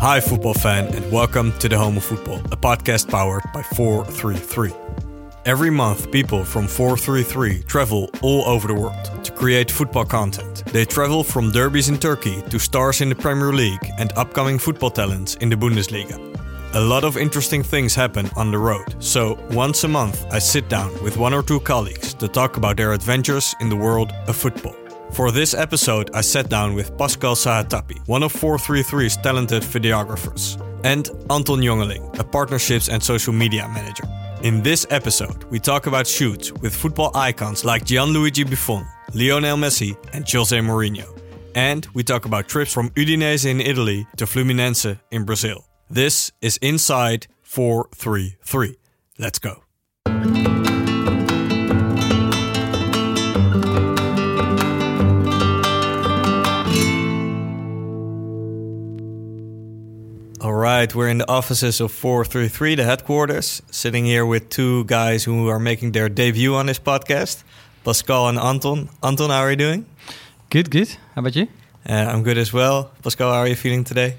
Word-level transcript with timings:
Hi, 0.00 0.20
football 0.20 0.54
fan, 0.54 0.94
and 0.94 1.10
welcome 1.10 1.50
to 1.58 1.68
the 1.68 1.76
Home 1.76 1.96
of 1.96 2.04
Football, 2.04 2.38
a 2.52 2.56
podcast 2.56 3.10
powered 3.10 3.42
by 3.52 3.64
433. 3.64 4.72
Every 5.44 5.70
month, 5.70 6.12
people 6.12 6.44
from 6.44 6.68
433 6.68 7.64
travel 7.64 8.08
all 8.22 8.44
over 8.44 8.68
the 8.68 8.74
world 8.74 9.24
to 9.24 9.32
create 9.32 9.72
football 9.72 10.04
content. 10.04 10.64
They 10.66 10.84
travel 10.84 11.24
from 11.24 11.50
derbies 11.50 11.88
in 11.88 11.98
Turkey 11.98 12.42
to 12.42 12.60
stars 12.60 13.00
in 13.00 13.08
the 13.08 13.16
Premier 13.16 13.52
League 13.52 13.90
and 13.98 14.12
upcoming 14.16 14.60
football 14.60 14.90
talents 14.90 15.34
in 15.34 15.48
the 15.48 15.56
Bundesliga. 15.56 16.16
A 16.74 16.80
lot 16.80 17.02
of 17.02 17.16
interesting 17.16 17.64
things 17.64 17.96
happen 17.96 18.30
on 18.36 18.52
the 18.52 18.58
road, 18.58 19.02
so 19.02 19.36
once 19.50 19.82
a 19.82 19.88
month 19.88 20.24
I 20.30 20.38
sit 20.38 20.68
down 20.68 20.92
with 21.02 21.16
one 21.16 21.34
or 21.34 21.42
two 21.42 21.58
colleagues 21.58 22.14
to 22.14 22.28
talk 22.28 22.56
about 22.56 22.76
their 22.76 22.92
adventures 22.92 23.52
in 23.60 23.68
the 23.68 23.74
world 23.74 24.12
of 24.28 24.36
football. 24.36 24.76
For 25.12 25.32
this 25.32 25.54
episode, 25.54 26.10
I 26.14 26.20
sat 26.20 26.48
down 26.48 26.74
with 26.74 26.96
Pascal 26.96 27.34
Sahetapy, 27.34 28.06
one 28.06 28.22
of 28.22 28.32
433's 28.32 29.16
talented 29.16 29.62
videographers, 29.62 30.60
and 30.84 31.08
Anton 31.30 31.60
Jongeling, 31.60 32.18
a 32.18 32.24
partnerships 32.24 32.88
and 32.88 33.02
social 33.02 33.32
media 33.32 33.68
manager. 33.68 34.04
In 34.42 34.62
this 34.62 34.86
episode, 34.90 35.42
we 35.44 35.58
talk 35.58 35.86
about 35.86 36.06
shoots 36.06 36.52
with 36.52 36.74
football 36.74 37.10
icons 37.16 37.64
like 37.64 37.84
Gianluigi 37.84 38.48
Buffon, 38.48 38.86
Lionel 39.14 39.56
Messi, 39.56 39.96
and 40.12 40.30
Jose 40.30 40.56
Mourinho. 40.56 41.18
And 41.54 41.86
we 41.94 42.04
talk 42.04 42.24
about 42.24 42.46
trips 42.46 42.72
from 42.72 42.90
Udinese 42.90 43.46
in 43.46 43.60
Italy 43.60 44.06
to 44.18 44.26
Fluminense 44.26 45.00
in 45.10 45.24
Brazil. 45.24 45.66
This 45.90 46.30
is 46.40 46.58
Inside 46.58 47.26
433. 47.42 48.76
Let's 49.18 49.40
go. 49.40 49.64
Right, 60.58 60.94
we're 60.94 61.08
in 61.08 61.18
the 61.18 61.28
offices 61.28 61.80
of 61.80 61.92
433, 61.92 62.74
the 62.76 62.84
headquarters, 62.84 63.62
sitting 63.70 64.04
here 64.04 64.26
with 64.26 64.48
two 64.48 64.84
guys 64.84 65.24
who 65.24 65.48
are 65.48 65.58
making 65.58 65.92
their 65.92 66.08
debut 66.08 66.54
on 66.54 66.66
this 66.66 66.78
podcast, 66.78 67.44
Pascal 67.84 68.28
and 68.28 68.38
Anton. 68.38 68.88
Anton, 69.02 69.30
how 69.30 69.40
are 69.40 69.50
you 69.50 69.56
doing? 69.56 69.86
Good, 70.50 70.70
good. 70.70 70.88
How 71.14 71.20
about 71.20 71.36
you? 71.36 71.48
Uh, 71.88 71.92
I'm 71.92 72.22
good 72.22 72.38
as 72.38 72.52
well. 72.52 72.90
Pascal, 73.02 73.32
how 73.32 73.40
are 73.40 73.48
you 73.48 73.56
feeling 73.56 73.84
today? 73.84 74.16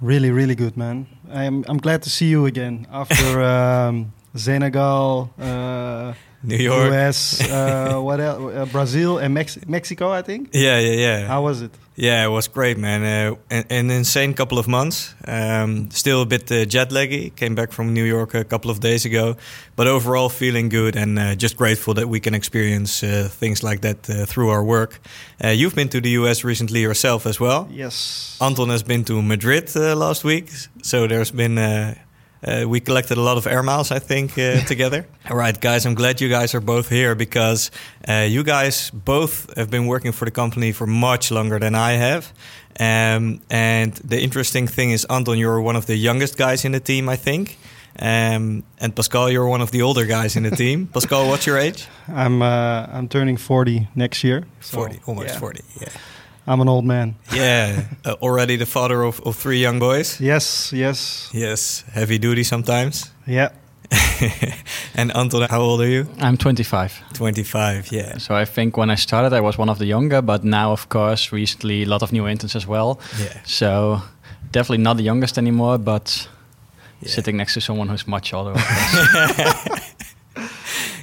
Really, 0.00 0.30
really 0.30 0.54
good, 0.54 0.76
man. 0.76 1.06
I'm 1.30 1.64
I'm 1.68 1.78
glad 1.78 2.02
to 2.02 2.10
see 2.10 2.28
you 2.28 2.46
again 2.46 2.86
after 2.90 3.42
um, 3.54 4.12
Senegal, 4.34 5.30
uh, 5.38 6.14
New 6.42 6.56
York, 6.56 6.92
US, 6.92 7.40
uh, 7.50 7.98
what 8.00 8.20
else? 8.20 8.54
Uh, 8.54 8.66
Brazil 8.66 9.18
and 9.18 9.34
Mex- 9.34 9.58
Mexico, 9.66 10.10
I 10.10 10.22
think. 10.22 10.50
Yeah, 10.52 10.78
yeah, 10.78 10.92
yeah. 10.92 11.26
How 11.26 11.42
was 11.42 11.62
it? 11.62 11.72
Yeah, 11.96 12.24
it 12.24 12.28
was 12.28 12.46
great, 12.46 12.78
man. 12.78 13.02
Uh, 13.02 13.34
an, 13.50 13.64
an 13.70 13.90
insane 13.90 14.32
couple 14.34 14.56
of 14.56 14.68
months. 14.68 15.16
Um, 15.26 15.90
still 15.90 16.22
a 16.22 16.26
bit 16.26 16.50
uh, 16.52 16.64
jet 16.64 16.90
laggy. 16.90 17.34
Came 17.34 17.56
back 17.56 17.72
from 17.72 17.92
New 17.92 18.04
York 18.04 18.34
a 18.34 18.44
couple 18.44 18.70
of 18.70 18.78
days 18.78 19.04
ago, 19.04 19.36
but 19.74 19.88
overall 19.88 20.28
feeling 20.28 20.68
good 20.68 20.94
and 20.94 21.18
uh, 21.18 21.34
just 21.34 21.56
grateful 21.56 21.94
that 21.94 22.08
we 22.08 22.20
can 22.20 22.34
experience 22.34 23.02
uh, 23.02 23.28
things 23.28 23.64
like 23.64 23.80
that 23.80 24.08
uh, 24.08 24.26
through 24.26 24.50
our 24.50 24.62
work. 24.62 25.00
Uh, 25.42 25.48
you've 25.48 25.74
been 25.74 25.88
to 25.88 26.00
the 26.00 26.10
US 26.10 26.44
recently 26.44 26.82
yourself 26.82 27.26
as 27.26 27.40
well. 27.40 27.66
Yes. 27.68 28.38
Anton 28.40 28.68
has 28.68 28.84
been 28.84 29.02
to 29.06 29.20
Madrid 29.20 29.68
uh, 29.74 29.96
last 29.96 30.22
week, 30.22 30.52
so 30.82 31.08
there's 31.08 31.32
been. 31.32 31.58
Uh, 32.46 32.64
we 32.68 32.80
collected 32.80 33.18
a 33.18 33.20
lot 33.20 33.36
of 33.36 33.46
air 33.46 33.62
miles, 33.62 33.90
I 33.90 33.98
think, 33.98 34.38
uh, 34.38 34.60
together. 34.64 35.06
All 35.30 35.36
right, 35.36 35.60
guys, 35.60 35.86
I'm 35.86 35.94
glad 35.94 36.20
you 36.20 36.28
guys 36.28 36.54
are 36.54 36.60
both 36.60 36.88
here 36.88 37.14
because 37.14 37.70
uh, 38.08 38.26
you 38.28 38.44
guys 38.44 38.90
both 38.90 39.52
have 39.56 39.70
been 39.70 39.86
working 39.86 40.12
for 40.12 40.24
the 40.24 40.30
company 40.30 40.72
for 40.72 40.86
much 40.86 41.30
longer 41.30 41.58
than 41.58 41.74
I 41.74 41.92
have. 41.92 42.32
Um, 42.80 43.40
and 43.50 43.92
the 44.04 44.20
interesting 44.20 44.68
thing 44.68 44.92
is, 44.92 45.04
Anton, 45.10 45.38
you're 45.38 45.60
one 45.60 45.76
of 45.76 45.86
the 45.86 45.96
youngest 45.96 46.36
guys 46.36 46.64
in 46.64 46.72
the 46.72 46.80
team, 46.80 47.08
I 47.08 47.16
think. 47.16 47.58
Um, 48.00 48.62
and 48.78 48.94
Pascal, 48.94 49.28
you're 49.28 49.48
one 49.48 49.60
of 49.60 49.70
the 49.72 49.82
older 49.82 50.06
guys 50.06 50.36
in 50.36 50.44
the 50.44 50.50
team. 50.56 50.86
Pascal, 50.86 51.28
what's 51.28 51.46
your 51.46 51.58
age? 51.58 51.88
I'm 52.06 52.42
uh, 52.42 52.86
I'm 52.92 53.08
turning 53.08 53.36
40 53.36 53.88
next 53.96 54.22
year. 54.22 54.44
So, 54.60 54.76
40, 54.78 55.00
almost 55.06 55.28
yeah. 55.28 55.38
40. 55.40 55.64
Yeah. 55.80 55.88
I'm 56.48 56.60
an 56.60 56.68
old 56.68 56.84
man. 56.84 57.14
Yeah, 57.32 57.84
uh, 58.04 58.14
already 58.20 58.56
the 58.56 58.66
father 58.66 59.02
of, 59.02 59.20
of 59.20 59.36
three 59.36 59.60
young 59.60 59.78
boys. 59.78 60.20
Yes, 60.20 60.72
yes. 60.72 61.30
Yes, 61.32 61.84
heavy 61.92 62.18
duty 62.18 62.42
sometimes. 62.42 63.12
Yeah. 63.26 63.50
and 64.94 65.12
Anton, 65.14 65.46
how 65.48 65.60
old 65.60 65.80
are 65.80 65.88
you? 65.88 66.06
I'm 66.20 66.36
25. 66.36 67.12
25, 67.14 67.92
yeah. 67.92 68.18
So 68.18 68.34
I 68.34 68.44
think 68.44 68.76
when 68.76 68.90
I 68.90 68.96
started, 68.96 69.32
I 69.32 69.40
was 69.40 69.58
one 69.58 69.68
of 69.70 69.78
the 69.78 69.86
younger, 69.86 70.22
but 70.22 70.42
now, 70.42 70.72
of 70.72 70.88
course, 70.88 71.32
recently 71.32 71.82
a 71.82 71.86
lot 71.86 72.02
of 72.02 72.12
new 72.12 72.26
interns 72.26 72.56
as 72.56 72.66
well. 72.66 72.98
Yeah. 73.20 73.40
So 73.44 74.02
definitely 74.50 74.82
not 74.82 74.96
the 74.96 75.04
youngest 75.04 75.38
anymore, 75.38 75.78
but 75.78 76.28
yeah. 77.00 77.10
sitting 77.10 77.36
next 77.36 77.54
to 77.54 77.60
someone 77.60 77.88
who's 77.88 78.06
much 78.06 78.34
older. 78.34 78.54
yeah. 78.56 78.64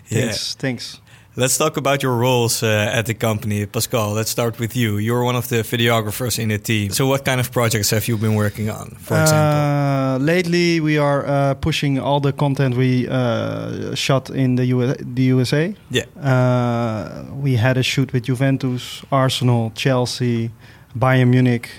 Thanks. 0.09 0.55
Thanks. 0.55 0.99
Let's 1.37 1.57
talk 1.57 1.75
about 1.75 2.01
your 2.01 2.15
roles 2.15 2.63
uh, 2.63 2.89
at 2.93 3.07
the 3.07 3.13
company. 3.13 3.65
Pascal, 3.65 4.13
let's 4.13 4.31
start 4.31 4.57
with 4.57 4.73
you. 4.73 4.97
You're 4.97 5.21
one 5.21 5.35
of 5.35 5.49
the 5.49 5.63
videographers 5.63 6.39
in 6.39 6.47
the 6.47 6.57
team. 6.57 6.91
So, 6.91 7.07
what 7.07 7.25
kind 7.25 7.41
of 7.41 7.51
projects 7.51 7.89
have 7.89 8.07
you 8.07 8.17
been 8.17 8.35
working 8.35 8.69
on, 8.69 8.91
for 8.91 9.19
example? 9.19 9.59
Uh, 9.59 10.17
lately, 10.19 10.79
we 10.79 10.97
are 10.97 11.25
uh, 11.27 11.53
pushing 11.55 11.99
all 11.99 12.21
the 12.21 12.31
content 12.31 12.77
we 12.77 13.09
uh, 13.09 13.93
shot 13.95 14.29
in 14.29 14.55
the, 14.55 14.65
U 14.67 14.93
the 14.93 15.23
USA. 15.23 15.75
Yeah. 15.89 16.05
Uh, 16.15 17.25
we 17.33 17.57
had 17.57 17.75
a 17.75 17.83
shoot 17.83 18.13
with 18.13 18.23
Juventus, 18.23 19.03
Arsenal, 19.11 19.73
Chelsea, 19.75 20.51
Bayern 20.97 21.27
Munich, 21.31 21.69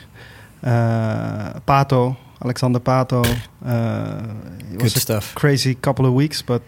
uh, 0.62 1.60
Pato. 1.60 2.19
Alexander 2.44 2.80
Pato. 2.80 3.24
it 3.24 4.82
was 4.82 4.92
Good 4.92 4.96
a 4.96 5.00
stuff. 5.00 5.34
crazy 5.34 5.74
couple 5.74 6.06
of 6.06 6.12
weeks, 6.14 6.42
but 6.42 6.62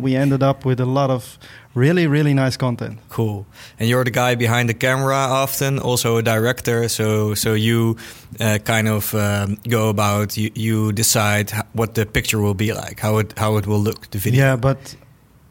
we 0.00 0.16
ended 0.16 0.42
up 0.42 0.64
with 0.64 0.80
a 0.80 0.86
lot 0.86 1.10
of 1.10 1.38
really 1.76 2.06
really 2.06 2.32
nice 2.34 2.56
content 2.56 2.98
cool 3.08 3.44
and 3.80 3.88
you're 3.88 4.04
the 4.04 4.10
guy 4.12 4.36
behind 4.36 4.68
the 4.68 4.74
camera 4.74 5.16
often 5.16 5.80
also 5.80 6.16
a 6.18 6.22
director 6.22 6.88
so 6.88 7.34
so 7.34 7.52
you 7.54 7.96
uh, 8.40 8.58
kind 8.64 8.86
of 8.86 9.12
um, 9.14 9.56
go 9.68 9.88
about 9.88 10.36
you, 10.36 10.50
you 10.54 10.92
decide 10.92 11.50
what 11.72 11.94
the 11.94 12.06
picture 12.06 12.40
will 12.40 12.54
be 12.54 12.72
like 12.72 13.00
how 13.00 13.18
it 13.18 13.36
how 13.38 13.56
it 13.56 13.66
will 13.66 13.80
look 13.82 14.08
the 14.10 14.18
video 14.18 14.44
yeah 14.44 14.56
but 14.56 14.94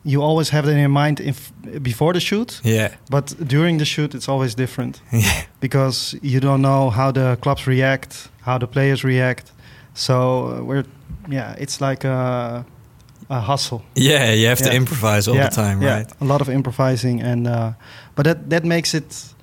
you 0.05 0.21
always 0.21 0.49
have 0.49 0.65
that 0.65 0.77
in 0.77 0.91
mind 0.91 1.19
if, 1.19 1.51
before 1.81 2.11
the 2.13 2.19
shoot. 2.19 2.59
Yeah. 2.63 2.89
But 3.09 3.33
during 3.47 3.77
the 3.79 3.85
shoot, 3.85 4.13
it's 4.13 4.27
always 4.27 4.53
different 4.53 5.01
Yeah. 5.13 5.45
because 5.61 6.13
you 6.21 6.41
don't 6.41 6.61
know 6.61 6.89
how 6.89 7.11
the 7.13 7.37
clubs 7.41 7.65
react, 7.67 8.27
how 8.41 8.57
the 8.57 8.67
players 8.67 9.03
react. 9.05 9.53
So 9.93 10.13
uh, 10.13 10.63
we're, 10.63 10.85
yeah, 11.29 11.55
it's 11.57 11.79
like 11.81 12.03
a, 12.03 12.65
a 13.29 13.39
hustle. 13.39 13.81
Yeah, 13.95 14.33
you 14.33 14.47
have 14.47 14.61
to 14.63 14.73
improvise 14.73 15.27
all 15.27 15.35
yeah, 15.35 15.49
the 15.49 15.55
time, 15.55 15.81
yeah, 15.81 15.95
right? 15.97 16.11
A 16.21 16.25
lot 16.25 16.41
of 16.41 16.49
improvising, 16.49 17.21
and 17.21 17.47
uh, 17.47 17.71
but 18.15 18.25
that 18.25 18.49
that 18.49 18.63
makes 18.63 18.93
it 18.93 19.33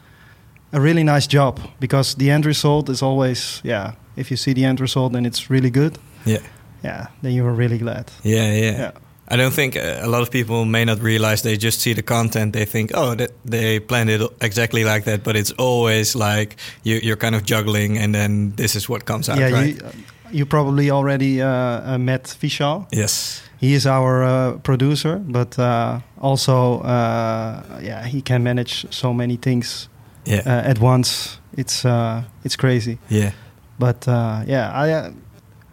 a 0.73 0.81
really 0.81 1.03
nice 1.03 1.27
job 1.27 1.61
because 1.79 2.15
the 2.17 2.31
end 2.31 2.47
result 2.47 2.89
is 2.89 3.03
always, 3.03 3.61
yeah. 3.65 3.93
If 4.17 4.31
you 4.31 4.37
see 4.37 4.53
the 4.55 4.65
end 4.65 4.81
result 4.81 5.15
and 5.15 5.27
it's 5.27 5.51
really 5.51 5.71
good, 5.71 5.99
Yeah. 6.27 6.43
yeah, 6.85 7.07
then 7.23 7.33
you 7.33 7.47
are 7.47 7.57
really 7.57 7.79
glad. 7.79 8.11
Yeah, 8.23 8.53
yeah. 8.53 8.79
Yeah. 8.79 8.91
I 9.33 9.37
don't 9.37 9.55
think 9.55 9.77
uh, 9.77 10.01
a 10.03 10.09
lot 10.09 10.23
of 10.23 10.31
people 10.31 10.65
may 10.65 10.85
not 10.85 11.01
realize 11.01 11.43
they 11.43 11.57
just 11.57 11.81
see 11.81 11.95
the 11.95 12.03
content. 12.03 12.53
They 12.53 12.67
think, 12.67 12.91
oh, 12.95 13.15
that 13.15 13.31
they 13.45 13.79
planned 13.81 14.11
it 14.11 14.21
exactly 14.41 14.85
like 14.85 15.05
that, 15.05 15.23
but 15.23 15.37
it's 15.37 15.53
always 15.53 16.15
like 16.15 16.57
you, 16.83 17.01
you're 17.03 17.17
kind 17.17 17.35
of 17.35 17.45
juggling, 17.45 17.97
and 17.99 18.13
then 18.13 18.53
this 18.57 18.75
is 18.75 18.89
what 18.89 19.05
comes 19.05 19.29
out, 19.29 19.39
yeah, 19.39 19.51
right? 19.53 19.77
you, 19.77 19.91
you 20.33 20.47
probably 20.47 20.91
already 20.91 21.41
uh, 21.43 21.49
uh, 21.49 21.99
met 21.99 22.37
Vishal. 22.43 22.87
yes. 22.93 23.43
He 23.61 23.75
is 23.75 23.87
our 23.87 24.23
uh, 24.25 24.59
producer, 24.63 25.19
but 25.19 25.59
uh, 25.59 26.01
also, 26.19 26.81
uh, 26.81 27.63
yeah, 27.83 28.07
he 28.07 28.23
can 28.23 28.43
manage 28.43 28.87
so 28.91 29.13
many 29.13 29.37
things 29.37 29.89
Yeah. 30.25 30.43
uh, 30.47 30.71
at 30.71 30.79
once. 30.79 31.39
It's 31.57 31.85
uh, 31.85 32.23
it's 32.45 32.57
crazy, 32.57 32.97
yeah. 33.11 33.31
but 33.79 34.07
uh, 34.09 34.45
yeah, 34.47 34.71
I, 34.73 34.93
uh, 34.93 35.11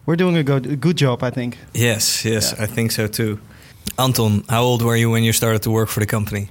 we're 0.06 0.18
doing 0.18 0.36
a 0.38 0.44
good 0.44 0.65
a 0.65 0.75
good 0.75 0.98
job, 1.01 1.24
I 1.24 1.31
think. 1.31 1.57
Yes. 1.74 2.25
Yes. 2.25 2.51
Yeah. 2.51 2.63
I 2.65 2.68
think 2.68 2.92
so 2.92 3.07
too. 3.07 3.38
Anton, 3.98 4.44
how 4.50 4.63
old 4.63 4.81
were 4.81 4.98
you 5.00 5.12
when 5.12 5.24
you 5.24 5.33
started 5.33 5.62
to 5.63 5.71
work 5.71 5.89
for 5.89 6.01
the 6.01 6.06
company? 6.07 6.48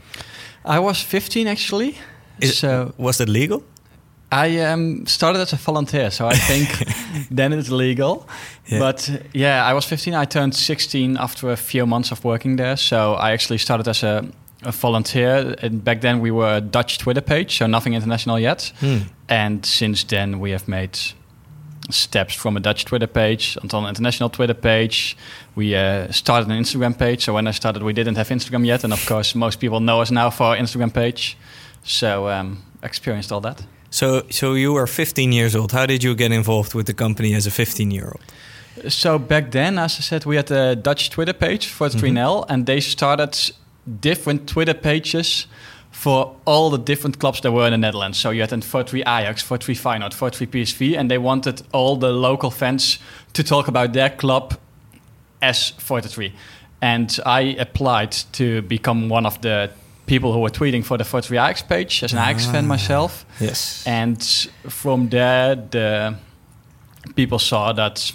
I 0.65 0.79
was 0.79 1.01
15 1.03 1.47
actually. 1.49 1.95
Is- 2.41 2.59
so 2.59 2.93
Was 2.97 3.17
that 3.17 3.29
legal? 3.29 3.63
I 4.37 4.61
um, 4.73 5.07
started 5.07 5.41
as 5.41 5.53
a 5.55 5.57
volunteer, 5.57 6.11
so 6.11 6.27
I 6.27 6.35
think 6.35 6.69
then 7.31 7.55
it's 7.55 7.71
legal. 7.71 8.29
Yeah. 8.67 8.79
But 8.79 9.23
yeah, 9.33 9.65
I 9.65 9.73
was 9.73 9.87
15. 9.87 10.15
I 10.15 10.27
turned 10.27 10.55
16 10.55 11.17
after 11.17 11.51
a 11.51 11.57
few 11.57 11.87
months 11.87 12.13
of 12.13 12.23
working 12.23 12.57
there. 12.57 12.77
So 12.77 13.15
I 13.15 13.33
actually 13.33 13.59
started 13.59 13.89
as 13.89 14.03
a, 14.03 14.29
a 14.63 14.73
volunteer. 14.73 15.55
And 15.63 15.83
back 15.83 16.03
then 16.03 16.21
we 16.21 16.31
were 16.31 16.57
a 16.57 16.61
Dutch 16.61 16.99
Twitter 16.99 17.23
page, 17.23 17.57
so 17.57 17.67
nothing 17.67 17.95
international 17.95 18.39
yet. 18.39 18.73
Hmm. 18.81 18.99
And 19.27 19.65
since 19.65 20.05
then 20.05 20.39
we 20.39 20.51
have 20.51 20.69
made 20.69 20.99
steps 21.89 22.35
from 22.35 22.57
a 22.57 22.61
Dutch 22.61 22.85
Twitter 22.85 23.07
page 23.07 23.57
onto 23.63 23.79
an 23.79 23.87
international 23.87 24.29
Twitter 24.29 24.55
page. 24.55 25.17
We 25.55 25.75
uh, 25.75 26.13
started 26.13 26.51
an 26.51 26.63
Instagram 26.63 26.99
page. 26.99 27.25
So 27.25 27.33
when 27.33 27.47
I 27.47 27.53
started, 27.53 27.83
we 27.83 27.95
didn't 27.95 28.17
have 28.17 28.29
Instagram 28.29 28.67
yet, 28.67 28.85
and 28.85 28.93
of 28.93 29.07
course 29.07 29.35
most 29.35 29.61
people 29.61 29.81
know 29.81 30.03
us 30.03 30.11
now 30.11 30.29
for 30.31 30.45
our 30.45 30.57
Instagram 30.57 30.93
page. 30.93 31.39
So 31.85 32.29
um, 32.29 32.63
experienced 32.83 33.33
all 33.33 33.41
that. 33.41 33.63
So, 33.97 34.27
so 34.29 34.53
you 34.53 34.75
were 34.75 34.87
15 34.87 35.33
years 35.33 35.57
old. 35.57 35.73
How 35.73 35.87
did 35.87 36.05
you 36.05 36.15
get 36.15 36.31
involved 36.31 36.75
with 36.75 36.85
the 36.85 36.93
company 36.93 37.35
as 37.35 37.47
a 37.47 37.51
15 37.51 37.91
year 37.91 38.13
old? 38.13 38.93
So 38.93 39.19
back 39.19 39.53
then, 39.53 39.79
as 39.79 39.97
I 39.97 40.03
said, 40.03 40.27
we 40.27 40.37
had 40.37 40.51
a 40.51 40.77
Dutch 40.77 41.09
Twitter 41.09 41.33
page 41.33 41.69
for 41.69 41.89
mhm. 41.89 42.01
3NL, 42.01 42.45
and 42.51 42.67
they 42.67 42.81
started 42.81 43.55
different 44.01 44.47
Twitter 44.47 44.75
pages 44.75 45.47
for 45.93 46.37
all 46.45 46.69
the 46.69 46.79
different 46.79 47.19
clubs 47.19 47.41
that 47.41 47.53
were 47.53 47.65
in 47.65 47.73
the 47.73 47.79
Netherlands. 47.79 48.19
So 48.19 48.29
you 48.29 48.43
had 48.43 48.63
43 48.63 49.01
Ajax, 49.01 49.41
43 49.41 49.75
Feyenoord, 49.75 50.13
43 50.13 50.47
PSV, 50.47 50.99
and 50.99 51.11
they 51.11 51.19
wanted 51.19 51.63
all 51.73 51.97
the 51.97 52.13
local 52.13 52.51
fans 52.51 52.99
to 53.33 53.43
talk 53.43 53.67
about 53.67 53.95
their 53.95 54.11
club 54.11 54.59
as 55.41 55.71
43. 55.71 56.35
And 56.83 57.19
I 57.25 57.57
applied 57.59 58.13
to 58.33 58.61
become 58.61 59.09
one 59.09 59.25
of 59.25 59.41
the 59.41 59.71
people 60.07 60.33
who 60.33 60.41
were 60.41 60.51
tweeting 60.51 60.85
for 60.85 60.97
the 60.97 61.05
43 61.05 61.39
Ajax 61.39 61.63
page 61.63 62.03
as 62.03 62.13
an 62.13 62.19
Ajax 62.19 62.47
fan 62.47 62.65
ah, 62.65 62.69
myself. 62.69 63.27
Yes. 63.41 63.87
And 63.87 64.23
from 64.69 65.09
there, 65.09 65.57
the 65.57 66.17
people 67.15 67.39
saw 67.39 67.73
that 67.73 68.13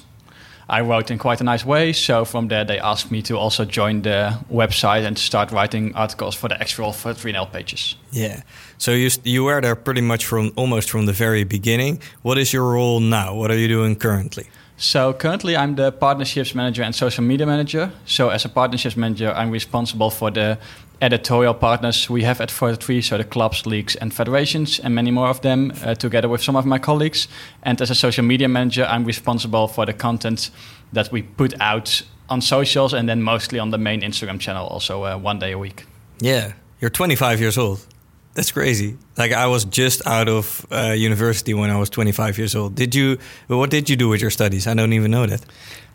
I 0.71 0.79
wrote 0.81 1.11
in 1.11 1.17
quite 1.17 1.41
a 1.41 1.43
nice 1.43 1.65
way. 1.65 1.91
So 1.91 2.23
from 2.23 2.47
there, 2.47 2.63
they 2.63 2.79
asked 2.79 3.11
me 3.11 3.21
to 3.23 3.37
also 3.37 3.65
join 3.65 4.03
the 4.03 4.39
website 4.49 5.05
and 5.05 5.17
start 5.17 5.51
writing 5.51 5.93
articles 5.95 6.33
for 6.33 6.47
the 6.47 6.59
actual 6.59 6.91
3NL 6.91 7.51
pages. 7.51 7.95
Yeah. 8.11 8.43
So 8.77 8.91
you 8.91 9.09
you 9.23 9.43
were 9.43 9.61
there 9.61 9.75
pretty 9.75 10.01
much 10.01 10.25
from 10.25 10.51
almost 10.55 10.89
from 10.89 11.05
the 11.05 11.13
very 11.13 11.43
beginning. 11.43 12.01
What 12.21 12.37
is 12.37 12.53
your 12.53 12.71
role 12.71 13.01
now? 13.01 13.35
What 13.35 13.51
are 13.51 13.57
you 13.57 13.67
doing 13.67 13.97
currently? 13.97 14.47
So 14.81 15.13
currently, 15.13 15.55
I'm 15.55 15.75
the 15.75 15.91
partnerships 15.91 16.55
manager 16.55 16.81
and 16.81 16.95
social 16.95 17.23
media 17.23 17.45
manager. 17.45 17.91
So 18.05 18.29
as 18.29 18.45
a 18.45 18.49
partnerships 18.49 18.97
manager, 18.97 19.31
I'm 19.31 19.51
responsible 19.51 20.09
for 20.09 20.31
the 20.31 20.57
editorial 20.99 21.53
partners 21.53 22.09
we 22.09 22.23
have 22.23 22.41
at 22.41 22.49
43, 22.49 23.03
so 23.03 23.17
the 23.17 23.23
clubs, 23.23 23.67
leagues, 23.67 23.95
and 23.95 24.11
federations, 24.11 24.79
and 24.79 24.95
many 24.95 25.11
more 25.11 25.27
of 25.27 25.41
them, 25.41 25.71
uh, 25.83 25.93
together 25.93 26.27
with 26.27 26.41
some 26.41 26.55
of 26.55 26.65
my 26.65 26.79
colleagues. 26.79 27.27
And 27.61 27.79
as 27.79 27.91
a 27.91 27.95
social 27.95 28.25
media 28.25 28.47
manager, 28.47 28.85
I'm 28.85 29.05
responsible 29.05 29.67
for 29.67 29.85
the 29.85 29.93
content 29.93 30.49
that 30.91 31.11
we 31.11 31.21
put 31.21 31.53
out 31.61 32.01
on 32.27 32.41
socials, 32.41 32.91
and 32.91 33.07
then 33.07 33.21
mostly 33.21 33.59
on 33.59 33.69
the 33.69 33.77
main 33.77 34.01
Instagram 34.01 34.39
channel, 34.39 34.65
also 34.65 35.05
uh, 35.05 35.15
one 35.15 35.37
day 35.37 35.51
a 35.51 35.59
week. 35.59 35.85
Yeah. 36.19 36.53
You're 36.79 36.89
25 36.89 37.39
years 37.39 37.59
old. 37.59 37.85
That's 38.33 38.51
crazy. 38.51 38.97
Like 39.17 39.33
I 39.33 39.47
was 39.47 39.65
just 39.65 40.05
out 40.07 40.29
of 40.29 40.65
uh, 40.71 40.93
university 40.95 41.53
when 41.53 41.69
I 41.69 41.77
was 41.77 41.89
25 41.89 42.37
years 42.37 42.55
old. 42.55 42.75
Did 42.75 42.95
you? 42.95 43.17
What 43.47 43.69
did 43.69 43.89
you 43.89 43.95
do 43.97 44.07
with 44.09 44.21
your 44.21 44.31
studies? 44.31 44.67
I 44.67 44.73
don't 44.73 44.93
even 44.93 45.11
know 45.11 45.25
that. 45.25 45.41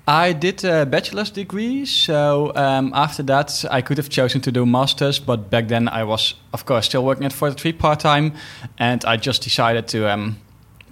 I 0.09 0.33
did 0.35 0.65
a 0.65 0.87
bachelor's 0.87 1.31
degree, 1.31 1.85
so 1.85 2.53
um, 2.55 2.93
after 2.95 3.25
that 3.25 3.65
I 3.73 3.83
could 3.83 3.97
have 3.99 4.09
chosen 4.09 4.41
to 4.43 4.53
do 4.53 4.65
masters, 4.65 5.19
but 5.19 5.51
back 5.51 5.67
then 5.67 5.89
I 5.89 6.05
was, 6.05 6.35
of 6.53 6.65
course, 6.65 6.87
still 6.87 7.05
working 7.05 7.25
at 7.27 7.33
43 7.33 7.73
part 7.73 7.99
time, 8.01 8.33
and 8.79 9.05
I 9.05 9.17
just 9.17 9.43
decided 9.43 9.89
to 9.89 10.09
um, 10.09 10.37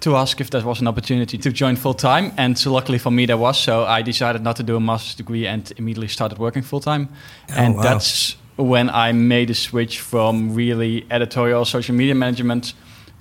to 0.01 0.17
ask 0.17 0.41
if 0.41 0.49
there 0.49 0.61
was 0.65 0.81
an 0.81 0.87
opportunity 0.87 1.37
to 1.37 1.51
join 1.51 1.77
full 1.77 1.93
time, 1.93 2.33
and 2.37 2.57
so 2.57 2.73
luckily 2.73 2.97
for 2.97 3.11
me 3.11 3.25
there 3.25 3.37
was. 3.37 3.57
So 3.57 3.85
I 3.85 4.01
decided 4.01 4.41
not 4.41 4.57
to 4.57 4.63
do 4.63 4.75
a 4.75 4.79
master's 4.81 5.15
degree 5.15 5.47
and 5.47 5.71
immediately 5.77 6.09
started 6.09 6.37
working 6.37 6.63
full 6.63 6.81
time, 6.81 7.07
Oh, 7.49 7.53
and 7.55 7.75
wow. 7.77 7.83
that's 7.83 8.35
when 8.57 8.89
I 8.89 9.11
made 9.11 9.49
a 9.49 9.53
switch 9.53 9.99
from 9.99 10.53
really 10.53 11.05
editorial 11.11 11.65
social 11.65 11.95
media 11.95 12.15
management 12.15 12.73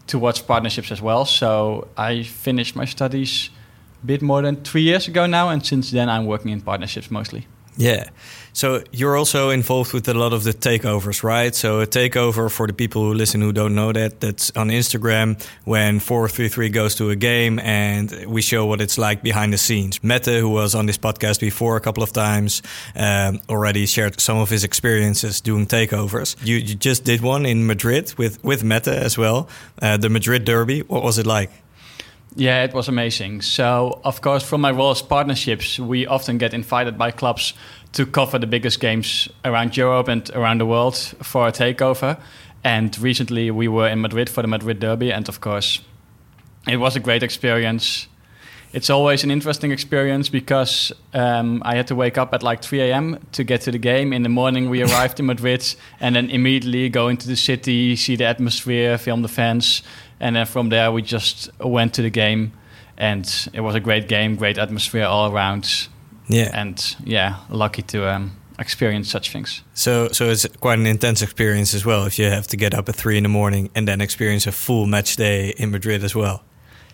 towards 0.06 0.40
partnerships 0.40 0.92
as 0.92 1.00
well. 1.00 1.25
So 1.25 1.88
I 1.96 2.22
finished 2.22 2.76
my 2.76 2.84
studies 2.84 3.50
a 4.02 4.06
bit 4.06 4.22
more 4.22 4.42
than 4.42 4.56
three 4.56 4.82
years 4.82 5.08
ago 5.08 5.26
now, 5.26 5.48
and 5.48 5.64
since 5.64 5.90
then 5.90 6.08
I'm 6.08 6.26
working 6.26 6.50
in 6.50 6.60
partnerships 6.60 7.10
mostly. 7.10 7.46
Yeah. 7.76 8.11
So 8.53 8.85
you're 8.93 9.17
also 9.17 9.50
involved 9.50 9.93
with 9.93 10.09
a 10.09 10.15
lot 10.15 10.32
of 10.32 10.44
the 10.44 10.53
takeovers, 10.53 11.25
right? 11.25 11.53
So 11.53 11.81
a 11.81 11.88
takeover 11.88 12.49
for 12.49 12.69
the 12.69 12.73
people 12.73 13.03
who 13.03 13.12
listen 13.12 13.41
who 13.41 13.53
don't 13.53 13.75
know 13.75 13.91
that, 13.93 14.21
that's 14.21 14.53
on 14.53 14.69
Instagram 14.69 15.44
when 15.65 15.99
433 15.99 16.69
goes 16.69 16.94
to 16.96 17.10
a 17.10 17.17
game 17.17 17.58
and 17.58 18.13
we 18.29 18.43
show 18.43 18.65
what 18.65 18.81
it's 18.81 18.96
like 18.96 19.25
behind 19.25 19.53
the 19.53 19.58
scenes. 19.58 20.05
Mette, 20.05 20.27
who 20.27 20.48
was 20.48 20.77
on 20.77 20.87
this 20.87 20.96
podcast 20.96 21.41
before 21.41 21.77
a 21.77 21.81
couple 21.81 22.05
of 22.05 22.13
times, 22.13 22.63
um, 22.94 23.41
already 23.48 23.87
shared 23.87 24.20
some 24.20 24.39
of 24.39 24.51
his 24.51 24.63
experiences 24.63 25.41
doing 25.41 25.67
takeovers. 25.67 26.37
You, 26.44 26.56
you 26.56 26.77
just 26.77 27.03
did 27.03 27.22
one 27.22 27.46
in 27.46 27.67
Madrid 27.67 28.15
with, 28.17 28.43
with 28.44 28.63
Mette 28.63 28.87
as 28.87 29.19
well, 29.19 29.48
uh, 29.82 29.96
the 29.96 30.08
Madrid 30.08 30.44
Derby. 30.44 30.82
What 30.82 31.03
was 31.03 31.19
it 31.19 31.27
like? 31.27 31.51
Yeah, 32.36 32.64
it 32.64 32.74
was 32.74 32.88
amazing. 32.88 33.43
So, 33.43 34.00
of 34.03 34.20
course, 34.20 34.43
from 34.43 34.60
my 34.60 34.72
role 34.72 34.91
as 34.91 35.03
partnerships, 35.03 35.79
we 35.79 36.05
often 36.06 36.36
get 36.36 36.53
invited 36.53 36.98
by 36.98 37.12
clubs 37.12 37.55
to 37.93 38.05
cover 38.05 38.41
the 38.41 38.46
biggest 38.46 38.81
games 38.81 39.29
around 39.44 39.76
Europe 39.76 40.08
and 40.08 40.29
around 40.31 40.58
the 40.60 40.67
world 40.67 40.96
for 40.96 41.46
a 41.46 41.53
takeover. 41.53 42.19
And 42.64 42.98
recently, 42.98 43.53
we 43.53 43.69
were 43.69 43.88
in 43.88 44.00
Madrid 44.00 44.29
for 44.29 44.43
the 44.43 44.48
Madrid 44.48 44.81
Derby, 44.81 45.12
and 45.12 45.29
of 45.29 45.41
course, 45.41 45.81
it 46.67 46.79
was 46.79 46.96
a 46.96 47.00
great 47.00 47.22
experience. 47.22 48.08
It's 48.72 48.91
always 48.91 49.22
an 49.22 49.31
interesting 49.31 49.70
experience 49.70 50.29
because 50.29 50.93
um, 51.12 51.62
I 51.64 51.76
had 51.76 51.86
to 51.86 51.94
wake 51.94 52.19
up 52.19 52.34
at 52.34 52.43
like 52.43 52.60
3 52.60 52.81
a.m. 52.81 53.24
to 53.31 53.44
get 53.44 53.60
to 53.60 53.70
the 53.70 53.79
game. 53.79 54.12
In 54.12 54.24
the 54.24 54.29
morning, 54.29 54.69
we 54.69 54.82
arrived 54.82 55.20
in 55.20 55.26
Madrid 55.26 55.64
and 56.00 56.17
then 56.17 56.29
immediately 56.29 56.88
go 56.88 57.06
into 57.06 57.29
the 57.29 57.36
city, 57.36 57.94
see 57.94 58.17
the 58.17 58.24
atmosphere, 58.24 58.98
film 58.98 59.22
the 59.22 59.29
fans. 59.29 59.84
And 60.21 60.37
then 60.37 60.47
from 60.47 60.69
there, 60.69 60.91
we 60.93 61.03
just 61.03 61.51
went 61.61 61.94
to 61.94 62.03
the 62.03 62.11
game. 62.11 62.53
And 62.97 63.29
it 63.53 63.61
was 63.61 63.75
a 63.75 63.81
great 63.81 64.09
game, 64.09 64.37
great 64.37 64.59
atmosphere 64.59 65.05
all 65.05 65.33
around. 65.33 65.89
Yeah. 66.29 66.51
And 66.53 66.97
yeah, 67.05 67.41
lucky 67.51 67.83
to 67.83 68.09
um, 68.09 68.37
experience 68.59 69.11
such 69.11 69.31
things. 69.31 69.63
So, 69.75 70.09
so 70.09 70.31
it's 70.31 70.47
quite 70.61 70.79
an 70.79 70.87
intense 70.87 71.23
experience 71.23 71.75
as 71.75 71.85
well 71.85 72.05
if 72.06 72.19
you 72.19 72.27
have 72.27 72.47
to 72.49 72.56
get 72.56 72.75
up 72.75 72.89
at 72.89 72.94
three 72.94 73.17
in 73.17 73.25
the 73.25 73.29
morning 73.29 73.71
and 73.75 73.89
then 73.89 74.01
experience 74.01 74.47
a 74.47 74.53
full 74.53 74.87
match 74.87 75.17
day 75.17 75.55
in 75.56 75.71
Madrid 75.71 76.05
as 76.05 76.15
well. 76.15 76.44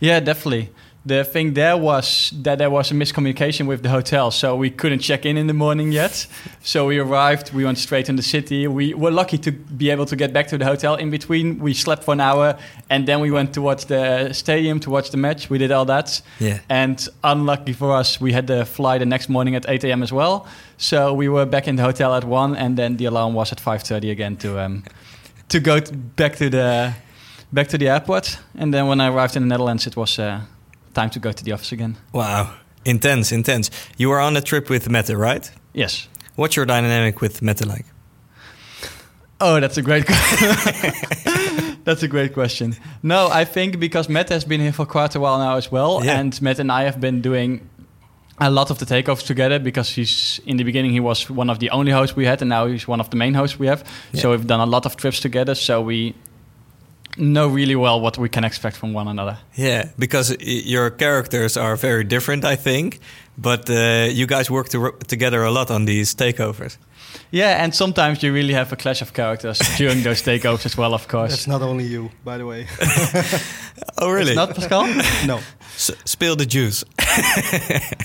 Yeah, 0.01 0.21
definitely. 0.21 0.71
The 1.07 1.25
thing 1.25 1.55
there 1.55 1.79
was 1.79 2.31
that 2.43 2.59
there 2.59 2.69
was 2.69 2.91
a 2.91 2.95
miscommunication 2.95 3.67
with 3.67 3.83
the 3.83 3.89
hotel, 3.89 4.31
so 4.31 4.55
we 4.55 4.69
couldn't 4.69 4.99
check 4.99 5.25
in 5.25 5.39
in 5.39 5.47
the 5.47 5.55
morning 5.55 5.93
yet. 5.93 6.27
So 6.63 6.89
we 6.89 6.99
arrived, 6.99 7.55
we 7.55 7.65
went 7.65 7.79
straight 7.79 8.11
in 8.11 8.17
the 8.17 8.23
city. 8.23 8.67
We 8.69 8.93
were 8.93 9.11
lucky 9.11 9.39
to 9.39 9.51
be 9.51 9.89
able 9.89 10.05
to 10.05 10.17
get 10.17 10.35
back 10.35 10.49
to 10.49 10.59
the 10.59 10.67
hotel. 10.67 10.97
In 10.97 11.11
between, 11.11 11.59
we 11.59 11.73
slept 11.73 12.05
for 12.05 12.13
an 12.13 12.21
hour, 12.21 12.59
and 12.91 13.07
then 13.07 13.21
we 13.21 13.31
went 13.31 13.55
to 13.55 13.63
watch 13.63 13.87
the 13.87 14.35
stadium 14.35 14.79
to 14.81 14.91
watch 14.91 15.11
the 15.11 15.17
match. 15.17 15.49
We 15.49 15.57
did 15.57 15.73
all 15.73 15.87
that. 15.87 16.21
Yeah. 16.39 16.59
And 16.69 17.09
unlucky 17.25 17.73
for 17.73 17.97
us, 17.97 18.21
we 18.21 18.33
had 18.33 18.47
to 18.49 18.67
fly 18.67 18.99
the 18.99 19.07
next 19.07 19.31
morning 19.31 19.55
at 19.55 19.65
8 19.67 19.85
a.m. 19.85 20.03
as 20.03 20.13
well. 20.13 20.47
So 20.77 21.15
we 21.15 21.31
were 21.31 21.47
back 21.47 21.67
in 21.67 21.77
the 21.77 21.83
hotel 21.83 22.15
at 22.15 22.25
one, 22.25 22.55
and 22.57 22.77
then 22.77 22.99
the 22.99 23.07
alarm 23.07 23.33
was 23.33 23.53
at 23.53 23.59
5:30 23.59 24.11
again 24.11 24.37
to 24.37 24.61
um, 24.61 24.85
to 25.49 25.61
go 25.61 25.81
back 26.17 26.37
to 26.37 26.51
the 26.51 26.93
back 27.53 27.69
to 27.69 27.79
the 27.79 27.89
airport. 27.89 28.39
And 28.59 28.75
then 28.75 28.87
when 28.87 29.01
I 29.01 29.09
arrived 29.09 29.37
in 29.37 29.43
the 29.43 29.49
Netherlands, 29.49 29.87
it 29.87 29.97
was 29.97 30.19
uh, 30.19 30.41
time 30.95 31.11
to 31.11 31.19
go 31.19 31.33
to 31.33 31.45
the 31.45 31.53
office 31.53 31.73
again. 31.73 31.97
Wow. 32.13 32.55
Intense, 32.85 33.33
intense. 33.33 33.71
You 33.99 34.09
were 34.09 34.21
on 34.21 34.37
a 34.37 34.41
trip 34.41 34.71
with 34.71 34.89
Mette, 34.89 35.11
right? 35.11 35.51
Yes. 35.75 36.09
What's 36.37 36.57
your 36.57 36.67
dynamic 36.67 37.21
with 37.21 37.43
Mette 37.43 37.67
like? 37.67 37.87
Oh, 39.41 39.59
that's 39.61 39.79
a 39.79 39.83
great 39.83 40.05
question. 40.07 41.77
that's 41.85 42.03
a 42.03 42.09
great 42.09 42.35
question. 42.35 42.77
No, 43.03 43.29
I 43.33 43.45
think 43.45 43.79
because 43.79 44.09
Matt 44.09 44.29
has 44.29 44.45
been 44.45 44.61
here 44.61 44.73
for 44.73 44.87
quite 44.87 45.15
a 45.15 45.21
while 45.21 45.39
now 45.39 45.57
as 45.57 45.71
well, 45.73 46.05
Yeah. 46.05 46.19
and 46.19 46.41
Matt 46.43 46.59
and 46.59 46.71
I 46.71 46.83
have 46.85 47.01
been 47.01 47.21
doing 47.23 47.69
a 48.39 48.51
lot 48.51 48.71
of 48.71 48.79
the 48.79 48.87
takeoffs 48.87 49.27
together 49.27 49.59
because 49.59 49.91
he's 49.91 50.41
in 50.47 50.57
the 50.57 50.65
beginning 50.65 50.93
he 50.93 51.01
was 51.01 51.29
one 51.31 51.51
of 51.51 51.59
the 51.59 51.71
only 51.71 51.93
hosts 51.93 52.17
we 52.17 52.27
had, 52.27 52.43
and 52.43 52.49
now 52.49 52.67
he's 52.67 52.87
one 52.89 53.01
of 53.01 53.09
the 53.11 53.17
main 53.17 53.35
hosts 53.35 53.59
we 53.59 53.67
have. 53.67 53.83
Yeah. 54.13 54.21
So 54.21 54.31
we've 54.31 54.47
done 54.47 54.61
a 54.61 54.67
lot 54.67 54.87
of 54.87 54.97
trips 54.97 55.21
together, 55.21 55.55
so 55.55 55.81
we 55.83 56.15
know 57.21 57.49
really 57.49 57.77
well 57.77 58.01
what 58.01 58.19
we 58.19 58.29
can 58.29 58.45
expect 58.45 58.77
from 58.77 58.93
one 58.93 59.09
another. 59.09 59.37
Yeah, 59.55 59.91
because 59.99 60.37
your 60.41 60.91
characters 60.91 61.57
are 61.57 61.77
very 61.77 62.05
different, 62.05 62.45
I 62.45 62.57
think. 62.57 62.99
But 63.39 63.71
uh, 63.71 64.09
you 64.11 64.27
guys 64.27 64.51
work 64.51 64.69
to 64.71 64.93
together 65.07 65.43
a 65.45 65.51
lot 65.51 65.71
on 65.71 65.87
these 65.87 66.15
takeovers. 66.15 66.77
Yeah, 67.33 67.63
and 67.65 67.75
sometimes 67.75 68.23
you 68.23 68.33
really 68.35 68.55
have 68.55 68.73
a 68.73 68.77
clash 68.77 69.03
of 69.03 69.13
characters 69.13 69.59
during 69.79 70.03
those 70.03 70.23
takeovers 70.23 70.67
as 70.67 70.77
well, 70.77 70.95
of 70.95 71.07
course. 71.09 71.31
That's 71.31 71.47
not 71.47 71.63
only 71.63 71.85
you, 71.85 72.11
by 72.25 72.39
the 72.39 72.45
way. 72.47 72.67
Oh, 73.99 74.11
really? 74.11 74.33
It's 74.33 74.37
not 74.37 74.55
Pascal? 74.55 74.87
no, 75.27 75.41
S- 75.75 75.91
spill 76.05 76.37
the 76.37 76.47
juice. 76.47 76.85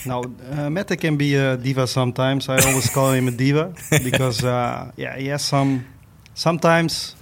no. 0.05 0.23
Uh, 0.51 0.69
Mette 0.69 0.97
can 0.99 1.17
be 1.17 1.35
a 1.35 1.57
diva 1.57 1.87
sometimes. 1.87 2.49
I 2.49 2.57
always 2.67 2.89
call 2.89 3.11
him 3.11 3.27
a 3.27 3.31
diva 3.31 3.73
because, 4.03 4.43
uh, 4.43 4.91
yeah, 4.95 5.17
he 5.17 5.27
has 5.27 5.43
some. 5.43 5.85
Sometimes 6.33 7.15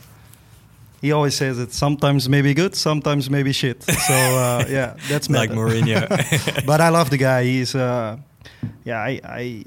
he 1.03 1.12
always 1.12 1.36
says 1.36 1.60
it. 1.60 1.74
Sometimes 1.74 2.29
maybe 2.29 2.53
good, 2.53 2.75
sometimes 2.75 3.29
maybe 3.29 3.51
shit. 3.51 3.83
So 3.83 4.13
uh, 4.13 4.65
yeah, 4.69 4.95
that's 5.10 5.29
like 5.29 5.50
Mette. 5.50 5.60
Mourinho. 5.60 6.65
but 6.65 6.79
I 6.79 6.89
love 6.89 7.10
the 7.10 7.17
guy. 7.17 7.43
He's, 7.43 7.75
uh, 7.75 8.15
yeah, 8.86 9.00
I, 9.00 9.19
I, 9.25 9.65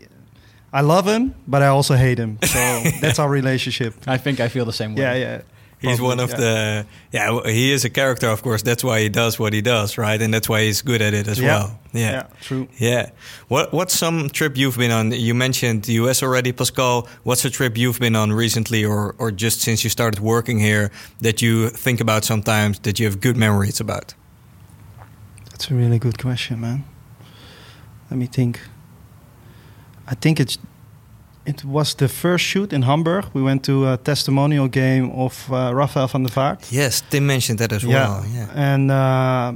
I 0.72 0.80
love 0.80 1.06
him, 1.06 1.34
but 1.46 1.60
I 1.60 1.66
also 1.66 1.94
hate 1.94 2.16
him. 2.16 2.38
So 2.42 2.58
that's 3.02 3.18
our 3.18 3.28
relationship. 3.28 3.94
I 4.06 4.16
think 4.16 4.40
I 4.40 4.48
feel 4.48 4.64
the 4.64 4.72
same 4.72 4.94
way. 4.94 5.02
Yeah, 5.02 5.14
yeah. 5.14 5.42
He's 5.80 6.00
one 6.00 6.20
of 6.20 6.30
yeah. 6.30 6.36
the 6.36 6.86
yeah. 7.12 7.40
He 7.44 7.72
is 7.72 7.84
a 7.84 7.90
character, 7.90 8.28
of 8.28 8.42
course. 8.42 8.62
That's 8.62 8.82
why 8.84 9.00
he 9.00 9.08
does 9.08 9.38
what 9.38 9.52
he 9.52 9.60
does, 9.62 9.98
right? 9.98 10.20
And 10.20 10.32
that's 10.32 10.48
why 10.48 10.62
he's 10.64 10.82
good 10.82 11.02
at 11.02 11.14
it 11.14 11.28
as 11.28 11.38
Yeah. 11.38 11.46
well. 11.46 11.78
Yeah. 11.92 12.10
Yeah, 12.10 12.22
true. 12.40 12.68
Yeah. 12.78 13.10
What 13.48 13.72
What's 13.72 13.98
some 13.98 14.28
trip 14.28 14.56
you've 14.56 14.76
been 14.76 14.90
on? 14.90 15.12
You 15.12 15.34
mentioned 15.34 15.84
the 15.84 15.92
US 16.04 16.22
already, 16.22 16.52
Pascal. 16.52 17.08
What's 17.24 17.44
a 17.44 17.50
trip 17.50 17.76
you've 17.78 17.98
been 17.98 18.16
on 18.16 18.32
recently, 18.32 18.84
or 18.84 19.14
or 19.18 19.30
just 19.30 19.60
since 19.60 19.84
you 19.84 19.90
started 19.90 20.20
working 20.20 20.58
here 20.60 20.90
that 21.20 21.40
you 21.40 21.70
think 21.70 22.00
about 22.00 22.24
sometimes 22.24 22.78
that 22.80 22.98
you 22.98 23.06
have 23.06 23.20
good 23.20 23.36
memories 23.36 23.80
about? 23.80 24.14
That's 25.50 25.70
a 25.70 25.74
really 25.74 25.98
good 25.98 26.18
question, 26.18 26.60
man. 26.60 26.84
Let 28.10 28.18
me 28.18 28.26
think. 28.26 28.60
I 30.08 30.14
think 30.14 30.38
it's 30.38 30.58
it 31.46 31.64
was 31.64 31.94
the 31.94 32.08
first 32.08 32.44
shoot 32.44 32.72
in 32.72 32.82
Hamburg. 32.82 33.24
We 33.34 33.42
went 33.42 33.62
to 33.64 33.86
a 33.92 33.96
testimonial 33.96 34.68
game 34.68 35.10
of 35.14 35.48
uh, 35.50 35.72
Rafael 35.74 36.08
van 36.08 36.22
der 36.22 36.32
Vaart. 36.32 36.70
Yes, 36.72 37.02
Tim 37.10 37.26
mentioned 37.26 37.58
that 37.58 37.72
as 37.72 37.84
well. 37.84 38.24
Yeah. 38.34 38.48
And 38.74 38.90
uh, 38.90 39.52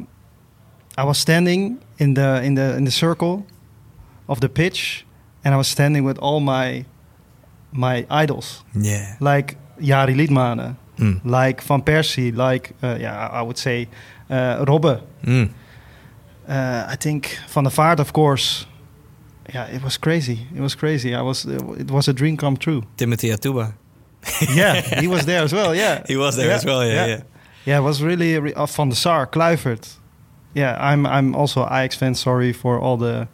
I 0.98 1.04
was 1.04 1.18
standing 1.18 1.78
in 1.98 2.14
the 2.14 2.42
in 2.42 2.54
the 2.54 2.76
in 2.76 2.84
the 2.84 2.90
circle 2.90 3.44
of 4.28 4.40
the 4.40 4.48
pitch, 4.48 5.04
and 5.44 5.54
I 5.54 5.56
was 5.56 5.68
standing 5.68 6.04
with 6.06 6.18
all 6.18 6.40
my 6.40 6.84
my 7.72 8.06
idols, 8.10 8.64
Yeah. 8.74 9.16
like 9.20 9.56
Jari 9.80 10.14
Litmanen, 10.14 10.76
Mm. 10.98 11.20
like 11.24 11.62
Van 11.62 11.82
Persie, 11.82 12.30
like 12.48 12.74
uh, 12.82 12.96
yeah, 13.00 13.28
I 13.32 13.42
would 13.42 13.56
say 13.58 13.88
uh, 14.30 14.64
Robbe. 14.66 15.00
Mm. 15.24 15.48
Uh, 16.48 16.84
I 16.92 16.96
think 16.96 17.38
Van 17.54 17.64
der 17.64 17.70
Vaart, 17.70 18.00
of 18.00 18.12
course. 18.12 18.66
Yeah, 19.54 19.66
it 19.76 19.82
was 19.82 19.98
crazy. 19.98 20.46
It 20.54 20.60
was 20.60 20.74
crazy. 20.74 21.14
I 21.14 21.22
was. 21.22 21.44
It 21.44 21.90
was 21.90 22.08
a 22.08 22.12
dream 22.12 22.36
come 22.36 22.56
true. 22.56 22.82
Timothy 22.96 23.30
Atuba. 23.30 23.72
yeah, 24.54 25.00
he 25.00 25.08
was 25.08 25.24
there 25.24 25.42
as 25.42 25.52
well. 25.52 25.74
Yeah, 25.74 26.02
He 26.08 26.16
was 26.16 26.36
there 26.36 26.50
as 26.54 26.64
well. 26.64 26.84
Yeah, 26.86 27.06
yeah. 27.06 27.22
Yeah, 27.66 27.78
it 27.78 27.82
was 27.82 28.02
really 28.02 28.38
re- 28.38 28.54
uh, 28.54 28.66
Van 28.66 28.88
der 28.88 28.94
Sar, 28.96 29.26
Kluivert. 29.26 29.96
Yeah, 30.54 30.76
I'm. 30.80 31.06
I'm 31.06 31.34
also 31.34 31.62
Ajax 31.64 31.96
fan. 31.96 32.14
Sorry 32.14 32.52
for 32.52 32.78
all 32.78 32.96
the 32.98 33.28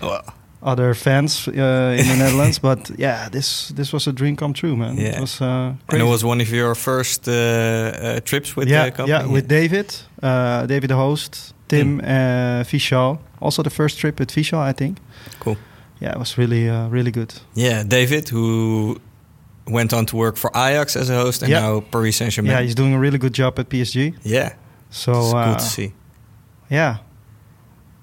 Well, 0.00 0.22
other 0.62 0.94
fans 0.94 1.48
uh, 1.48 1.52
in 1.98 2.06
the 2.08 2.16
Netherlands, 2.18 2.58
but 2.60 2.90
yeah, 2.98 3.28
this 3.30 3.68
this 3.76 3.92
was 3.92 4.06
a 4.06 4.12
dream 4.12 4.36
come 4.36 4.52
true, 4.54 4.76
man. 4.76 4.96
Yeah. 4.96 5.16
It 5.16 5.20
was. 5.20 5.40
Uh, 5.40 5.74
and 5.88 6.00
it 6.00 6.04
was 6.06 6.22
one 6.24 6.40
of 6.42 6.50
your 6.50 6.74
first 6.74 7.28
uh, 7.28 7.32
uh, 7.32 8.20
trips 8.20 8.56
with 8.56 8.68
yeah, 8.68 8.84
the 8.86 8.90
company. 8.96 9.18
yeah, 9.18 9.26
with 9.32 9.48
David, 9.48 9.94
uh, 10.22 10.66
David 10.66 10.88
the 10.90 10.96
host, 10.96 11.54
Tim, 11.76 11.98
Mm. 12.00 12.04
uh, 12.04 12.64
Fischal. 12.64 13.18
Also 13.40 13.62
the 13.62 13.70
first 13.70 13.98
trip 13.98 14.18
with 14.18 14.30
Fischal, 14.30 14.58
I 14.70 14.72
think. 14.72 14.98
Cool. 15.40 15.56
Yeah, 16.00 16.12
it 16.12 16.18
was 16.18 16.36
really, 16.38 16.68
uh, 16.68 16.88
really 16.92 17.10
good. 17.10 17.32
Yeah, 17.54 17.82
David, 17.88 18.28
who 18.28 18.96
went 19.66 19.92
on 19.92 20.06
to 20.06 20.16
work 20.16 20.36
for 20.36 20.50
Ajax 20.54 20.96
as 20.96 21.10
a 21.10 21.14
host 21.14 21.42
and 21.42 21.50
Yeah. 21.50 21.60
now 21.62 21.80
Paris 21.90 22.16
Saint 22.16 22.32
Germain. 22.32 22.50
Yeah, 22.52 22.62
he's 22.62 22.74
doing 22.74 22.94
a 22.94 22.98
really 22.98 23.18
good 23.18 23.32
job 23.38 23.58
at 23.58 23.68
PSG. 23.68 24.14
yeah. 24.24 24.50
So 24.90 25.12
it's 25.12 25.34
uh, 25.34 25.44
good 25.46 25.58
to 25.60 25.64
see. 25.64 25.92
yeah, 26.70 26.96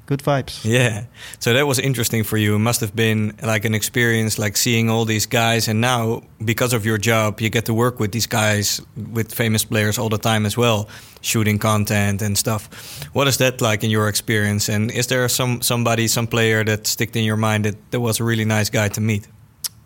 good 0.09 0.23
vibes. 0.23 0.65
Yeah. 0.65 1.03
So 1.39 1.53
that 1.53 1.65
was 1.67 1.77
interesting 1.79 2.23
for 2.25 2.37
you. 2.37 2.55
It 2.55 2.59
must 2.69 2.81
have 2.81 2.93
been 2.95 3.33
like 3.43 3.67
an 3.67 3.75
experience, 3.75 4.39
like 4.43 4.57
seeing 4.57 4.89
all 4.89 5.05
these 5.05 5.27
guys. 5.27 5.67
And 5.69 5.79
now, 5.81 6.21
because 6.43 6.73
of 6.77 6.83
your 6.85 6.97
job, 6.97 7.39
you 7.41 7.49
get 7.49 7.65
to 7.65 7.73
work 7.73 7.99
with 7.99 8.11
these 8.11 8.27
guys, 8.27 8.81
with 9.13 9.33
famous 9.33 9.65
players 9.65 9.99
all 9.99 10.09
the 10.09 10.17
time 10.17 10.45
as 10.47 10.57
well, 10.57 10.87
shooting 11.21 11.59
content 11.59 12.21
and 12.21 12.35
stuff. 12.37 12.69
What 13.13 13.27
is 13.27 13.37
that 13.37 13.61
like 13.61 13.83
in 13.85 13.91
your 13.91 14.07
experience? 14.09 14.67
And 14.73 14.91
is 14.91 15.05
there 15.07 15.29
some 15.29 15.61
somebody, 15.61 16.07
some 16.07 16.27
player 16.27 16.63
that 16.65 16.87
sticked 16.87 17.15
in 17.15 17.23
your 17.23 17.37
mind 17.37 17.65
that, 17.65 17.75
that 17.91 17.99
was 17.99 18.19
a 18.19 18.23
really 18.23 18.45
nice 18.45 18.71
guy 18.71 18.89
to 18.89 19.01
meet? 19.01 19.27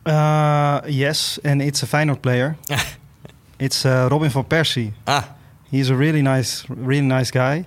Uh, 0.05 0.81
yes, 0.87 1.39
and 1.43 1.61
it's 1.61 1.83
a 1.83 1.85
Feyenoord 1.85 2.21
player. 2.21 2.55
it's 3.59 3.85
uh, 3.85 4.07
Robin 4.11 4.29
van 4.29 4.43
Persie. 4.43 4.91
ah, 5.07 5.25
He's 5.71 5.89
a 5.89 5.95
really 5.95 6.21
nice, 6.21 6.65
really 6.69 7.07
nice 7.07 7.31
guy, 7.31 7.65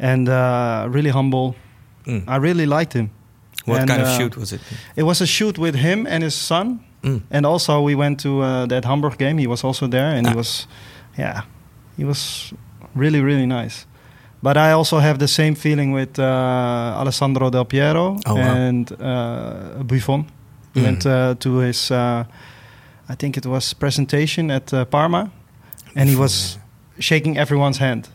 and 0.00 0.28
uh, 0.28 0.86
really 0.94 1.10
humble. 1.10 1.54
mm. 2.06 2.22
I 2.26 2.36
really 2.36 2.66
liked 2.66 2.92
him. 2.94 3.10
what 3.66 3.80
and, 3.80 3.88
kind 3.90 4.02
of 4.02 4.08
uh, 4.08 4.16
shoot 4.18 4.36
was 4.36 4.52
it? 4.52 4.60
It 4.96 5.02
was 5.04 5.20
a 5.20 5.26
shoot 5.26 5.58
with 5.58 5.74
him 5.76 6.06
and 6.06 6.22
his 6.22 6.34
son, 6.46 6.80
Mm. 7.02 7.20
and 7.30 7.46
also 7.46 7.80
we 7.86 7.94
went 7.94 8.20
to 8.22 8.28
uh, 8.28 8.66
that 8.68 8.84
Hamburg 8.84 9.16
game. 9.18 9.38
He 9.40 9.46
was 9.46 9.64
also 9.64 9.88
there, 9.88 10.16
and 10.18 10.26
Ah. 10.26 10.30
he 10.30 10.36
was, 10.36 10.66
yeah, 11.18 11.42
he 11.98 12.04
was 12.04 12.52
really, 12.94 13.20
really 13.20 13.46
nice. 13.46 13.86
But 14.42 14.56
I 14.56 14.72
also 14.72 14.98
have 14.98 15.18
the 15.18 15.26
same 15.28 15.54
feeling 15.54 15.94
with 15.94 16.18
uh, 16.18 17.00
Alessandro 17.00 17.50
Del 17.50 17.64
Piero 17.64 18.18
Oh, 18.26 18.34
wow. 18.34 18.40
and 18.68 18.90
uh, 18.92 19.82
Buffon. 19.84 20.24
Mm. 20.74 20.82
went 20.84 21.04
uh, 21.06 21.34
to 21.38 21.58
his, 21.58 21.90
uh, 21.90 22.24
I 23.08 23.14
think 23.16 23.36
it 23.36 23.44
was 23.46 23.74
presentation 23.74 24.50
at 24.50 24.72
uh, 24.72 24.84
Parma, 24.84 25.30
and 25.96 26.08
he 26.08 26.16
was 26.16 26.58
shaking 26.98 27.36
everyone's 27.38 27.78
hand 27.78 28.08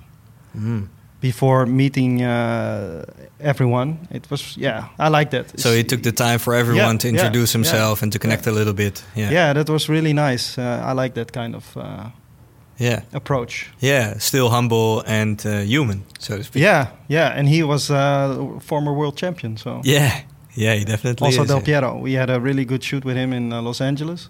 Mm. 0.57 0.87
Before 1.22 1.65
meeting 1.65 2.22
uh, 2.22 3.03
everyone. 3.39 3.98
It 4.12 4.29
was 4.29 4.55
yeah, 4.57 4.84
I 5.00 5.10
like 5.10 5.29
that. 5.31 5.60
So 5.60 5.69
he 5.74 5.84
took 5.84 6.01
the 6.03 6.12
time 6.12 6.39
for 6.39 6.53
everyone 6.53 6.93
Yeah, 6.93 6.98
to 7.00 7.07
introduce 7.07 7.51
yeah, 7.53 7.57
himself 7.57 8.01
and 8.03 8.12
to 8.12 8.19
connect 8.19 8.48
a 8.48 8.51
little 8.51 8.74
bit. 8.74 9.03
Yeah. 9.15 9.31
yeah. 9.31 9.53
that 9.53 9.69
was 9.69 9.89
really 9.89 10.13
nice. 10.13 10.57
Uh, 10.57 10.81
I 10.86 10.93
like 10.93 11.13
that 11.13 11.31
kind 11.31 11.55
of 11.55 11.75
uh, 11.77 12.10
Yeah. 12.77 13.01
approach. 13.13 13.69
Yeah. 13.79 14.17
Still 14.19 14.50
humble 14.50 15.03
and 15.07 15.45
uh, 15.45 15.60
human, 15.62 16.03
so 16.19 16.38
to 16.38 16.43
speak. 16.43 16.63
Yeah, 16.63 16.88
yeah, 17.07 17.38
and 17.39 17.48
he 17.48 17.63
was 17.63 17.89
uh, 17.89 18.60
former 18.60 18.93
world 18.93 19.17
champion. 19.17 19.57
So 19.57 19.81
Yeah. 19.84 20.12
Yeah, 20.57 20.75
he 20.79 20.86
definitely 20.86 21.25
also 21.25 21.41
is. 21.41 21.48
Del. 21.50 21.62
Piero, 21.62 21.98
we 22.03 22.13
had 22.13 22.29
a 22.29 22.39
really 22.39 22.65
good 22.65 22.81
shoot 22.84 23.03
with 23.05 23.17
him 23.17 23.34
in 23.34 23.51
uh, 23.51 23.62
Los 23.62 23.81
Angeles. 23.81 24.29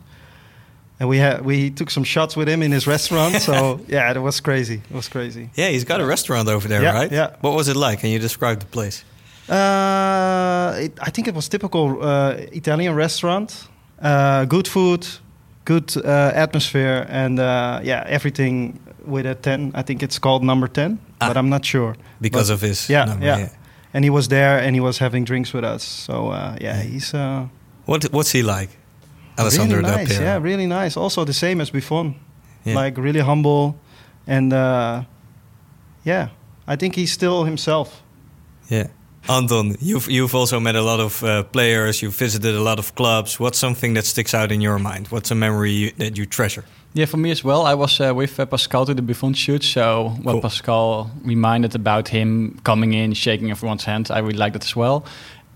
And 0.99 1.09
we 1.09 1.17
had 1.17 1.41
we 1.45 1.69
took 1.71 1.89
some 1.91 2.05
shots 2.05 2.35
with 2.37 2.47
him 2.49 2.61
in 2.63 2.71
his 2.71 2.87
restaurant. 2.87 3.41
so 3.41 3.79
yeah, 3.87 4.11
it 4.17 4.21
was 4.21 4.39
crazy. 4.41 4.75
It 4.89 4.95
was 4.95 5.09
crazy. 5.09 5.49
Yeah, 5.57 5.69
he's 5.71 5.83
got 5.85 5.99
a 5.99 6.05
restaurant 6.05 6.47
over 6.47 6.67
there, 6.67 6.81
Yeah, 6.81 6.93
right? 6.99 7.11
yeah. 7.11 7.35
What 7.41 7.53
was 7.55 7.67
it 7.67 7.75
like? 7.75 7.99
Can 7.99 8.09
you 8.09 8.19
describe 8.19 8.59
the 8.59 8.65
place? 8.65 9.03
Uh, 9.49 10.83
it, 10.85 10.91
I 11.07 11.09
think 11.11 11.27
it 11.27 11.33
was 11.35 11.47
typical 11.49 11.85
uh, 12.01 12.35
Italian 12.51 12.95
restaurant. 12.95 13.67
Uh, 14.01 14.45
good 14.45 14.67
food, 14.67 15.07
good 15.65 15.95
uh, 15.97 16.31
atmosphere, 16.43 17.05
and 17.09 17.39
uh, 17.39 17.79
yeah, 17.83 18.03
everything 18.07 18.79
with 19.05 19.25
a 19.25 19.35
ten. 19.35 19.71
I 19.75 19.83
think 19.83 20.01
it's 20.03 20.19
called 20.19 20.43
number 20.43 20.67
ten, 20.67 20.97
Ah. 21.21 21.27
but 21.27 21.37
I'm 21.37 21.49
not 21.49 21.65
sure 21.65 21.95
Because 22.21 22.47
But- 22.49 22.53
of 22.55 22.61
his 22.61 22.89
yeah, 22.89 23.05
number, 23.05 23.25
yeah. 23.25 23.49
and 23.93 24.03
he 24.05 24.09
was 24.09 24.27
there 24.27 24.59
and 24.59 24.75
he 24.75 24.81
was 24.81 24.97
having 24.99 25.25
drinks 25.25 25.53
with 25.53 25.63
us. 25.63 25.83
So 25.83 26.13
uh, 26.31 26.57
yeah, 26.61 26.81
he's 26.83 27.13
uh, 27.13 27.45
What 27.85 28.03
what's 28.11 28.31
he 28.33 28.41
like, 28.43 28.69
Alessandro 29.37 29.77
really 29.77 29.89
Del 29.89 29.97
nice. 29.97 30.07
Piero? 30.09 30.23
Yeah, 30.23 30.37
really 30.43 30.67
nice. 30.67 30.97
Also 30.99 31.25
the 31.25 31.33
same 31.33 31.61
as 31.61 31.69
Buffon, 31.71 32.15
Yeah. 32.63 32.75
like 32.85 32.97
really 32.97 33.21
humble, 33.21 33.75
and 34.27 34.53
uh, 34.53 35.03
yeah, 36.03 36.29
I 36.67 36.75
think 36.75 36.95
he's 36.95 37.11
still 37.11 37.43
himself. 37.45 38.01
Yeah. 38.69 38.87
Anton, 39.27 39.75
you've 39.81 40.07
you've 40.07 40.35
also 40.35 40.59
met 40.59 40.75
a 40.75 40.81
lot 40.81 40.99
of 40.99 41.23
uh, 41.23 41.43
players. 41.43 42.01
You've 42.01 42.15
visited 42.19 42.53
a 42.55 42.61
lot 42.61 42.77
of 42.79 42.93
clubs. 42.93 43.39
What's 43.39 43.57
something 43.57 43.95
that 43.95 44.05
sticks 44.05 44.33
out 44.35 44.51
in 44.51 44.61
your 44.61 44.77
mind? 44.79 45.07
What's 45.07 45.31
a 45.31 45.35
memory 45.35 45.71
you, 45.71 45.91
that 45.97 46.15
you 46.17 46.25
treasure? 46.27 46.63
Yeah, 46.93 47.07
for 47.07 47.17
me 47.17 47.31
as 47.31 47.43
well. 47.43 47.65
I 47.65 47.73
was 47.73 47.99
uh, 47.99 48.13
with 48.15 48.39
uh, 48.39 48.45
Pascal 48.45 48.85
to 48.85 48.93
the 48.93 49.01
Buffon 49.01 49.33
shoot, 49.33 49.63
so 49.63 50.09
when 50.23 50.35
Cool. 50.35 50.41
Pascal 50.41 51.09
reminded 51.25 51.75
about 51.75 52.07
him 52.09 52.59
coming 52.63 52.93
in, 52.93 53.13
shaking 53.13 53.49
everyone's 53.51 53.83
hand, 53.85 54.09
I 54.11 54.19
really 54.19 54.37
liked 54.37 54.55
it 54.55 54.63
as 54.63 54.75
well. 54.75 55.03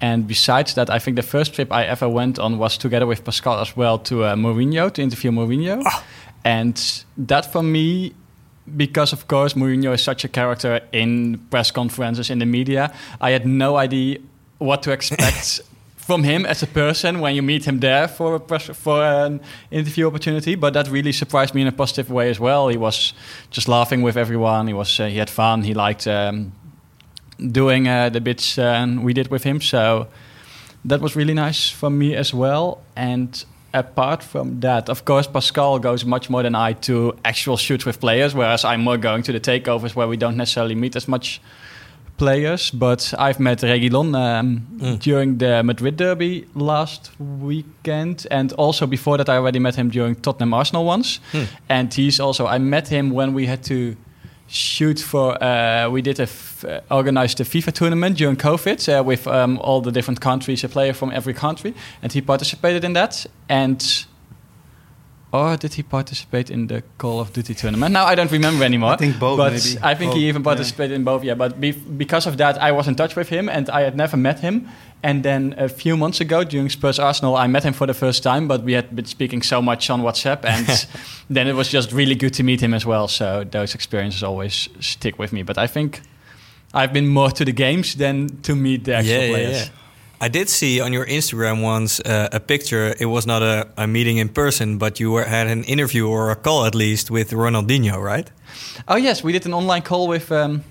And 0.01 0.27
besides 0.27 0.73
that, 0.75 0.89
I 0.89 0.99
think 0.99 1.15
the 1.17 1.23
first 1.23 1.53
trip 1.53 1.71
I 1.71 1.85
ever 1.85 2.07
went 2.07 2.39
on 2.39 2.57
was 2.57 2.77
together 2.77 3.05
with 3.05 3.23
Pascal 3.23 3.59
as 3.59 3.75
well 3.75 3.99
to 3.99 4.23
uh, 4.23 4.35
Mourinho 4.35 4.91
to 4.93 5.01
interview 5.01 5.31
Mourinho, 5.31 5.83
and 6.43 7.03
that 7.17 7.51
for 7.51 7.63
me. 7.63 8.13
Because 8.77 9.13
of 9.13 9.27
course 9.27 9.55
Mourinho 9.55 9.95
is 9.95 10.03
such 10.03 10.23
a 10.23 10.27
character 10.27 10.79
in 10.91 11.39
press 11.49 11.71
conferences 11.71 12.29
in 12.29 12.37
the 12.37 12.45
media, 12.45 12.93
I 13.19 13.31
had 13.31 13.47
no 13.47 13.77
idea 13.77 14.19
what 14.59 14.83
to 14.83 14.91
expect 14.91 15.61
from 16.09 16.23
him 16.23 16.45
as 16.45 16.63
a 16.63 16.67
person 16.67 17.19
when 17.19 17.35
you 17.35 17.43
meet 17.43 17.65
him 17.65 17.79
there 17.79 18.07
for 18.07 18.35
a 18.35 18.39
press, 18.39 18.69
for 18.73 19.03
an 19.03 19.39
interview 19.69 20.07
opportunity. 20.07 20.55
But 20.55 20.73
that 20.73 20.87
really 20.89 21.11
surprised 21.11 21.53
me 21.53 21.61
in 21.61 21.67
a 21.67 21.71
positive 21.71 22.09
way 22.09 22.29
as 22.29 22.39
well. 22.39 22.67
He 22.67 22.77
was 22.77 23.13
just 23.51 23.67
laughing 23.67 24.01
with 24.01 24.17
everyone. 24.17 24.67
He 24.67 24.73
was 24.73 24.99
uh, 24.99 25.07
he 25.07 25.17
had 25.17 25.29
fun. 25.29 25.63
He 25.63 25.73
liked 25.73 26.07
um, 26.07 26.51
doing 27.39 27.87
uh, 27.87 28.09
the 28.09 28.21
bits 28.21 28.57
uh, 28.57 28.87
we 28.99 29.13
did 29.13 29.29
with 29.29 29.43
him. 29.43 29.61
So 29.61 30.07
that 30.85 31.01
was 31.01 31.15
really 31.15 31.33
nice 31.33 31.69
for 31.69 31.89
me 31.89 32.15
as 32.15 32.33
well. 32.33 32.81
And 32.95 33.43
apart 33.73 34.23
from 34.23 34.59
that, 34.61 34.89
of 34.89 35.05
course, 35.05 35.27
Pascal 35.27 35.79
goes 35.79 36.05
much 36.05 36.29
more 36.29 36.43
than 36.43 36.55
I 36.55 36.73
to 36.73 37.17
actual 37.23 37.57
shoots 37.57 37.85
with 37.85 37.99
players, 37.99 38.33
whereas 38.33 38.63
I'm 38.63 38.81
more 38.83 38.97
going 38.97 39.23
to 39.23 39.31
the 39.31 39.39
takeovers 39.39 39.95
where 39.95 40.07
we 40.07 40.17
don't 40.17 40.37
necessarily 40.37 40.75
meet 40.75 40.95
as 40.95 41.07
much 41.07 41.41
players. 42.17 42.71
But 42.71 43.13
I've 43.17 43.39
met 43.39 43.59
Reguilon 43.59 44.15
um, 44.15 44.97
during 44.99 45.37
the 45.37 45.63
Madrid 45.63 45.97
derby 45.97 46.45
last 46.55 47.11
weekend, 47.19 48.27
and 48.31 48.53
also 48.53 48.85
before 48.87 49.17
that, 49.17 49.29
I 49.29 49.37
already 49.37 49.59
met 49.59 49.75
him 49.75 49.89
during 49.89 50.15
Tottenham 50.15 50.53
Arsenal 50.53 50.85
once. 50.85 51.19
And 51.69 51.93
he's 51.93 52.19
also 52.19 52.45
I 52.47 52.57
met 52.57 52.87
him 52.89 53.11
when 53.11 53.33
we 53.33 53.45
had 53.47 53.63
to 53.65 53.95
shoot 54.49 54.99
for 54.99 55.41
uh, 55.43 55.89
we 55.89 56.01
did 56.01 56.19
a 56.19 56.23
f- 56.23 56.65
uh, 56.65 56.81
organized 56.89 57.39
a 57.39 57.43
FIFA 57.43 57.71
tournament 57.71 58.17
during 58.17 58.35
COVID 58.35 58.99
uh, 58.99 59.03
with 59.03 59.27
um, 59.27 59.59
all 59.59 59.81
the 59.81 59.91
different 59.91 60.19
countries, 60.19 60.63
a 60.63 60.69
player 60.69 60.93
from 60.93 61.11
every 61.11 61.33
country, 61.33 61.73
and 62.01 62.11
he 62.11 62.21
participated 62.21 62.83
in 62.83 62.93
that. 62.93 63.25
And 63.47 64.05
or 65.31 65.57
did 65.57 65.73
he 65.75 65.83
participate 65.83 66.49
in 66.49 66.67
the 66.67 66.81
Call 66.97 67.19
of 67.19 67.31
Duty 67.33 67.53
tournament? 67.53 67.93
Now 67.93 68.05
I 68.05 68.15
don't 68.15 68.31
remember 68.31 68.63
anymore. 68.63 68.93
I 68.93 68.97
think 68.97 69.19
both, 69.19 69.37
But 69.37 69.53
maybe. 69.53 69.77
I 69.83 69.93
think 69.95 70.11
Both, 70.11 70.17
he 70.17 70.27
even 70.27 70.41
yeah. 70.41 70.45
participated 70.51 70.95
in 70.95 71.03
both. 71.03 71.23
Yeah, 71.23 71.35
but 71.35 71.59
be- 71.59 71.71
because 71.71 72.25
of 72.25 72.37
that, 72.37 72.57
I 72.61 72.71
was 72.71 72.87
in 72.87 72.95
touch 72.95 73.15
with 73.15 73.29
him, 73.29 73.47
and 73.49 73.69
I 73.69 73.81
had 73.81 73.95
never 73.95 74.17
met 74.17 74.39
him. 74.39 74.67
And 75.03 75.23
then 75.23 75.53
a 75.57 75.69
few 75.69 75.95
months 75.95 76.19
ago, 76.19 76.43
during 76.43 76.69
Spurs 76.69 76.99
Arsenal, 76.99 77.35
I 77.37 77.47
met 77.47 77.63
him 77.63 77.73
for 77.73 77.87
the 77.87 77.93
first 77.93 78.23
time. 78.23 78.47
But 78.47 78.63
we 78.63 78.73
had 78.73 78.95
been 78.95 79.05
speaking 79.05 79.43
so 79.43 79.61
much 79.61 79.89
on 79.89 80.01
WhatsApp, 80.01 80.43
and 80.43 80.87
then 81.29 81.47
it 81.47 81.53
was 81.55 81.69
just 81.69 81.91
really 81.91 82.15
good 82.15 82.33
to 82.33 82.43
meet 82.43 82.61
him 82.61 82.73
as 82.73 82.85
well. 82.85 83.07
So 83.07 83.43
those 83.43 83.75
experiences 83.75 84.23
always 84.23 84.67
stick 84.79 85.19
with 85.19 85.31
me. 85.31 85.43
But 85.43 85.57
I 85.57 85.67
think 85.67 86.01
I've 86.73 86.91
been 86.91 87.07
more 87.07 87.31
to 87.31 87.45
the 87.45 87.53
games 87.53 87.95
than 87.95 88.27
to 88.41 88.55
meet 88.55 88.83
the 88.85 88.95
actual 88.95 89.13
yeah, 89.13 89.21
yeah, 89.21 89.31
players. 89.33 89.57
yeah. 89.67 89.69
I 90.21 90.27
did 90.27 90.49
see 90.49 90.81
on 90.81 90.91
your 90.91 91.05
Instagram 91.05 91.61
once 91.61 92.01
uh, 92.01 92.27
a 92.31 92.39
picture. 92.39 92.93
It 92.99 93.05
was 93.05 93.25
not 93.25 93.41
a, 93.41 93.67
a 93.77 93.87
meeting 93.87 94.17
in 94.17 94.29
person, 94.29 94.77
but 94.77 94.99
you 94.99 95.11
were, 95.11 95.23
had 95.23 95.47
an 95.47 95.63
interview 95.63 96.07
or 96.07 96.29
a 96.29 96.35
call 96.35 96.65
at 96.65 96.75
least 96.75 97.09
with 97.09 97.31
Ronaldinho, 97.31 98.01
right? 98.01 98.29
Oh 98.87 98.97
yes, 98.97 99.23
we 99.23 99.31
did 99.31 99.45
an 99.45 99.53
online 99.53 99.81
call 99.81 100.07
with 100.09 100.29
um, 100.31 100.63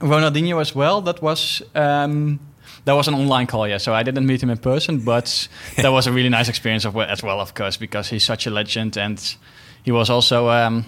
Ronaldinho 0.00 0.60
as 0.60 0.74
well. 0.74 1.00
That 1.00 1.22
was 1.22 1.62
um, 1.74 2.40
that 2.86 2.94
was 2.94 3.08
an 3.08 3.14
online 3.14 3.46
call, 3.46 3.68
yeah. 3.68 3.78
So 3.78 3.94
I 3.94 4.02
didn't 4.02 4.26
meet 4.26 4.42
him 4.42 4.50
in 4.50 4.58
person, 4.58 4.98
but 5.00 5.48
that 5.76 5.92
was 5.92 6.06
a 6.06 6.12
really 6.12 6.28
nice 6.28 6.48
experience 6.48 6.84
of, 6.84 6.96
as 6.96 7.22
well, 7.22 7.40
of 7.40 7.54
course, 7.54 7.76
because 7.76 8.08
he's 8.08 8.24
such 8.24 8.46
a 8.46 8.50
legend 8.50 8.96
and 8.96 9.36
he 9.84 9.92
was 9.92 10.10
also 10.10 10.48
um, 10.48 10.84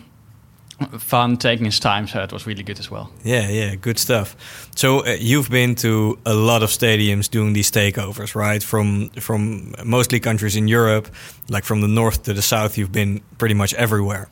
fun 0.98 1.36
taking 1.36 1.64
his 1.64 1.80
time. 1.80 2.06
So 2.06 2.22
it 2.22 2.32
was 2.32 2.46
really 2.46 2.62
good 2.62 2.78
as 2.78 2.90
well. 2.90 3.10
Yeah, 3.24 3.48
yeah, 3.48 3.74
good 3.74 3.98
stuff. 3.98 4.36
So 4.76 5.04
uh, 5.04 5.16
you've 5.18 5.50
been 5.50 5.74
to 5.76 6.18
a 6.24 6.34
lot 6.34 6.62
of 6.62 6.70
stadiums 6.70 7.30
doing 7.30 7.52
these 7.52 7.70
takeovers, 7.70 8.34
right? 8.34 8.62
From 8.62 9.10
from 9.20 9.74
mostly 9.84 10.20
countries 10.20 10.56
in 10.56 10.68
Europe, 10.68 11.08
like 11.48 11.64
from 11.64 11.80
the 11.80 11.88
north 11.88 12.22
to 12.24 12.32
the 12.32 12.42
south. 12.42 12.78
You've 12.78 12.92
been 12.92 13.20
pretty 13.38 13.54
much 13.54 13.74
everywhere. 13.74 14.28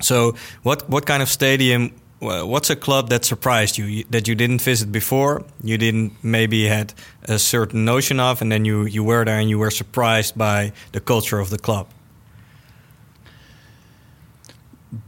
So 0.00 0.34
what 0.62 0.88
what 0.88 1.06
kind 1.06 1.22
of 1.22 1.28
stadium? 1.28 1.92
What's 2.20 2.68
a 2.68 2.74
club 2.76 3.10
that 3.10 3.24
surprised 3.24 3.78
you 3.78 4.04
that 4.10 4.26
you 4.26 4.34
didn't 4.34 4.62
visit 4.62 4.90
before? 4.90 5.44
You 5.62 5.78
didn't 5.78 6.12
maybe 6.22 6.66
had 6.66 6.92
a 7.28 7.38
certain 7.38 7.84
notion 7.84 8.20
of, 8.20 8.42
and 8.42 8.50
then 8.50 8.64
you 8.64 8.86
you 8.86 9.04
were 9.04 9.24
there 9.24 9.38
and 9.38 9.48
you 9.50 9.58
were 9.58 9.70
surprised 9.70 10.34
by 10.36 10.72
the 10.92 11.00
culture 11.00 11.38
of 11.38 11.50
the 11.50 11.58
club. 11.58 11.86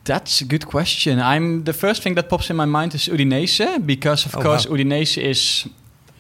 That's 0.04 0.40
a 0.42 0.44
good 0.44 0.66
question. 0.66 1.18
I'm 1.18 1.64
the 1.64 1.72
first 1.72 2.02
thing 2.02 2.14
that 2.16 2.28
pops 2.28 2.50
in 2.50 2.56
my 2.56 2.66
mind 2.66 2.94
is 2.94 3.08
Udinese 3.08 3.78
because, 3.86 4.26
of 4.26 4.34
Oh, 4.36 4.42
course, 4.42 4.66
wow. 4.68 4.76
Udinese 4.76 5.16
is 5.22 5.68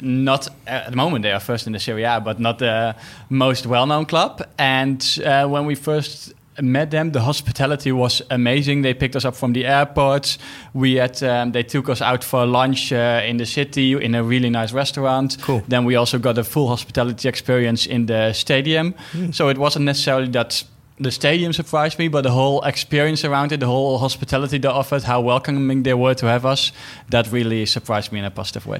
not 0.00 0.48
at 0.66 0.90
the 0.90 0.96
moment 0.96 1.22
they 1.22 1.32
are 1.32 1.40
first 1.40 1.66
in 1.66 1.72
the 1.74 1.78
Serie 1.78 2.04
A, 2.04 2.20
but 2.20 2.38
not 2.40 2.58
the 2.58 2.94
most 3.28 3.66
well-known 3.66 4.06
club. 4.06 4.42
And 4.58 5.04
uh, 5.24 5.46
when 5.46 5.66
we 5.66 5.74
first 5.74 6.32
met 6.62 6.90
them, 6.90 7.12
the 7.12 7.20
hospitality 7.20 7.92
was 7.92 8.22
amazing. 8.30 8.82
They 8.82 8.94
picked 8.94 9.14
us 9.16 9.24
up 9.26 9.34
from 9.36 9.52
the 9.52 9.66
airport. 9.66 10.38
We 10.72 10.94
had 10.94 11.22
um, 11.22 11.52
they 11.52 11.62
took 11.62 11.88
us 11.90 12.00
out 12.00 12.24
for 12.24 12.46
lunch 12.46 12.92
uh, 12.92 13.22
in 13.26 13.36
the 13.36 13.46
city 13.46 13.92
in 13.92 14.14
a 14.14 14.22
really 14.22 14.48
nice 14.50 14.72
restaurant. 14.72 15.36
Cool. 15.42 15.62
Then 15.68 15.84
we 15.84 15.96
also 15.96 16.18
got 16.18 16.38
a 16.38 16.44
full 16.44 16.68
hospitality 16.68 17.28
experience 17.28 17.86
in 17.86 18.06
the 18.06 18.32
stadium. 18.32 18.94
So 19.32 19.48
it 19.50 19.58
wasn't 19.58 19.84
necessarily 19.84 20.28
that 20.30 20.64
the 21.00 21.10
stadium 21.10 21.52
surprised 21.52 21.98
me, 21.98 22.08
but 22.08 22.22
the 22.22 22.30
whole 22.30 22.60
experience 22.62 23.24
around 23.24 23.52
it, 23.52 23.60
the 23.60 23.66
whole 23.66 23.98
hospitality 23.98 24.58
they 24.58 24.68
offered, 24.68 25.02
how 25.04 25.20
welcoming 25.22 25.82
they 25.82 25.94
were 25.94 26.14
to 26.14 26.26
have 26.26 26.44
us, 26.44 26.72
that 27.08 27.32
really 27.32 27.64
surprised 27.64 28.12
me 28.12 28.18
in 28.18 28.26
a 28.26 28.30
positive 28.30 28.66
way. 28.66 28.79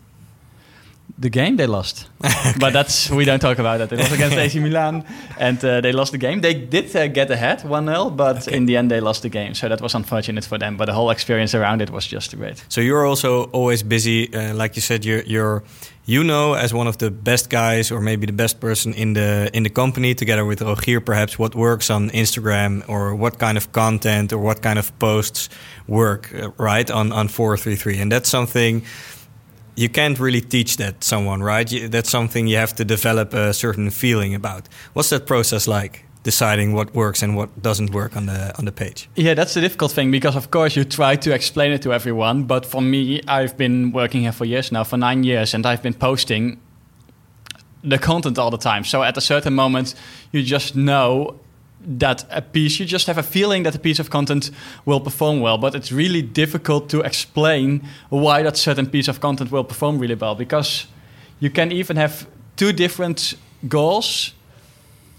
The 1.21 1.29
game 1.29 1.55
they 1.55 1.67
lost, 1.67 2.07
but 2.59 2.73
that's 2.73 3.09
we 3.11 3.25
don't 3.25 3.39
talk 3.39 3.59
about 3.59 3.77
that. 3.77 3.91
It 3.91 3.99
was 3.99 4.11
against 4.11 4.37
AC 4.37 4.59
Milan, 4.59 5.05
and 5.37 5.63
uh, 5.63 5.79
they 5.79 5.91
lost 5.91 6.11
the 6.11 6.17
game. 6.17 6.41
They 6.41 6.55
did 6.55 6.95
uh, 6.95 7.07
get 7.07 7.29
ahead 7.29 7.63
one 7.63 7.85
0 7.85 8.09
but 8.09 8.47
in 8.47 8.65
the 8.65 8.75
end 8.75 8.89
they 8.89 8.99
lost 8.99 9.21
the 9.21 9.29
game. 9.29 9.53
So 9.53 9.69
that 9.69 9.81
was 9.81 9.93
unfortunate 9.93 10.45
for 10.45 10.57
them. 10.57 10.77
But 10.77 10.85
the 10.85 10.93
whole 10.93 11.11
experience 11.11 11.53
around 11.53 11.81
it 11.81 11.89
was 11.91 12.07
just 12.07 12.35
great. 12.35 12.65
So 12.69 12.81
you're 12.81 13.05
also 13.05 13.43
always 13.51 13.83
busy, 13.83 14.33
uh, 14.33 14.55
like 14.55 14.75
you 14.75 14.81
said. 14.81 15.05
You're, 15.05 15.21
you're, 15.23 15.63
you 16.05 16.23
know, 16.23 16.55
as 16.55 16.73
one 16.73 16.87
of 16.87 16.97
the 16.97 17.11
best 17.11 17.49
guys, 17.51 17.91
or 17.91 18.01
maybe 18.01 18.25
the 18.25 18.33
best 18.33 18.59
person 18.59 18.93
in 18.93 19.13
the 19.13 19.49
in 19.53 19.63
the 19.63 19.69
company, 19.69 20.15
together 20.15 20.43
with 20.43 20.61
Rogier, 20.61 21.01
perhaps 21.01 21.37
what 21.37 21.53
works 21.53 21.89
on 21.89 22.09
Instagram, 22.09 22.83
or 22.87 23.15
what 23.15 23.37
kind 23.37 23.57
of 23.57 23.71
content, 23.71 24.33
or 24.33 24.39
what 24.39 24.61
kind 24.61 24.79
of 24.79 24.91
posts 24.97 25.49
work, 25.87 26.33
uh, 26.33 26.49
right, 26.57 26.89
on 26.89 27.11
on 27.11 27.27
four 27.27 27.57
three 27.57 27.75
three, 27.75 28.01
and 28.01 28.11
that's 28.11 28.29
something 28.29 28.81
you 29.75 29.89
can't 29.89 30.19
really 30.19 30.41
teach 30.41 30.77
that 30.77 31.03
someone, 31.03 31.41
right? 31.43 31.71
You, 31.71 31.87
that's 31.87 32.09
something 32.09 32.47
you 32.47 32.57
have 32.57 32.75
to 32.75 32.85
develop 32.85 33.33
a 33.33 33.53
certain 33.53 33.89
feeling 33.89 34.35
about. 34.35 34.67
What's 34.93 35.09
that 35.09 35.25
process 35.25 35.67
like? 35.67 36.05
deciding 36.23 36.73
what 36.73 36.93
works 36.93 37.23
and 37.23 37.35
what 37.35 37.49
doesn't 37.61 37.89
work 37.91 38.15
on 38.15 38.25
the 38.27 38.55
on 38.57 38.65
the 38.65 38.71
page? 38.71 39.09
Yeah, 39.15 39.33
that's 39.33 39.53
the 39.53 39.61
difficult 39.61 39.91
thing 39.91 40.11
because 40.11 40.35
of 40.35 40.51
course 40.51 40.75
you 40.75 40.83
try 40.83 41.15
to 41.15 41.33
explain 41.33 41.71
it 41.71 41.81
to 41.81 41.91
everyone, 41.91 42.43
but 42.43 42.65
for 42.65 42.81
me, 42.81 43.21
I've 43.27 43.57
been 43.57 43.91
working 43.91 44.21
here 44.21 44.31
for 44.31 44.45
years 44.45 44.71
now, 44.71 44.83
for 44.83 44.97
nine 44.97 45.23
years, 45.23 45.53
and 45.53 45.65
I've 45.65 45.81
been 45.81 45.95
posting 45.95 46.59
the 47.83 47.97
content 47.97 48.37
all 48.37 48.51
the 48.51 48.57
time. 48.57 48.83
So 48.83 49.01
at 49.01 49.17
a 49.17 49.21
certain 49.21 49.53
moment, 49.53 49.95
you 50.31 50.43
just 50.43 50.75
know 50.75 51.39
that 51.85 52.25
a 52.29 52.41
piece, 52.41 52.79
you 52.79 52.85
just 52.85 53.07
have 53.07 53.17
a 53.17 53.23
feeling 53.23 53.63
that 53.63 53.75
a 53.75 53.79
piece 53.79 53.99
of 53.99 54.09
content 54.09 54.51
will 54.85 54.99
perform 54.99 55.39
well, 55.39 55.57
but 55.57 55.75
it's 55.75 55.91
really 55.91 56.21
difficult 56.21 56.89
to 56.89 57.01
explain 57.01 57.87
why 58.09 58.43
that 58.43 58.57
certain 58.57 58.87
piece 58.87 59.07
of 59.07 59.19
content 59.19 59.51
will 59.51 59.63
perform 59.63 59.97
really 59.97 60.15
well 60.15 60.35
because 60.35 60.87
you 61.39 61.49
can 61.49 61.71
even 61.71 61.97
have 61.97 62.27
two 62.55 62.71
different 62.71 63.33
goals. 63.67 64.33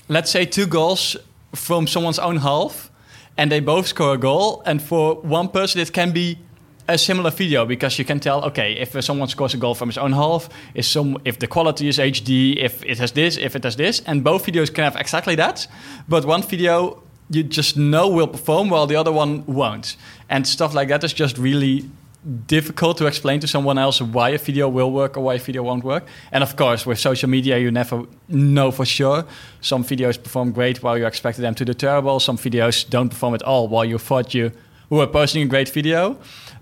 Let's 0.09 0.31
say 0.31 0.45
two 0.45 0.67
goals 0.67 1.17
from 1.55 1.87
someone's 1.87 2.19
own 2.19 2.37
half, 2.39 2.91
and 3.37 3.51
they 3.51 3.61
both 3.61 3.87
score 3.87 4.15
a 4.15 4.19
goal. 4.19 4.63
And 4.67 4.81
for 4.81 5.17
one 5.17 5.49
person, 5.49 5.81
it 5.81 5.93
can 5.93 6.13
be 6.13 6.39
a 6.89 6.99
similar 6.99 7.31
video 7.31 7.65
because 7.65 7.99
you 7.99 8.05
can 8.05 8.21
tell 8.21 8.45
okay 8.45 8.73
if 8.73 9.05
someone 9.05 9.29
scores 9.29 9.55
a 9.55 9.57
goal 9.57 9.75
from 9.75 9.89
his 9.89 9.99
own 9.99 10.13
half 10.13 10.49
is 10.75 10.87
some 10.87 11.17
if 11.25 11.39
the 11.39 11.47
quality 11.47 11.89
is 11.89 11.99
hd 11.99 12.57
if 12.57 12.85
it 12.85 12.99
has 12.99 13.13
this 13.13 13.37
if 13.37 13.55
it 13.55 13.65
has 13.65 13.77
this 13.77 14.01
and 14.07 14.25
both 14.25 14.45
videos 14.45 14.73
can 14.75 14.85
have 14.85 14.97
exactly 14.97 15.35
that 15.37 15.67
but 16.09 16.25
one 16.25 16.43
video 16.43 17.03
you 17.35 17.43
just 17.43 17.77
know 17.77 18.09
will 18.09 18.27
perform 18.27 18.69
while 18.69 18.87
the 18.87 18.97
other 18.97 19.13
one 19.13 19.45
won't. 19.47 19.97
And 20.29 20.47
stuff 20.47 20.75
like 20.75 20.89
that 20.89 21.03
is 21.03 21.13
just 21.13 21.39
really 21.39 21.89
difficult 22.47 22.99
to 22.99 23.07
explain 23.07 23.41
to 23.41 23.49
someone 23.49 23.79
else 23.79 24.01
why 24.01 24.29
a 24.29 24.39
video 24.39 24.69
will 24.69 24.93
work 24.93 25.17
or 25.17 25.23
why 25.23 25.35
a 25.35 25.39
video 25.39 25.63
won't 25.63 25.83
work. 25.83 26.07
And 26.31 26.45
of 26.45 26.57
course 26.57 26.87
with 26.87 26.99
social 26.99 27.29
media 27.29 27.59
you 27.59 27.71
never 27.71 28.05
know 28.29 28.71
for 28.71 28.85
sure. 28.85 29.25
Some 29.61 29.83
videos 29.83 30.23
perform 30.23 30.53
great 30.53 30.83
while 30.83 30.97
you 30.99 31.07
expected 31.07 31.43
them 31.43 31.55
to 31.57 31.65
do 31.65 31.75
terrible. 31.75 32.21
Some 32.21 32.37
videos 32.37 32.89
don't 32.89 33.09
perform 33.09 33.35
at 33.35 33.43
all 33.43 33.67
while 33.67 33.85
you 33.85 33.99
thought 33.99 34.35
you 34.35 34.53
were 34.99 35.07
posting 35.07 35.43
a 35.43 35.47
great 35.47 35.69
video 35.69 36.17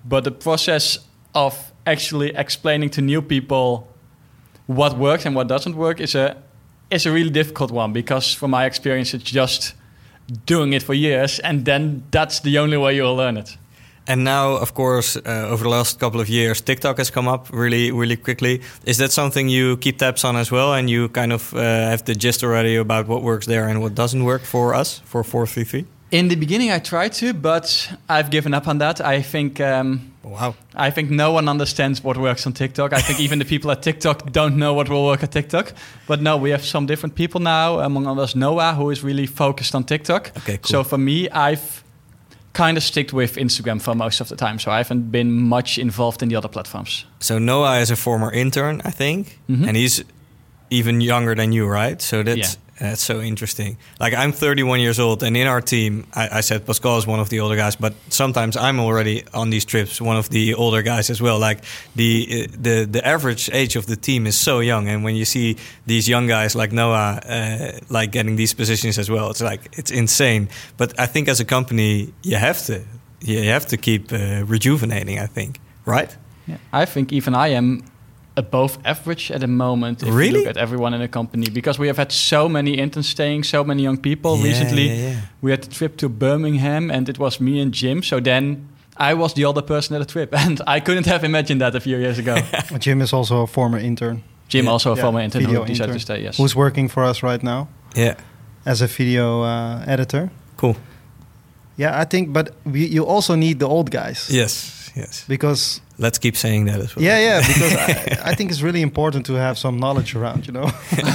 but 0.05 0.25
the 0.25 0.31
process 0.31 0.99
of 1.35 1.73
actually 1.87 2.31
explaining 2.37 2.91
to 2.91 3.01
new 3.01 3.23
people 3.23 3.89
what 4.67 4.97
works 4.97 5.27
and 5.27 5.35
what 5.35 5.49
doesn't 5.49 5.77
work 5.77 6.01
is 6.01 6.15
a 6.15 6.37
is 6.91 7.07
a 7.07 7.13
really 7.13 7.31
difficult 7.31 7.71
one 7.71 7.93
because 7.93 8.35
from 8.35 8.51
my 8.51 8.65
experience 8.67 9.15
it's 9.15 9.31
just 9.31 9.75
doing 10.47 10.73
it 10.73 10.83
for 10.83 10.95
years 10.95 11.41
and 11.41 11.65
then 11.65 12.03
that's 12.11 12.41
the 12.41 12.59
only 12.59 12.77
way 12.77 12.95
you'll 12.95 13.17
learn 13.17 13.37
it. 13.37 13.57
And 14.07 14.25
now, 14.25 14.57
of 14.57 14.75
course, 14.75 15.17
uh, 15.17 15.47
over 15.51 15.63
the 15.63 15.69
last 15.69 16.01
couple 16.01 16.21
of 16.21 16.29
years, 16.29 16.61
TikTok 16.61 16.99
has 16.99 17.11
come 17.11 17.29
up 17.29 17.49
really, 17.53 17.93
really 17.93 18.17
quickly. 18.17 18.61
Is 18.85 18.97
that 18.97 19.13
something 19.13 19.49
you 19.49 19.77
keep 19.77 19.99
tabs 19.99 20.25
on 20.25 20.37
as 20.37 20.51
well, 20.51 20.75
and 20.75 20.91
you 20.91 21.11
kind 21.11 21.33
of 21.33 21.55
uh, 21.55 21.59
have 21.59 22.05
the 22.05 22.15
gist 22.15 22.43
already 22.43 22.77
about 22.77 23.07
what 23.07 23.23
works 23.23 23.47
there 23.47 23.69
and 23.69 23.81
what 23.81 23.95
doesn't 23.95 24.25
work 24.25 24.43
for 24.43 24.75
us 24.75 25.01
for 25.05 25.23
four 25.23 25.47
three 25.47 25.65
three? 25.65 25.85
In 26.11 26.29
the 26.29 26.35
beginning, 26.37 26.73
I 26.73 26.81
tried 26.81 27.13
to, 27.15 27.33
but 27.33 27.89
I've 28.09 28.31
given 28.31 28.53
up 28.55 28.67
on 28.67 28.79
that. 28.79 29.01
I 29.01 29.23
think. 29.23 29.61
Um, 29.61 30.11
wow. 30.25 30.55
I 30.75 30.91
think 30.91 31.11
no 31.11 31.33
one 31.33 31.49
understands 31.49 32.03
what 32.03 32.17
works 32.17 32.47
on 32.47 32.53
TikTok. 32.53 32.93
I 32.93 33.01
think 33.01 33.21
even 33.21 33.39
the 33.39 33.45
people 33.45 33.71
at 33.71 33.83
TikTok 33.83 34.33
don't 34.33 34.57
know 34.57 34.75
what 34.75 34.89
will 34.89 35.05
work 35.07 35.23
at 35.23 35.31
TikTok. 35.31 35.73
But 36.09 36.21
no, 36.21 36.37
we 36.37 36.51
have 36.51 36.65
some 36.65 36.87
different 36.87 37.15
people 37.15 37.41
now. 37.41 37.79
Among 37.81 38.07
others, 38.09 38.35
Noah, 38.35 38.75
who 38.75 38.91
is 38.91 39.05
really 39.05 39.27
focused 39.27 39.75
on 39.75 39.85
TikTok. 39.85 40.33
Okay, 40.39 40.57
cool. 40.59 40.69
So 40.69 40.85
for 40.85 40.99
me, 40.99 41.29
I've 41.31 41.85
kind 42.53 42.77
of 42.77 42.83
sticked 42.83 43.13
with 43.13 43.37
Instagram 43.37 43.81
for 43.81 43.95
most 43.95 44.21
of 44.21 44.29
the 44.29 44.37
time. 44.37 44.59
So 44.59 44.73
I 44.73 44.79
haven't 44.79 45.11
been 45.13 45.31
much 45.49 45.79
involved 45.79 46.23
in 46.23 46.29
the 46.29 46.37
other 46.37 46.49
platforms. 46.49 47.07
So 47.21 47.39
Noah 47.39 47.79
is 47.81 47.91
a 47.93 47.97
former 47.97 48.33
intern, 48.33 48.83
I 48.85 48.91
think, 48.91 49.39
Mhm. 49.49 49.69
and 49.69 49.77
he's 49.77 50.03
even 50.71 51.01
younger 51.01 51.37
than 51.37 51.53
you, 51.53 51.67
right? 51.69 52.03
So 52.03 52.23
that's 52.25 52.37
Yeah. 52.39 52.61
That's 52.81 53.03
so 53.03 53.21
interesting. 53.21 53.77
Like 54.01 54.15
I'm 54.15 54.33
31 54.33 54.81
years 54.81 54.99
old, 54.99 55.23
and 55.23 55.37
in 55.37 55.47
our 55.47 55.61
team, 55.61 56.07
I, 56.15 56.39
I 56.39 56.41
said 56.41 56.65
Pascal 56.65 56.97
is 56.97 57.07
one 57.07 57.21
of 57.21 57.29
the 57.29 57.41
older 57.41 57.57
guys, 57.57 57.77
but 57.77 57.93
sometimes 58.09 58.57
I'm 58.57 58.81
already 58.81 59.23
on 59.35 59.51
these 59.51 59.67
trips 59.67 60.01
one 60.01 60.17
of 60.17 60.31
the 60.31 60.55
older 60.55 60.83
guys 60.83 61.11
as 61.11 61.21
well. 61.21 61.39
Like 61.39 61.63
the 61.95 62.47
the 62.47 62.87
the 62.87 63.07
average 63.07 63.51
age 63.53 63.77
of 63.77 63.85
the 63.85 63.97
team 63.97 64.27
is 64.27 64.37
so 64.37 64.61
young, 64.61 64.89
and 64.89 65.05
when 65.05 65.15
you 65.15 65.27
see 65.27 65.57
these 65.87 66.09
young 66.09 66.27
guys 66.27 66.55
like 66.55 66.73
Noah, 66.73 67.21
uh, 67.29 67.79
like 67.91 68.13
getting 68.13 68.37
these 68.37 68.55
positions 68.55 68.99
as 68.99 69.11
well, 69.11 69.31
it's 69.31 69.43
like 69.43 69.69
it's 69.79 69.91
insane. 69.91 70.49
But 70.79 70.99
I 70.99 71.07
think 71.07 71.29
as 71.29 71.39
a 71.41 71.45
company, 71.45 72.15
you 72.23 72.37
have 72.37 72.65
to 72.65 72.83
you 73.21 73.43
have 73.43 73.67
to 73.67 73.77
keep 73.77 74.11
uh, 74.11 74.45
rejuvenating. 74.47 75.19
I 75.19 75.27
think, 75.27 75.61
right? 75.85 76.17
Yeah. 76.47 76.57
I 76.73 76.87
think 76.87 77.13
even 77.13 77.35
I 77.35 77.49
am 77.49 77.83
above 78.41 78.79
average 78.85 79.31
at 79.35 79.41
the 79.41 79.47
moment 79.47 80.03
if 80.03 80.09
you 80.09 80.15
Really? 80.19 80.39
look 80.41 80.49
at 80.49 80.57
everyone 80.57 80.95
in 80.97 81.01
the 81.01 81.09
company 81.09 81.51
because 81.51 81.79
we 81.81 81.87
have 81.89 81.99
had 81.99 82.11
so 82.13 82.49
many 82.49 82.71
interns 82.79 83.09
staying, 83.09 83.45
so 83.45 83.63
many 83.65 83.83
young 83.83 83.99
people. 84.01 84.31
Yeah, 84.37 84.45
Recently, 84.51 84.87
yeah, 84.89 85.11
yeah. 85.11 85.21
we 85.43 85.51
had 85.51 85.65
a 85.65 85.69
trip 85.69 85.97
to 85.97 86.09
Birmingham 86.09 86.91
and 86.91 87.09
it 87.09 87.19
was 87.19 87.39
me 87.41 87.63
and 87.63 87.73
Jim. 87.75 88.03
So 88.03 88.21
then 88.21 88.57
I 89.11 89.15
was 89.15 89.33
the 89.35 89.45
other 89.49 89.63
person 89.63 89.97
at 89.97 90.07
the 90.07 90.13
trip 90.13 90.35
and 90.47 90.61
I 90.77 90.81
couldn't 90.81 91.07
have 91.07 91.25
imagined 91.27 91.61
that 91.61 91.75
a 91.75 91.81
few 91.81 91.99
years 91.99 92.19
ago. 92.19 92.35
Jim 92.79 93.01
is 93.01 93.13
also 93.13 93.43
a 93.43 93.47
former 93.47 93.79
intern. 93.79 94.23
Jim 94.49 94.65
Yeah. 94.65 94.73
also 94.73 94.93
a 94.93 94.97
Yeah, 94.97 95.03
former 95.03 95.21
intern 95.23 95.43
who 95.43 95.49
video 95.49 95.65
decided 95.65 95.93
to 95.95 96.01
stay, 96.01 96.23
yes. 96.23 96.37
Who's 96.37 96.55
working 96.57 96.89
for 96.91 97.03
us 97.05 97.23
right 97.23 97.43
now 97.43 97.69
Yeah, 97.97 98.15
as 98.65 98.83
a 98.83 98.87
video 98.87 99.43
uh, 99.43 99.85
editor. 99.87 100.29
cool. 100.57 100.75
Yeah, 101.77 102.03
I 102.03 102.05
think, 102.05 102.33
but 102.33 102.51
we, 102.65 102.81
you 102.87 103.07
also 103.07 103.35
need 103.37 103.59
the 103.59 103.67
old 103.67 103.91
guys. 103.91 104.29
Yes, 104.31 104.91
yes. 104.97 105.25
Because 105.29 105.81
Let's 106.01 106.19
keep 106.19 106.35
saying 106.37 106.67
that 106.67 106.81
as 106.81 106.97
well. 106.97 107.05
yeah, 107.05 107.19
yeah, 107.21 107.47
because 107.47 107.73
I, 107.77 108.31
I 108.33 108.35
think 108.35 108.51
it's 108.51 108.63
really 108.63 108.81
important 108.83 109.27
to 109.27 109.35
have 109.35 109.55
some 109.57 109.77
knowledge 109.79 110.17
around, 110.17 110.47
you 110.47 110.53
know. 110.53 110.71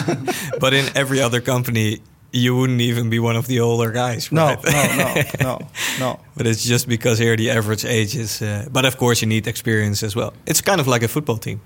But 0.59 0.73
in 0.73 0.85
every 0.95 1.19
other 1.21 1.41
company, 1.41 1.99
you 2.31 2.55
wouldn't 2.55 2.81
even 2.81 3.09
be 3.09 3.17
one 3.19 3.37
of 3.39 3.45
the 3.47 3.59
older 3.61 3.91
guys, 3.91 4.31
no, 4.31 4.45
right? 4.45 4.63
no, 4.65 5.03
no, 5.03 5.25
no, 5.41 5.59
no. 5.99 6.19
but 6.37 6.45
it's 6.47 6.63
just 6.69 6.87
because 6.87 7.23
here 7.23 7.35
the 7.37 7.49
average 7.57 7.85
age 7.85 8.15
is. 8.19 8.41
Uh, 8.41 8.67
but 8.71 8.85
of 8.85 8.95
course, 8.97 9.21
you 9.25 9.27
need 9.29 9.47
experience 9.47 10.05
as 10.05 10.15
well. 10.15 10.31
It's 10.45 10.61
kind 10.61 10.79
of 10.79 10.87
like 10.87 11.05
a 11.05 11.07
football 11.07 11.37
team. 11.37 11.59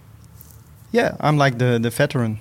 Yeah, 0.93 1.15
I'm 1.19 1.37
like 1.43 1.57
the 1.57 1.79
the 1.79 1.89
veteran. 1.89 2.37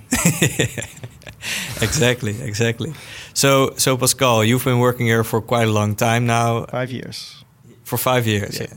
exactly, 1.83 2.35
exactly. 2.43 2.93
So, 3.35 3.73
so 3.77 3.97
Pascal, 3.97 4.45
you've 4.45 4.65
been 4.65 4.79
working 4.79 5.07
here 5.07 5.25
for 5.25 5.41
quite 5.41 5.69
a 5.69 5.73
long 5.73 5.97
time 5.97 6.27
now, 6.27 6.67
Five 6.67 6.91
years. 6.93 7.45
for 7.85 7.99
five 7.99 8.27
years. 8.27 8.59
Yeah. 8.61 8.67
Yeah. 8.71 8.77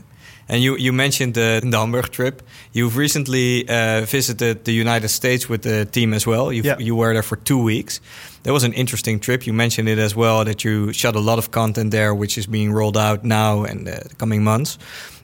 And 0.52 0.62
you, 0.62 0.76
you 0.76 0.92
mentioned 0.92 1.32
the, 1.34 1.60
the 1.64 1.78
Hamburg 1.78 2.10
trip. 2.10 2.42
You've 2.72 2.98
recently 2.98 3.66
uh, 3.68 4.04
visited 4.04 4.64
the 4.64 4.72
United 4.72 5.08
States 5.08 5.48
with 5.48 5.62
the 5.62 5.86
team 5.86 6.12
as 6.14 6.26
well. 6.26 6.52
You've, 6.52 6.66
Yeah. 6.66 6.78
You 6.78 6.94
were 6.96 7.12
there 7.14 7.22
for 7.22 7.36
two 7.36 7.62
weeks. 7.64 8.00
That 8.42 8.52
was 8.52 8.62
an 8.64 8.72
interesting 8.74 9.18
trip. 9.20 9.46
You 9.46 9.54
mentioned 9.54 9.88
it 9.88 9.98
as 9.98 10.14
well 10.14 10.44
that 10.44 10.62
you 10.62 10.92
shot 10.92 11.16
a 11.16 11.20
lot 11.20 11.38
of 11.38 11.50
content 11.50 11.90
there, 11.90 12.14
which 12.14 12.36
is 12.36 12.46
being 12.46 12.70
rolled 12.74 12.96
out 12.96 13.24
now 13.24 13.64
and 13.64 13.88
uh, 13.88 13.92
the 14.08 14.14
coming 14.16 14.44
months. 14.44 14.78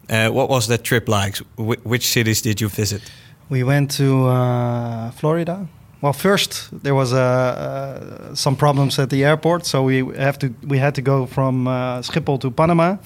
Uh, 0.09 0.31
what 0.31 0.49
was 0.49 0.67
that 0.67 0.83
trip 0.83 1.09
like? 1.09 1.37
Wh- 1.57 1.85
which 1.87 2.07
cities 2.07 2.41
did 2.43 2.61
you 2.61 2.69
visit? 2.71 3.03
We 3.51 3.63
went 3.65 3.91
to 3.97 4.27
uh, 4.29 5.11
Florida. 5.11 5.67
Well, 6.01 6.13
first 6.15 6.71
there 6.85 6.95
was 6.95 7.13
uh, 7.13 7.19
uh, 7.19 8.35
some 8.35 8.57
problems 8.57 8.99
at 8.99 9.11
the 9.11 9.25
airport, 9.25 9.67
so 9.67 9.83
we 9.83 10.05
have 10.17 10.39
to 10.39 10.47
we 10.69 10.79
had 10.79 10.95
to 10.95 11.03
go 11.03 11.27
from 11.27 11.67
uh, 11.67 12.03
Schiphol 12.03 12.39
to 12.41 12.51
Panama, 12.51 12.97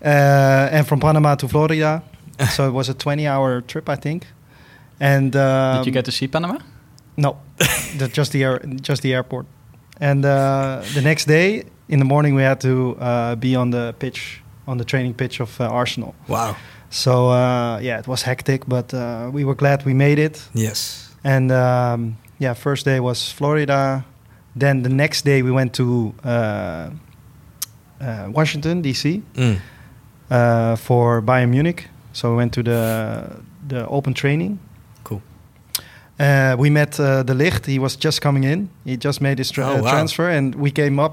and 0.00 0.86
from 0.86 1.00
Panama 1.00 1.34
to 1.36 1.48
Florida. 1.48 2.02
so 2.50 2.68
it 2.68 2.72
was 2.72 2.88
a 2.88 2.94
twenty-hour 2.94 3.62
trip, 3.62 3.88
I 3.88 3.96
think. 3.96 4.26
And 5.00 5.36
um, 5.36 5.78
Did 5.78 5.86
you 5.86 5.92
get 5.92 6.04
to 6.06 6.12
see 6.12 6.28
Panama? 6.28 6.58
no, 7.16 7.38
the, 7.98 8.08
just 8.08 8.32
the 8.32 8.44
air, 8.44 8.60
just 8.80 9.02
the 9.02 9.14
airport. 9.14 9.46
And 10.00 10.24
uh, 10.24 10.82
the 10.94 11.00
next 11.00 11.24
day 11.24 11.64
in 11.88 11.98
the 11.98 12.04
morning, 12.04 12.34
we 12.34 12.42
had 12.42 12.60
to 12.60 12.96
uh, 13.00 13.34
be 13.36 13.56
on 13.56 13.70
the 13.70 13.94
pitch, 13.98 14.42
on 14.66 14.78
the 14.78 14.84
training 14.84 15.14
pitch 15.14 15.40
of 15.40 15.58
uh, 15.60 15.64
Arsenal. 15.64 16.14
Wow. 16.28 16.56
So 16.90 17.30
uh, 17.30 17.78
yeah, 17.78 17.98
it 17.98 18.06
was 18.06 18.22
hectic, 18.22 18.66
but 18.66 18.92
uh, 18.92 19.30
we 19.32 19.44
were 19.44 19.54
glad 19.54 19.84
we 19.84 19.94
made 19.94 20.18
it. 20.18 20.48
Yes. 20.54 21.14
And 21.24 21.50
um, 21.50 22.18
yeah, 22.38 22.54
first 22.54 22.84
day 22.84 23.00
was 23.00 23.32
Florida. 23.32 24.04
Then 24.54 24.82
the 24.82 24.88
next 24.88 25.24
day 25.24 25.42
we 25.42 25.50
went 25.50 25.74
to 25.74 26.14
uh, 26.24 26.90
uh, 28.00 28.28
Washington 28.30 28.82
D.C. 28.82 29.22
Mm. 29.34 29.58
Uh, 30.30 30.74
for 30.76 31.22
Bayern 31.22 31.50
Munich. 31.50 31.88
So 32.12 32.30
we 32.30 32.36
went 32.36 32.52
to 32.54 32.62
the 32.62 33.22
the 33.68 33.86
open 33.88 34.12
training. 34.14 34.58
Cool. 35.04 35.20
Uh, 36.18 36.56
we 36.58 36.70
met 36.70 36.98
uh, 36.98 37.22
de 37.22 37.34
Ligt. 37.34 37.66
He 37.66 37.78
was 37.78 37.96
just 37.96 38.20
coming 38.20 38.44
in. 38.44 38.68
He 38.84 38.96
just 38.96 39.20
made 39.20 39.38
his 39.38 39.50
tra- 39.50 39.66
Oh, 39.66 39.82
wow. 39.82 39.90
transfer, 39.90 40.28
and 40.30 40.54
we 40.54 40.70
came 40.70 40.98
up 41.02 41.12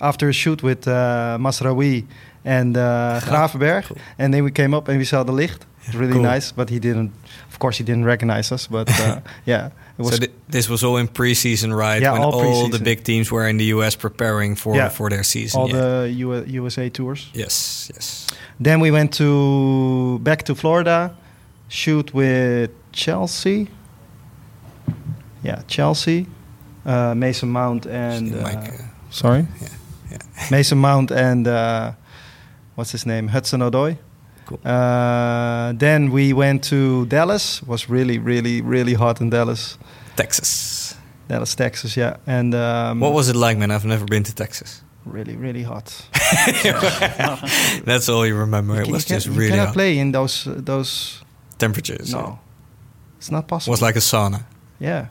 after 0.00 0.28
a 0.28 0.32
shoot 0.32 0.62
with 0.62 0.86
uh, 0.88 1.38
Mazraoui 1.40 2.04
and 2.44 2.76
uh, 2.76 3.20
Gravenberg, 3.22 3.84
Cool. 3.84 3.96
and 4.18 4.32
then 4.34 4.44
we 4.44 4.50
came 4.50 4.74
up 4.76 4.88
and 4.88 4.98
we 4.98 5.04
saw 5.04 5.22
de 5.24 5.32
Ligt. 5.32 5.60
It 5.82 5.86
was 5.86 5.96
really 5.96 6.12
Cool. 6.12 6.22
nice, 6.34 6.52
but 6.52 6.68
he 6.70 6.78
didn't. 6.78 7.10
Of 7.50 7.58
course, 7.58 7.78
he 7.78 7.84
didn't 7.84 8.04
recognize 8.06 8.52
us. 8.54 8.66
But 8.68 8.88
uh, 9.00 9.20
yeah, 9.46 9.70
it 9.98 10.02
was 10.02 10.10
so 10.14 10.16
thi- 10.20 10.32
this 10.48 10.68
was 10.68 10.82
all 10.84 10.98
in 10.98 11.08
preseason, 11.08 11.72
right? 11.76 12.02
Yeah, 12.02 12.12
when 12.12 12.22
all 12.22 12.34
all 12.34 12.68
the 12.70 12.78
big 12.84 13.02
teams 13.02 13.30
were 13.30 13.48
in 13.48 13.56
the 13.58 13.64
US 13.76 13.96
preparing 13.96 14.56
for 14.56 14.74
Yeah. 14.76 14.90
for 14.90 15.08
their 15.10 15.22
season. 15.24 15.60
all 15.60 15.68
yeah. 15.68 15.76
the 15.80 16.10
U- 16.26 16.44
USA 16.64 16.90
tours. 16.90 17.30
yes, 17.34 17.90
yes. 17.94 18.26
Then 18.64 18.80
we 18.80 18.90
went 18.90 19.12
to 19.14 20.18
back 20.22 20.42
to 20.44 20.54
Florida, 20.54 21.10
shoot 21.68 22.12
with 22.14 22.70
Chelsea. 22.92 23.68
Yeah, 25.42 25.62
Chelsea, 25.66 26.26
uh, 26.84 27.14
Mason 27.14 27.48
Mount, 27.48 27.86
and 27.86 28.34
uh, 28.34 28.38
uh, 28.48 28.66
Sorry. 29.10 29.46
Yeah, 29.60 29.68
yeah. 30.10 30.18
Mason 30.50 30.78
Mount 30.78 31.10
and 31.10 31.46
uh, 31.46 31.92
what's 32.76 32.92
his 32.92 33.06
name? 33.06 33.28
Hudson 33.28 33.60
Odoi. 33.62 33.96
Cool. 34.50 34.58
Uh, 34.64 35.72
then 35.78 36.10
we 36.10 36.32
went 36.32 36.64
to 36.64 37.06
Dallas. 37.06 37.62
Was 37.62 37.88
really, 37.88 38.18
really, 38.18 38.60
really 38.62 38.94
hot 38.94 39.20
in 39.20 39.30
Dallas. 39.30 39.78
Texas. 40.16 40.96
Dallas, 41.28 41.54
Texas. 41.54 41.96
Yeah, 41.96 42.16
and 42.26 42.54
um, 42.54 42.98
What 43.00 43.12
was 43.12 43.28
it 43.28 43.36
like, 43.36 43.56
man? 43.58 43.70
I've 43.70 43.84
never 43.86 44.04
been 44.04 44.24
to 44.24 44.34
Texas. 44.34 44.82
really, 45.06 45.36
really 45.36 45.62
hot. 45.62 45.86
That's 47.84 48.08
all 48.08 48.26
you 48.26 48.36
remember. 48.36 48.80
It 48.80 48.88
was 48.88 49.04
can- 49.04 49.16
just 49.16 49.26
you 49.26 49.32
really 49.32 49.50
cannot 49.50 49.66
hot. 49.66 49.74
play 49.74 49.98
in 49.98 50.12
those 50.12 50.46
uh, 50.46 50.54
those. 50.64 51.22
temperatures. 51.58 52.10
No, 52.12 52.38
it's 53.18 53.30
not 53.30 53.46
possible. 53.46 53.46
It 53.46 53.48
possible. 53.48 53.72
was 53.72 53.82
like 53.82 53.96
a 53.96 54.00
sauna. 54.00 54.42
yeah. 54.80 55.06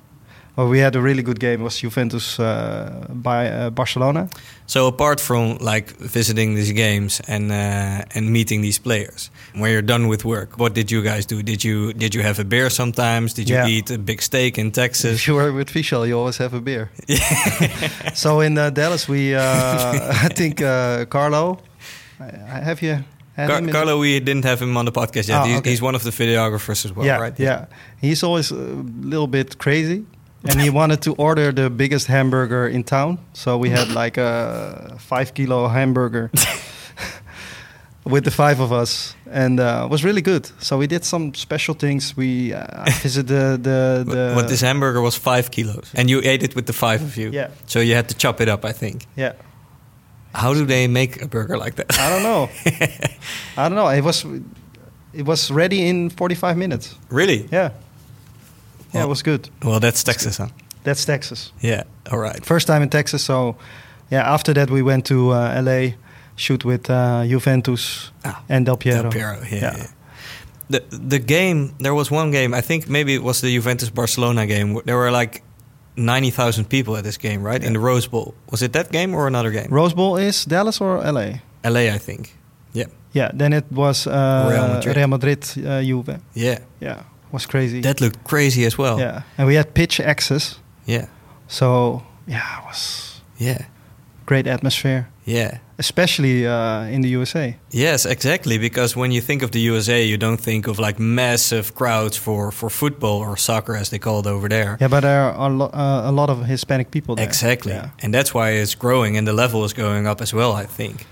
Well, 0.60 0.67
we 0.67 0.80
had 0.80 0.95
a 0.95 1.02
really 1.02 1.24
good 1.24 1.39
game. 1.39 1.62
It 1.62 1.63
was 1.63 1.78
Juventus 1.78 2.38
uh, 2.38 3.06
by 3.10 3.48
uh, 3.50 3.69
Barcelona. 3.69 4.28
So 4.65 4.88
apart 4.88 5.22
from 5.22 5.58
like 5.60 5.91
visiting 5.98 6.56
these 6.56 6.74
games 6.74 7.22
and 7.28 7.50
uh, 7.50 8.17
and 8.17 8.30
meeting 8.30 8.62
these 8.62 8.78
players, 8.82 9.32
when 9.54 9.72
you're 9.72 9.82
done 9.86 10.10
with 10.10 10.26
work, 10.26 10.58
what 10.58 10.74
did 10.74 10.91
you 10.91 11.02
guys 11.02 11.26
do? 11.26 11.41
Did 11.41 11.63
you 11.63 11.93
did 11.93 12.13
you 12.13 12.24
have 12.24 12.39
a 12.41 12.43
beer 12.43 12.69
sometimes? 12.69 13.34
Did 13.34 13.48
you 13.50 13.56
Yeah. 13.56 13.67
eat 13.78 13.89
a 13.91 13.98
big 13.98 14.22
steak 14.22 14.58
in 14.58 14.72
Texas? 14.72 15.13
If 15.15 15.28
you 15.28 15.36
were 15.36 15.54
with 15.54 15.69
Fischel, 15.69 16.06
you 16.06 16.17
always 16.19 16.38
have 16.38 16.54
a 16.54 16.60
beer. 16.62 16.89
so 18.13 18.41
in 18.41 18.58
uh, 18.58 18.69
Dallas, 18.69 19.08
we 19.08 19.36
uh, 19.36 19.41
I 20.26 20.30
think 20.36 20.62
uh, 20.62 21.06
Carlo. 21.06 21.58
Have 22.17 22.82
you 22.82 23.04
Car- 23.48 23.72
Carlo, 23.72 23.98
we 24.00 24.19
didn't 24.19 24.43
have 24.45 24.62
him 24.62 24.76
on 24.78 24.86
the 24.86 24.91
podcast 24.91 25.30
yet. 25.30 25.41
Oh, 25.41 25.45
he's, 25.45 25.58
okay. 25.60 25.69
he's 25.69 25.82
one 25.82 25.95
of 25.95 26.04
the 26.04 26.12
videographers 26.12 26.86
as 26.86 26.91
well, 26.91 27.06
yeah, 27.06 27.22
right? 27.22 27.39
yeah. 27.39 27.65
He's 28.02 28.24
always 28.24 28.52
a 28.52 28.84
little 29.02 29.28
bit 29.28 29.58
crazy, 29.58 30.04
and 30.43 30.62
he 30.62 30.69
wanted 30.69 31.02
to 31.02 31.13
order 31.15 31.52
the 31.52 31.69
biggest 31.69 32.08
hamburger 32.08 32.67
in 32.67 32.84
town. 32.84 33.17
So 33.34 33.58
we 33.58 33.69
had 33.69 33.89
like 33.89 34.17
a 34.17 34.95
five 34.99 35.34
kilo 35.34 35.67
hamburger 35.67 36.30
with 38.06 38.23
the 38.23 38.32
five 38.32 38.60
of 38.60 38.71
us, 38.71 39.15
and 39.32 39.60
uh, 39.60 39.84
it 39.86 39.91
was 39.91 40.04
really 40.04 40.21
good. 40.21 40.49
So 40.60 40.78
we 40.78 40.88
did 40.88 41.04
some 41.06 41.34
special 41.34 41.75
things. 41.75 42.15
We 42.17 42.54
uh, 42.54 42.86
visited 43.04 43.28
the 43.28 43.58
the, 43.62 44.04
the 44.06 44.34
But 44.36 44.47
this 44.47 44.62
hamburger 44.62 45.02
was 45.02 45.15
five 45.17 45.49
kilos, 45.52 45.91
and 45.95 46.10
you 46.10 46.19
ate 46.23 46.43
it 46.43 46.56
with 46.56 46.65
the 46.65 46.73
five 46.73 47.02
of 47.04 47.17
you. 47.17 47.30
Yeah. 47.34 47.49
So 47.65 47.80
you 47.80 47.95
had 47.95 48.08
to 48.10 48.15
chop 48.15 48.41
it 48.41 48.47
up, 48.49 48.65
I 48.65 48.71
think. 48.73 49.06
yeah. 49.17 49.34
How 50.32 50.54
do 50.54 50.63
they 50.65 50.88
make 50.88 51.23
a 51.23 51.28
burger 51.28 51.58
like 51.58 51.73
that? 51.75 51.99
I 51.99 52.10
don't 52.10 52.21
know. 52.23 52.49
I 53.58 53.67
don't 53.67 53.75
know. 53.75 53.88
It 53.89 54.04
was 54.04 54.25
it 55.13 55.25
was 55.25 55.49
ready 55.52 55.88
in 55.89 56.10
45 56.12 56.56
minutes. 56.56 56.95
really? 57.10 57.47
Yeah. 57.52 57.71
Yeah, 58.93 59.02
Well- 59.02 59.06
it 59.06 59.10
was 59.10 59.21
good. 59.23 59.49
Well, 59.63 59.80
that's 59.80 60.04
Texas, 60.04 60.38
huh? 60.38 60.47
That's 60.84 61.06
Texas. 61.06 61.52
Yeah. 61.62 61.84
All 62.12 62.19
right. 62.19 62.45
First 62.45 62.67
time 62.67 62.82
in 62.84 62.89
Texas. 62.89 63.23
So, 63.25 63.56
yeah. 64.12 64.34
After 64.34 64.54
that, 64.54 64.69
we 64.69 64.82
went 64.82 65.06
to 65.06 65.32
uh, 65.32 65.62
LA, 65.62 65.93
shoot 66.36 66.63
with 66.65 66.89
uh, 66.89 67.23
Juventus 67.28 68.12
Ah, 68.23 68.41
and 68.49 68.65
Del 68.65 68.78
Piero. 68.78 69.02
Del 69.02 69.12
Piero, 69.12 69.38
yeah, 69.52 69.60
Yeah. 69.62 69.78
yeah. 69.78 69.88
The 70.69 70.82
the 71.10 71.19
game 71.19 71.73
there 71.80 71.93
was 71.95 72.12
one 72.12 72.32
game 72.32 72.54
I 72.58 72.62
think 72.62 72.88
maybe 72.88 73.13
it 73.15 73.23
was 73.23 73.39
the 73.41 73.49
Juventus 73.56 73.89
Barcelona 73.91 74.45
game. 74.45 74.80
There 74.86 74.95
were 74.97 75.12
like 75.12 75.41
ninety 75.95 76.30
thousand 76.32 76.65
people 76.69 76.95
at 76.95 77.04
this 77.04 77.17
game, 77.17 77.41
right? 77.41 77.63
In 77.63 77.73
the 77.73 77.80
Rose 77.80 78.08
Bowl. 78.10 78.34
Was 78.52 78.62
it 78.62 78.71
that 78.73 78.91
game 78.91 79.15
or 79.15 79.25
another 79.28 79.52
game? 79.52 79.67
Rose 79.71 79.95
Bowl 79.95 80.17
is 80.17 80.45
Dallas 80.45 80.80
or 80.82 80.97
LA? 81.12 81.39
LA, 81.63 81.95
I 81.95 81.97
think. 81.99 82.36
Yeah, 82.73 82.86
Yeah. 83.13 83.32
Then 83.34 83.54
it 83.54 83.65
was 83.71 84.06
uh, 84.08 84.12
Real 84.52 84.67
Madrid. 84.67 84.95
Real 84.97 85.08
Madrid, 85.08 85.43
uh, 85.65 85.82
Juve. 85.82 86.19
yeah. 86.36 86.60
Yeah. 86.82 87.02
Was 87.32 87.46
crazy. 87.46 87.82
That 87.82 88.00
looked 88.02 88.24
crazy 88.24 88.65
as 88.65 88.78
well. 88.78 89.00
Yeah. 89.00 89.22
And 89.38 89.48
we 89.48 89.56
had 89.56 89.74
pitch 89.74 90.00
access. 90.00 90.60
yeah, 90.88 91.06
So 91.48 92.02
yeah, 92.28 92.60
it 92.60 92.65
was 92.65 93.22
yeah, 93.38 93.65
great 94.26 94.48
atmosphere, 94.48 95.06
yeah. 95.26 95.58
especially 95.78 96.46
uh, 96.48 96.84
in 96.94 97.02
the 97.02 97.10
USA. 97.10 97.56
Yes, 97.72 98.06
exactly. 98.06 98.58
Because 98.58 98.96
when 99.00 99.12
you 99.12 99.22
think 99.22 99.44
of 99.44 99.50
the 99.52 99.60
USA, 99.60 100.04
you 100.04 100.18
don't 100.18 100.39
think 100.42 100.68
of 100.68 100.78
like 100.80 101.00
massive 101.00 101.74
crowds 101.76 102.18
for, 102.18 102.52
for 102.52 102.70
football 102.70 103.20
or 103.22 103.38
soccer, 103.38 103.76
as 103.76 103.89
they 103.89 104.00
call 104.00 104.20
it 104.20 104.26
over 104.28 104.50
there. 104.50 104.78
Yeah, 104.82 104.89
but 104.89 105.02
there 105.02 105.22
are 105.22 105.48
a, 105.48 105.50
lo- 105.50 105.72
uh, 105.74 106.10
a 106.10 106.12
lot 106.12 106.30
of 106.30 106.46
Hispanic 106.46 106.89
people 106.92 107.15
there. 107.15 107.28
Exactly. 107.28 107.72
Yeah. 107.74 107.89
And 108.04 108.13
that's 108.13 108.34
why 108.34 108.52
it's 108.62 108.76
growing 108.76 109.18
and 109.18 109.28
the 109.28 109.34
level 109.34 109.63
is 109.63 109.74
going 109.74 110.08
up 110.08 110.22
as 110.22 110.34
well, 110.34 110.52
I 110.54 110.65
think. 110.65 111.06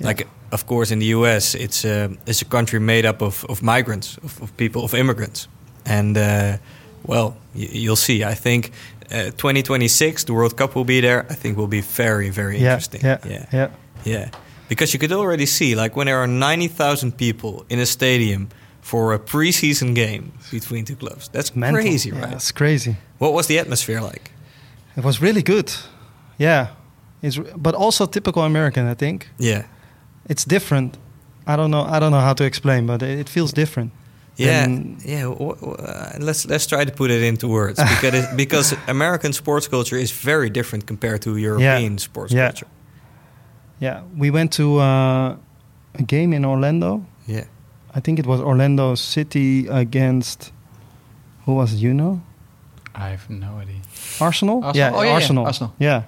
Yeah. 0.00 0.08
Like, 0.08 0.26
of 0.52 0.66
course, 0.66 0.90
in 0.92 0.98
the 0.98 1.06
US, 1.16 1.54
it's 1.54 1.84
a, 1.84 2.10
it's 2.26 2.42
a 2.42 2.46
country 2.46 2.80
made 2.80 3.06
up 3.06 3.22
of, 3.22 3.44
of 3.48 3.62
migrants, 3.62 4.18
of, 4.22 4.42
of 4.42 4.56
people, 4.56 4.82
of 4.84 4.94
immigrants. 4.94 5.48
And, 5.86 6.16
uh, 6.16 6.56
well, 7.06 7.36
y- 7.54 7.68
you'll 7.72 7.96
see. 7.96 8.24
I 8.24 8.34
think 8.34 8.70
uh, 9.10 9.30
2026, 9.36 10.24
the 10.24 10.32
World 10.32 10.56
Cup 10.56 10.74
will 10.74 10.84
be 10.84 11.00
there. 11.00 11.26
I 11.30 11.34
think 11.34 11.56
will 11.56 11.66
be 11.66 11.80
very, 11.80 12.30
very 12.30 12.58
Yeah, 12.58 12.72
interesting. 12.74 13.00
yeah, 13.04 13.18
yeah. 13.24 13.46
yeah. 13.52 13.68
Yeah. 14.04 14.28
Because 14.68 14.92
you 14.94 14.98
could 15.00 15.12
already 15.12 15.46
see, 15.46 15.74
like, 15.74 15.96
when 15.96 16.06
there 16.06 16.18
are 16.18 16.26
90,000 16.28 17.16
people 17.16 17.64
in 17.68 17.80
a 17.80 17.86
stadium 17.86 18.48
for 18.80 19.12
a 19.14 19.18
preseason 19.18 19.94
game 19.94 20.32
between 20.50 20.84
two 20.84 20.96
clubs, 20.96 21.28
that's 21.32 21.54
Mental. 21.56 21.82
crazy, 21.82 22.10
Yeah, 22.10 22.20
right? 22.24 22.32
It's 22.34 22.52
crazy. 22.52 22.96
What 23.18 23.32
was 23.32 23.46
the 23.46 23.58
atmosphere 23.58 24.00
like? 24.00 24.30
It 24.96 25.04
was 25.04 25.20
really 25.20 25.42
good. 25.42 25.72
Yeah, 26.38 26.66
it's 27.22 27.38
but 27.56 27.74
also 27.74 28.06
typical 28.06 28.42
American. 28.42 28.86
I 28.86 28.94
think 28.94 29.28
Yeah. 29.38 29.64
it's 30.28 30.44
different. 30.44 30.96
I 31.46 31.56
don't 31.56 31.70
know. 31.70 31.82
I 31.82 31.98
don't 31.98 32.10
know 32.12 32.20
how 32.20 32.34
to 32.34 32.44
explain, 32.44 32.86
but 32.86 33.02
it, 33.02 33.18
it 33.18 33.28
feels 33.28 33.52
different. 33.52 33.90
Yeah, 34.46 34.62
than- 34.66 34.96
yeah. 35.04 35.22
w- 35.28 35.54
w- 35.60 35.74
uh, 35.76 36.16
let's 36.18 36.44
let's 36.46 36.66
try 36.66 36.84
to 36.84 36.92
put 36.92 37.10
it 37.10 37.22
into 37.22 37.48
words 37.48 37.78
because 37.78 38.14
it, 38.14 38.36
because 38.36 38.76
American 38.88 39.32
sports 39.32 39.68
culture 39.68 40.00
is 40.00 40.10
very 40.24 40.50
different 40.50 40.86
compared 40.86 41.20
to 41.22 41.36
European 41.36 41.98
sports 41.98 42.32
Yeah. 42.32 42.46
culture. 42.48 42.66
Yeah, 43.82 44.02
we 44.18 44.30
went 44.30 44.52
to 44.52 44.78
uh, 44.78 45.36
a 45.98 46.02
game 46.06 46.36
in 46.36 46.44
Orlando. 46.44 47.00
Yeah, 47.28 47.44
I 47.96 48.00
think 48.00 48.18
it 48.18 48.26
was 48.26 48.40
Orlando 48.40 48.94
City 48.96 49.66
against 49.68 50.52
who 51.46 51.54
was 51.54 51.72
it? 51.72 51.78
You 51.80 51.92
know, 51.94 52.20
I 52.94 53.08
have 53.10 53.28
no 53.30 53.58
idea. 53.62 53.80
Arsenal. 54.20 54.62
Arsenal? 54.64 54.76
Yeah, 54.76 54.92
Oh, 54.94 55.02
yeah, 55.02 55.08
yeah, 55.08 55.14
Arsenal. 55.14 55.44
Arsenal. 55.46 55.72
Yeah. 55.78 56.02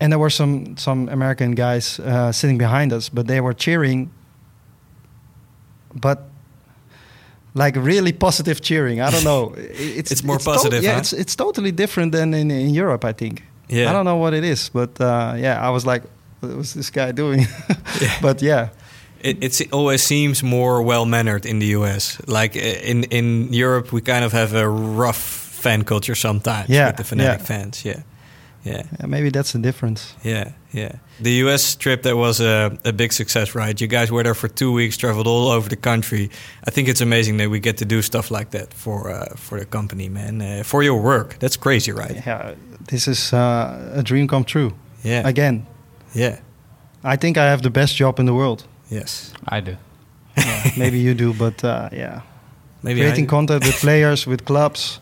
And 0.00 0.12
there 0.12 0.18
were 0.20 0.30
some 0.30 0.76
some 0.76 1.08
American 1.12 1.54
guys 1.54 1.98
uh, 2.00 2.30
sitting 2.32 2.58
behind 2.58 2.92
us, 2.92 3.08
but 3.10 3.26
they 3.26 3.40
were 3.40 3.54
cheering. 3.54 4.10
But 5.94 6.18
like 7.54 7.76
really 7.76 8.12
positive 8.12 8.60
cheering. 8.60 9.00
I 9.00 9.10
don't 9.10 9.24
know. 9.24 9.54
It's 9.98 10.10
It's 10.10 10.22
more 10.24 10.38
to- 10.38 10.44
positive, 10.44 10.82
yeah, 10.82 10.92
huh? 10.94 11.00
it's 11.00 11.12
it's 11.12 11.36
totally 11.36 11.72
different 11.72 12.12
than 12.12 12.34
in, 12.34 12.50
in 12.50 12.74
Europe. 12.74 13.04
I 13.08 13.12
think. 13.14 13.42
Yeah. 13.70 13.90
I 13.90 13.92
don't 13.92 14.04
know 14.04 14.16
what 14.22 14.32
it 14.34 14.44
is, 14.44 14.70
but 14.72 14.98
uh, 15.00 15.34
yeah, 15.36 15.68
I 15.68 15.70
was 15.70 15.84
like, 15.84 16.02
what 16.40 16.56
was 16.56 16.72
this 16.72 16.90
guy 16.90 17.12
doing? 17.12 17.46
Yeah. 18.00 18.20
But 18.22 18.42
yeah, 18.42 18.68
it 19.22 19.36
it's, 19.44 19.60
it 19.60 19.72
always 19.72 20.02
seems 20.02 20.42
more 20.42 20.82
well 20.82 21.04
mannered 21.06 21.44
in 21.46 21.58
the 21.60 21.66
US. 21.76 22.18
Like 22.26 22.56
in 22.86 23.04
in 23.10 23.52
Europe, 23.52 23.92
we 23.92 24.00
kind 24.00 24.24
of 24.24 24.32
have 24.32 24.54
a 24.58 24.64
rough 24.68 25.18
fan 25.62 25.84
culture 25.84 26.14
sometimes 26.16 26.68
Yeah, 26.68 26.86
with 26.86 26.96
the 26.96 27.04
fanatic 27.04 27.40
yeah. 27.40 27.46
fans. 27.46 27.82
Yeah, 27.84 28.02
yeah. 28.64 28.82
yeah, 29.00 29.06
maybe 29.08 29.30
that's 29.30 29.52
the 29.52 29.58
difference. 29.62 30.14
Yeah, 30.24 30.52
yeah. 30.72 30.92
The 31.20 31.32
US 31.46 31.76
trip 31.76 32.02
that 32.02 32.16
was 32.16 32.40
a, 32.40 32.70
a 32.84 32.92
big 32.92 33.12
success, 33.12 33.54
right? 33.54 33.80
You 33.80 33.86
guys 33.88 34.10
were 34.10 34.22
there 34.22 34.34
for 34.34 34.48
two 34.48 34.72
weeks, 34.72 34.96
traveled 34.96 35.26
all 35.26 35.48
over 35.48 35.68
the 35.68 35.76
country. 35.76 36.30
I 36.68 36.70
think 36.70 36.88
it's 36.88 37.00
amazing 37.00 37.38
that 37.38 37.50
we 37.50 37.58
get 37.60 37.76
to 37.78 37.84
do 37.84 38.02
stuff 38.02 38.30
like 38.30 38.50
that 38.50 38.74
for 38.74 39.10
uh, 39.10 39.34
for 39.36 39.58
the 39.58 39.66
company, 39.66 40.08
man. 40.08 40.40
Uh, 40.42 40.62
for 40.64 40.82
your 40.82 41.00
work, 41.02 41.38
that's 41.38 41.56
crazy, 41.58 41.92
right? 41.92 42.22
Yeah, 42.26 42.54
this 42.90 43.06
is 43.08 43.32
uh, 43.32 43.92
a 43.98 44.02
dream 44.02 44.26
come 44.28 44.44
true. 44.44 44.70
Yeah, 45.04 45.28
Again, 45.28 45.66
yeah, 46.14 46.36
I 47.04 47.16
think 47.16 47.36
I 47.36 47.44
have 47.50 47.62
the 47.62 47.70
best 47.70 47.96
job 47.96 48.18
in 48.18 48.26
the 48.26 48.34
world. 48.34 48.64
yes. 48.90 49.32
I 49.48 49.60
do. 49.60 49.76
Yeah, 50.36 50.70
maybe 50.76 50.98
you 50.98 51.14
do, 51.14 51.32
but 51.34 51.64
uh, 51.64 51.88
yeah, 51.92 52.20
Maybe 52.82 53.00
creating 53.00 53.24
I, 53.24 53.28
content 53.28 53.64
with 53.64 53.80
players, 53.80 54.26
with 54.26 54.44
clubs. 54.44 55.00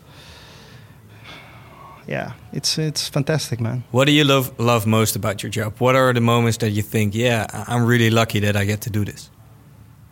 Yeah, 2.07 2.31
it's 2.53 2.77
it's 2.77 3.09
fantastic, 3.09 3.59
man. 3.59 3.83
What 3.91 4.05
do 4.05 4.11
you 4.11 4.23
love 4.23 4.51
love 4.57 4.87
most 4.87 5.15
about 5.15 5.43
your 5.43 5.49
job? 5.51 5.73
What 5.79 5.95
are 5.95 6.13
the 6.13 6.21
moments 6.21 6.57
that 6.57 6.69
you 6.69 6.81
think, 6.81 7.13
yeah, 7.13 7.45
I'm 7.67 7.85
really 7.85 8.09
lucky 8.09 8.39
that 8.39 8.55
I 8.55 8.65
get 8.65 8.81
to 8.81 8.89
do 8.89 9.03
this? 9.03 9.29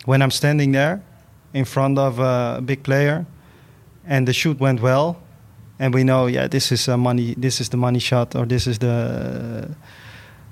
When 0.06 0.22
I'm 0.22 0.32
standing 0.32 0.74
there 0.74 1.00
in 1.54 1.66
front 1.66 1.98
of 1.98 2.20
a 2.20 2.62
big 2.62 2.84
player, 2.84 3.26
and 4.08 4.28
the 4.28 4.34
shoot 4.34 4.60
went 4.60 4.82
well, 4.82 5.16
and 5.80 5.94
we 5.94 6.04
know, 6.04 6.28
yeah, 6.28 6.48
this 6.48 6.72
is 6.72 6.88
a 6.88 6.98
money, 6.98 7.34
this 7.38 7.60
is 7.60 7.70
the 7.70 7.78
money 7.78 8.00
shot, 8.00 8.36
or 8.36 8.46
this 8.46 8.68
is 8.68 8.78
the, 8.80 9.76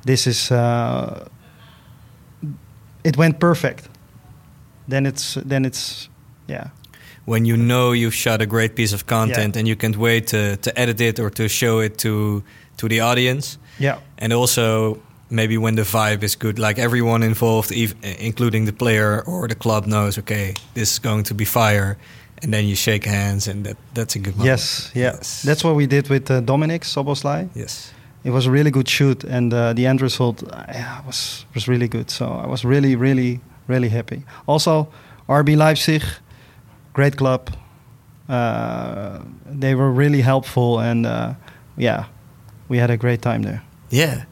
this 0.05 0.27
is, 0.27 0.51
uh, 0.51 1.27
it 3.03 3.17
went 3.17 3.39
perfect. 3.39 3.89
Then 4.87 5.05
it's 5.05 5.35
then 5.45 5.65
it's, 5.65 6.09
yeah, 6.47 6.69
When 7.25 7.45
you 7.45 7.55
know 7.57 7.93
you've 7.93 8.13
shot 8.15 8.41
a 8.41 8.45
great 8.45 8.75
piece 8.75 8.93
of 8.95 9.05
content 9.05 9.55
Yeah. 9.55 9.59
and 9.59 9.67
you 9.67 9.75
can't 9.75 9.95
wait 9.97 10.27
to, 10.27 10.57
to 10.57 10.69
edit 10.79 10.99
it 11.01 11.19
or 11.19 11.29
to 11.29 11.47
show 11.47 11.79
it 11.79 11.97
to 11.97 12.43
to 12.77 12.87
the 12.87 12.99
audience. 13.01 13.57
yeah, 13.79 13.97
and 14.17 14.33
also 14.33 14.97
maybe 15.29 15.57
when 15.57 15.75
the 15.75 15.83
vibe 15.83 16.23
is 16.23 16.35
good 16.37 16.59
like 16.59 16.81
everyone 16.81 17.25
involved 17.25 17.71
ev- 17.71 17.95
including 18.19 18.65
the 18.65 18.73
player 18.73 19.21
or 19.25 19.47
the 19.47 19.55
club 19.55 19.85
knows 19.85 20.17
okay 20.17 20.53
this 20.73 20.91
is 20.91 20.99
going 20.99 21.23
to 21.23 21.33
be 21.33 21.45
fire 21.45 21.95
and 22.43 22.51
then 22.53 22.65
you 22.65 22.75
shake 22.75 23.05
hands 23.09 23.47
and 23.47 23.63
that, 23.65 23.77
that's 23.93 24.15
a 24.15 24.19
good 24.19 24.35
moment 24.35 24.45
yes, 24.51 24.91
yeah. 24.93 25.13
yes 25.17 25.41
That's 25.43 25.63
what 25.63 25.75
we 25.75 25.87
did 25.87 26.07
with 26.09 26.29
uh, 26.29 26.41
Dominik 26.41 26.83
Szoboszlai. 26.83 27.47
yes 27.55 27.93
it 28.25 28.31
was 28.31 28.45
a 28.47 28.51
really 28.51 28.71
good 28.71 28.87
shoot, 28.89 29.23
and 29.25 29.53
uh, 29.53 29.73
the 29.73 29.85
end 29.85 30.01
result 30.01 30.43
uh, 30.43 31.01
was 31.05 31.45
was 31.55 31.67
really 31.67 31.87
good. 31.89 32.09
So 32.09 32.25
I 32.25 32.47
was 32.47 32.63
really, 32.63 32.95
really, 32.95 33.39
really 33.67 33.89
happy. 33.89 34.23
Also, 34.45 34.87
RB 35.27 35.55
Leipzig, 35.57 36.01
great 36.93 37.17
club. 37.17 37.49
Uh, 38.29 39.19
they 39.45 39.75
were 39.75 39.91
really 39.91 40.21
helpful, 40.21 40.79
and 40.79 41.05
uh, 41.05 41.33
yeah, 41.77 42.05
we 42.69 42.77
had 42.77 42.89
a 42.89 42.97
great 42.97 43.21
time 43.21 43.43
there. 43.43 43.61
Yeah. 43.89 44.25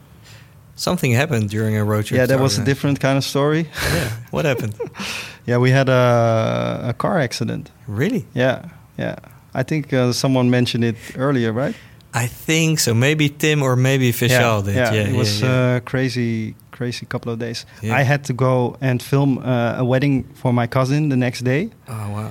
Something 0.74 1.12
happened 1.12 1.50
during 1.50 1.76
a 1.76 1.84
road 1.84 2.06
trip. 2.06 2.18
yeah, 2.18 2.26
that 2.26 2.40
was 2.40 2.58
a 2.58 2.64
different 2.64 2.98
kind 2.98 3.18
of 3.18 3.24
story. 3.24 3.68
Yeah. 3.94 4.10
What 4.30 4.44
happened? 4.46 4.74
yeah, 5.46 5.58
we 5.58 5.70
had 5.70 5.88
a, 5.88 6.88
a 6.88 6.92
car 6.94 7.18
accident. 7.20 7.70
really? 7.86 8.24
Yeah, 8.34 8.70
yeah. 8.98 9.16
I 9.54 9.62
think 9.62 9.92
uh, 9.92 10.12
someone 10.12 10.48
mentioned 10.50 10.84
it 10.84 10.96
earlier, 11.16 11.52
right? 11.52 11.74
I 12.14 12.26
think 12.26 12.80
so. 12.80 12.94
Maybe 12.94 13.28
Tim 13.28 13.62
or 13.62 13.76
maybe 13.76 14.12
Vishal 14.12 14.64
did. 14.64 14.74
Yeah, 14.74 14.92
it 14.92 15.10
yeah, 15.10 15.18
was 15.18 15.40
yeah. 15.40 15.76
Uh, 15.76 15.80
crazy, 15.80 16.54
crazy 16.70 17.06
couple 17.06 17.32
of 17.32 17.38
days. 17.38 17.64
Yeah. 17.82 17.96
I 17.96 18.02
had 18.02 18.24
to 18.24 18.32
go 18.32 18.76
and 18.80 19.02
film 19.02 19.38
uh, 19.38 19.76
a 19.78 19.84
wedding 19.84 20.24
for 20.34 20.52
my 20.52 20.66
cousin 20.66 21.08
the 21.08 21.16
next 21.16 21.44
day, 21.44 21.70
oh 21.88 22.10
wow. 22.10 22.30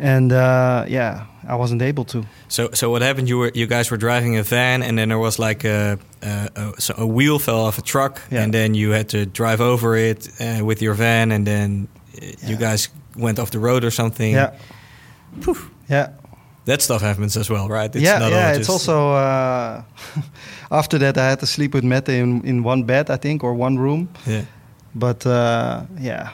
And 0.00 0.32
uh, 0.32 0.84
yeah, 0.88 1.26
I 1.48 1.54
wasn't 1.56 1.82
able 1.82 2.04
to. 2.04 2.24
So, 2.48 2.70
so 2.72 2.90
what 2.90 3.02
happened? 3.02 3.28
You 3.28 3.38
were, 3.38 3.50
you 3.54 3.66
guys 3.66 3.90
were 3.90 3.98
driving 3.98 4.36
a 4.38 4.42
van, 4.42 4.82
and 4.82 4.96
then 4.98 5.08
there 5.08 5.18
was 5.18 5.38
like 5.38 5.64
a 5.64 5.98
a, 6.22 6.48
a, 6.56 6.80
so 6.80 6.94
a 6.98 7.06
wheel 7.06 7.38
fell 7.38 7.60
off 7.60 7.78
a 7.78 7.82
truck, 7.82 8.20
Yeah. 8.30 8.42
and 8.44 8.52
then 8.52 8.74
you 8.74 8.92
had 8.92 9.08
to 9.08 9.26
drive 9.26 9.60
over 9.60 9.96
it 9.96 10.28
uh, 10.40 10.64
with 10.64 10.80
your 10.82 10.94
van, 10.94 11.32
and 11.32 11.46
then 11.46 11.88
uh, 12.22 12.26
you 12.48 12.56
guys 12.56 12.88
went 13.16 13.38
off 13.38 13.50
the 13.50 13.58
road 13.58 13.84
or 13.84 13.90
something. 13.90 14.32
Yeah, 14.34 14.50
yeah, 15.88 16.08
that 16.64 16.82
stuff 16.82 17.02
happens 17.02 17.36
as 17.36 17.50
well, 17.50 17.68
right? 17.68 17.94
yeah, 17.94 18.18
not 18.18 18.30
yeah. 18.32 18.48
all 18.50 18.56
It's 18.56 18.68
also 18.68 19.12
uh, 19.12 19.82
after 20.70 20.98
that 20.98 21.16
I 21.18 21.28
had 21.28 21.40
to 21.40 21.46
sleep 21.46 21.74
with 21.74 21.84
Mette 21.84 22.08
in 22.12 22.42
in 22.44 22.62
one 22.66 22.84
bed, 22.84 23.10
I 23.10 23.16
think, 23.18 23.44
or 23.44 23.54
one 23.54 23.78
room. 23.78 24.08
yeah. 24.26 24.44
But 24.94 25.24
uh, 25.26 25.82
yeah, 26.00 26.30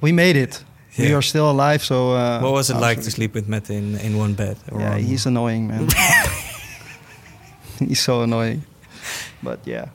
we 0.00 0.12
made 0.12 0.36
it. 0.36 0.64
We 0.98 1.08
Yeah. 1.08 1.16
are 1.16 1.22
still 1.22 1.50
alive. 1.50 1.82
So 1.82 2.12
uh, 2.12 2.40
What 2.40 2.52
was 2.52 2.68
it 2.70 2.76
like 2.76 3.00
to 3.02 3.10
sleep 3.10 3.34
with 3.34 3.48
Matt 3.48 3.70
in, 3.70 3.96
in 4.00 4.16
one 4.18 4.34
bed? 4.34 4.56
or 4.70 4.80
Yeah, 4.80 4.98
he's 4.98 5.26
annoying, 5.26 5.66
man. 5.68 5.88
he's 7.78 8.00
so 8.00 8.22
annoying. 8.22 8.62
But 9.42 9.60
yeah. 9.66 9.86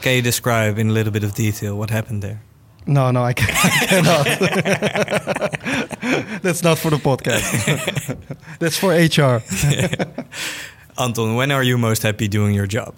Can 0.00 0.16
you 0.16 0.22
describe 0.22 0.78
in 0.78 0.88
a 0.90 0.92
little 0.92 1.12
bit 1.12 1.24
of 1.24 1.34
detail 1.34 1.76
what 1.76 1.90
happened 1.90 2.22
there? 2.22 2.40
No, 2.86 3.10
no, 3.12 3.22
I, 3.22 3.32
can, 3.32 3.48
I 3.52 3.86
cannot. 3.86 4.26
That's 6.42 6.62
not 6.64 6.78
for 6.78 6.90
the 6.90 6.96
podcast. 6.98 8.16
That's 8.58 8.76
for 8.76 8.90
HR. 8.90 9.40
Anton, 11.00 11.36
when 11.36 11.52
are 11.52 11.62
you 11.62 11.78
most 11.78 12.02
happy 12.02 12.26
doing 12.28 12.54
your 12.54 12.66
job? 12.66 12.94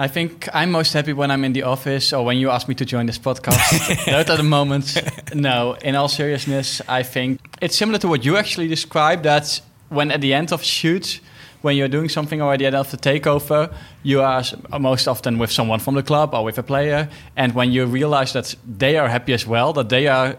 I 0.00 0.08
think 0.08 0.48
I'm 0.54 0.70
most 0.70 0.94
happy 0.94 1.12
when 1.12 1.30
I'm 1.30 1.44
in 1.44 1.52
the 1.52 1.64
office 1.64 2.14
or 2.14 2.24
when 2.24 2.38
you 2.38 2.48
ask 2.48 2.68
me 2.68 2.74
to 2.76 2.86
join 2.86 3.04
this 3.04 3.18
podcast. 3.18 4.06
Those 4.06 4.30
are 4.30 4.38
the 4.38 4.42
moments. 4.42 4.98
No, 5.34 5.74
in 5.82 5.94
all 5.94 6.08
seriousness, 6.08 6.80
I 6.88 7.02
think 7.02 7.38
it's 7.60 7.76
similar 7.76 7.98
to 7.98 8.08
what 8.08 8.24
you 8.24 8.38
actually 8.38 8.66
described. 8.66 9.24
That 9.24 9.60
when 9.90 10.10
at 10.10 10.22
the 10.22 10.32
end 10.32 10.52
of 10.52 10.62
shoot, 10.62 11.20
when 11.60 11.76
you're 11.76 11.92
doing 11.96 12.08
something 12.08 12.40
or 12.40 12.54
at 12.54 12.60
the 12.60 12.66
end 12.66 12.76
of 12.76 12.90
the 12.90 12.96
takeover, 12.96 13.70
you 14.02 14.22
are 14.22 14.42
most 14.78 15.06
often 15.06 15.36
with 15.36 15.52
someone 15.52 15.80
from 15.80 15.96
the 15.96 16.02
club 16.02 16.34
or 16.34 16.44
with 16.44 16.56
a 16.56 16.62
player, 16.62 17.10
and 17.36 17.54
when 17.54 17.70
you 17.70 17.84
realize 17.84 18.32
that 18.32 18.54
they 18.66 18.96
are 18.96 19.08
happy 19.08 19.34
as 19.34 19.46
well, 19.46 19.74
that 19.74 19.90
they 19.90 20.06
are 20.06 20.34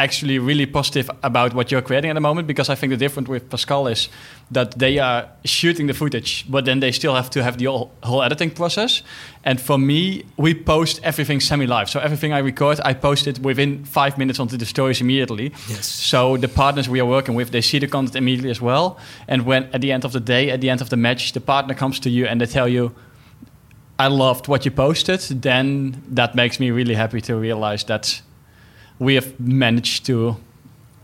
actually 0.00 0.38
really 0.38 0.66
positive 0.66 1.10
about 1.22 1.52
what 1.52 1.70
you're 1.70 1.82
creating 1.82 2.10
at 2.10 2.14
the 2.14 2.20
moment 2.20 2.46
because 2.46 2.70
I 2.70 2.74
think 2.74 2.90
the 2.90 2.96
difference 2.96 3.28
with 3.28 3.50
Pascal 3.50 3.86
is 3.86 4.08
that 4.50 4.78
they 4.78 4.98
are 4.98 5.28
shooting 5.44 5.86
the 5.88 5.94
footage, 5.94 6.46
but 6.48 6.64
then 6.64 6.80
they 6.80 6.90
still 6.92 7.14
have 7.14 7.28
to 7.30 7.42
have 7.42 7.58
the 7.58 7.66
whole, 7.66 7.92
whole 8.02 8.22
editing 8.22 8.50
process. 8.50 9.02
And 9.44 9.60
for 9.60 9.78
me, 9.78 10.24
we 10.36 10.54
post 10.54 11.00
everything 11.02 11.40
semi-live. 11.40 11.90
So 11.90 12.00
everything 12.00 12.32
I 12.32 12.38
record, 12.38 12.80
I 12.82 12.94
post 12.94 13.26
it 13.26 13.38
within 13.40 13.84
five 13.84 14.16
minutes 14.16 14.40
onto 14.40 14.56
the 14.56 14.66
stories 14.66 15.00
immediately. 15.00 15.52
Yes. 15.68 15.86
So 15.86 16.38
the 16.38 16.48
partners 16.48 16.88
we 16.88 17.00
are 17.00 17.06
working 17.06 17.34
with, 17.36 17.50
they 17.50 17.60
see 17.60 17.78
the 17.78 17.86
content 17.86 18.16
immediately 18.16 18.50
as 18.50 18.60
well. 18.60 18.98
And 19.28 19.44
when 19.44 19.64
at 19.74 19.82
the 19.82 19.92
end 19.92 20.04
of 20.04 20.12
the 20.12 20.20
day, 20.20 20.50
at 20.50 20.60
the 20.60 20.70
end 20.70 20.80
of 20.80 20.88
the 20.88 20.96
match, 20.96 21.32
the 21.32 21.40
partner 21.40 21.74
comes 21.74 22.00
to 22.00 22.10
you 22.10 22.26
and 22.26 22.40
they 22.40 22.46
tell 22.46 22.68
you, 22.68 22.94
I 23.98 24.06
loved 24.06 24.48
what 24.48 24.64
you 24.64 24.70
posted, 24.70 25.20
then 25.42 26.02
that 26.14 26.34
makes 26.34 26.58
me 26.58 26.70
really 26.70 26.94
happy 26.94 27.20
to 27.20 27.36
realize 27.36 27.84
that 27.84 28.22
we 29.00 29.16
have 29.16 29.40
managed 29.40 30.06
to 30.06 30.36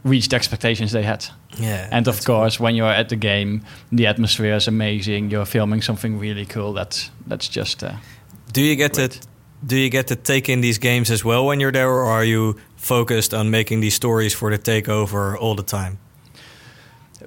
reach 0.05 0.29
the 0.29 0.37
expectations 0.37 0.93
they 0.93 1.03
had. 1.03 1.27
Yeah. 1.59 1.89
And 1.91 2.07
of 2.09 2.25
course, 2.25 2.61
when 2.61 2.77
you're 2.77 2.93
at 2.93 3.09
the 3.09 3.17
game, 3.17 3.63
the 3.91 4.07
atmosphere 4.07 4.55
is 4.55 4.69
amazing. 4.69 5.31
You're 5.33 5.47
filming 5.47 5.83
something 5.83 6.21
really 6.21 6.47
cool. 6.47 6.73
That's 6.73 7.11
that's 7.27 7.49
just 7.49 7.83
uh, 7.83 7.93
Do 8.53 8.61
you 8.61 8.77
get 8.77 8.93
Great. 8.95 9.11
to 9.11 9.29
do 9.67 9.77
you 9.77 9.91
get 9.91 10.07
to 10.07 10.17
take 10.17 10.49
in 10.49 10.61
these 10.61 10.79
games 10.79 11.11
as 11.11 11.25
well 11.25 11.47
when 11.47 11.61
you're 11.61 11.73
there, 11.73 11.89
or 11.89 12.05
are 12.05 12.25
you 12.25 12.55
focused 12.77 13.35
on 13.35 13.51
making 13.51 13.81
these 13.81 13.95
stories 13.95 14.35
for 14.35 14.51
the 14.51 14.59
takeover 14.59 15.37
all 15.41 15.57
the 15.57 15.63
time? 15.65 15.99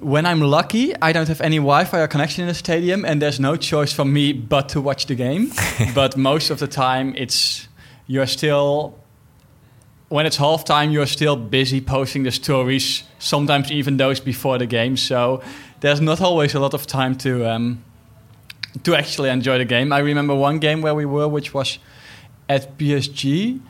when 0.00 0.24
I'm 0.24 0.40
lucky, 0.40 0.94
I 1.02 1.12
don't 1.12 1.28
have 1.28 1.40
any 1.40 1.58
Wi-Fi 1.58 2.00
or 2.00 2.08
connection 2.08 2.42
in 2.42 2.48
the 2.48 2.54
stadium, 2.54 3.04
and 3.04 3.20
there's 3.20 3.38
no 3.40 3.56
choice 3.56 3.92
for 3.92 4.04
me 4.04 4.32
but 4.32 4.68
to 4.70 4.80
watch 4.80 5.06
the 5.06 5.14
game. 5.14 5.52
but 5.94 6.16
most 6.16 6.50
of 6.50 6.58
the 6.58 6.66
time, 6.66 7.14
it's 7.16 7.68
you're 8.06 8.26
still 8.26 8.98
when 10.10 10.26
it's 10.26 10.36
halftime, 10.38 10.92
you're 10.92 11.06
still 11.06 11.36
busy 11.36 11.80
posting 11.80 12.24
the 12.24 12.30
stories. 12.32 13.04
Sometimes 13.18 13.70
even 13.70 13.96
those 13.96 14.20
before 14.20 14.58
the 14.58 14.66
game. 14.66 14.96
So 14.96 15.40
there's 15.80 16.00
not 16.00 16.20
always 16.20 16.54
a 16.54 16.60
lot 16.60 16.74
of 16.74 16.86
time 16.86 17.14
to 17.18 17.48
um, 17.48 17.82
to 18.82 18.94
actually 18.94 19.30
enjoy 19.30 19.58
the 19.58 19.64
game. 19.64 19.92
I 19.92 19.98
remember 20.00 20.34
one 20.34 20.58
game 20.58 20.82
where 20.82 20.94
we 20.94 21.06
were, 21.06 21.28
which 21.28 21.54
was 21.54 21.78
at 22.48 22.76
PSG, 22.78 23.60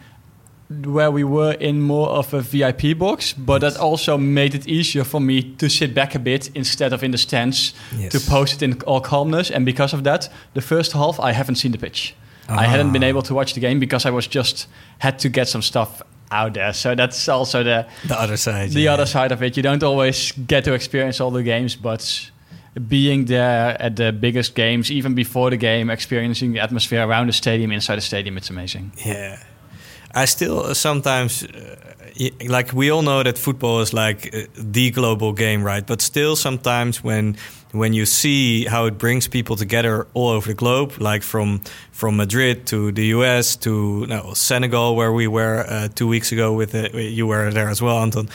where 0.84 1.10
we 1.10 1.24
were 1.24 1.52
in 1.52 1.82
more 1.82 2.08
of 2.08 2.32
a 2.32 2.40
VIP 2.40 2.96
box, 2.98 3.32
but 3.34 3.60
that 3.60 3.76
also 3.76 4.16
made 4.16 4.54
it 4.54 4.66
easier 4.66 5.04
for 5.04 5.20
me 5.20 5.42
to 5.56 5.68
sit 5.68 5.94
back 5.94 6.14
a 6.14 6.18
bit 6.18 6.50
instead 6.54 6.92
of 6.92 7.02
in 7.02 7.10
the 7.10 7.18
stands 7.18 7.74
Yes. 7.98 8.12
to 8.12 8.20
post 8.30 8.54
it 8.54 8.62
in 8.62 8.80
all 8.86 9.00
calmness. 9.00 9.50
And 9.50 9.66
because 9.66 9.92
of 9.92 10.04
that, 10.04 10.28
the 10.54 10.60
first 10.62 10.92
half 10.92 11.20
I 11.20 11.32
haven't 11.32 11.56
seen 11.56 11.72
the 11.72 11.78
pitch. 11.78 12.14
I 12.48 12.64
hadn't 12.66 12.92
been 12.92 13.04
Ah. 13.04 13.08
able 13.10 13.22
to 13.22 13.34
watch 13.34 13.52
the 13.54 13.60
game 13.60 13.78
because 13.78 14.06
I 14.08 14.10
was 14.10 14.26
just 14.26 14.66
had 14.98 15.18
to 15.20 15.28
get 15.28 15.48
some 15.48 15.62
stuff 15.62 16.02
out 16.30 16.54
there. 16.54 16.72
So 16.72 16.94
that's 16.94 17.28
also 17.28 17.62
the 17.62 17.86
The 18.06 18.18
other 18.20 18.36
side. 18.36 18.70
the 18.70 18.80
yeah. 18.82 18.92
other 18.92 19.06
side 19.06 19.32
of 19.32 19.42
it. 19.42 19.56
You 19.56 19.62
don't 19.62 19.82
always 19.82 20.32
get 20.32 20.64
to 20.64 20.72
experience 20.74 21.20
all 21.20 21.30
the 21.30 21.42
games, 21.42 21.76
but 21.76 22.30
being 22.88 23.24
there 23.26 23.76
at 23.82 23.96
the 23.96 24.12
biggest 24.12 24.54
games, 24.54 24.90
even 24.90 25.14
before 25.14 25.50
the 25.50 25.56
game, 25.56 25.90
experiencing 25.90 26.52
the 26.52 26.60
atmosphere 26.60 27.04
around 27.06 27.26
the 27.26 27.32
stadium, 27.32 27.72
inside 27.72 27.96
the 27.96 28.00
stadium, 28.02 28.36
it's 28.36 28.50
amazing. 28.50 28.92
Yeah. 29.04 29.42
I 30.14 30.24
still 30.26 30.60
uh, 30.66 30.74
sometimes 30.74 31.44
uh, 31.44 31.76
like 32.46 32.72
we 32.72 32.90
all 32.90 33.02
know 33.02 33.22
that 33.22 33.38
football 33.38 33.80
is 33.80 33.92
like 33.92 34.34
uh, 34.34 34.46
the 34.56 34.90
global 34.90 35.32
game, 35.32 35.62
right? 35.62 35.86
But 35.86 36.02
still 36.02 36.36
sometimes 36.36 37.04
when 37.04 37.36
when 37.72 37.92
you 37.92 38.06
see 38.06 38.64
how 38.64 38.86
it 38.86 38.98
brings 38.98 39.28
people 39.28 39.56
together 39.56 40.06
all 40.14 40.28
over 40.28 40.48
the 40.48 40.54
globe, 40.54 40.92
like 40.98 41.22
from 41.22 41.60
from 41.92 42.16
Madrid 42.16 42.66
to 42.66 42.92
the 42.92 43.06
US 43.06 43.56
to 43.56 44.06
no, 44.06 44.34
Senegal 44.34 44.96
where 44.96 45.12
we 45.12 45.28
were 45.28 45.64
uh, 45.68 45.88
2 45.94 46.08
weeks 46.08 46.32
ago 46.32 46.52
with 46.52 46.74
uh, 46.74 46.88
you 46.98 47.26
were 47.26 47.52
there 47.52 47.68
as 47.68 47.80
well 47.80 47.98
Anton. 47.98 48.28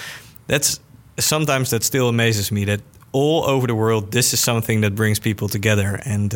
That's 0.48 0.80
sometimes 1.20 1.70
that 1.70 1.84
still 1.84 2.08
amazes 2.08 2.52
me 2.52 2.66
that 2.66 2.82
all 3.12 3.44
over 3.44 3.68
the 3.68 3.76
world 3.76 4.12
this 4.12 4.34
is 4.34 4.40
something 4.40 4.82
that 4.82 4.96
brings 4.96 5.20
people 5.20 5.50
together 5.50 6.00
and 6.06 6.34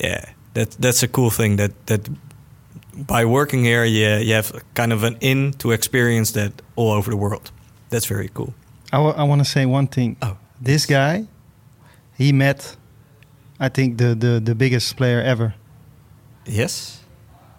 yeah, 0.00 0.24
that 0.54 0.70
that's 0.80 1.02
a 1.02 1.08
cool 1.08 1.30
thing 1.30 1.56
that 1.56 1.72
that 1.86 2.08
by 2.94 3.24
working 3.24 3.64
here, 3.64 3.84
you, 3.84 4.08
you 4.26 4.34
have 4.34 4.52
kind 4.74 4.92
of 4.92 5.02
an 5.04 5.16
in 5.20 5.52
to 5.58 5.70
experience 5.72 6.32
that 6.32 6.52
all 6.76 6.90
over 6.92 7.10
the 7.10 7.16
world. 7.16 7.50
That's 7.90 8.06
very 8.06 8.28
cool. 8.34 8.52
I 8.92 8.98
want 9.24 9.40
to 9.40 9.44
say 9.50 9.64
one 9.66 9.86
thing. 9.86 10.16
Oh, 10.20 10.36
This 10.60 10.84
guy, 10.86 11.26
he 12.18 12.32
met, 12.32 12.76
I 13.58 13.68
think, 13.70 13.96
the, 13.98 14.14
the, 14.14 14.40
the 14.40 14.54
biggest 14.54 14.96
player 14.96 15.20
ever. 15.22 15.54
Yes. 16.46 17.00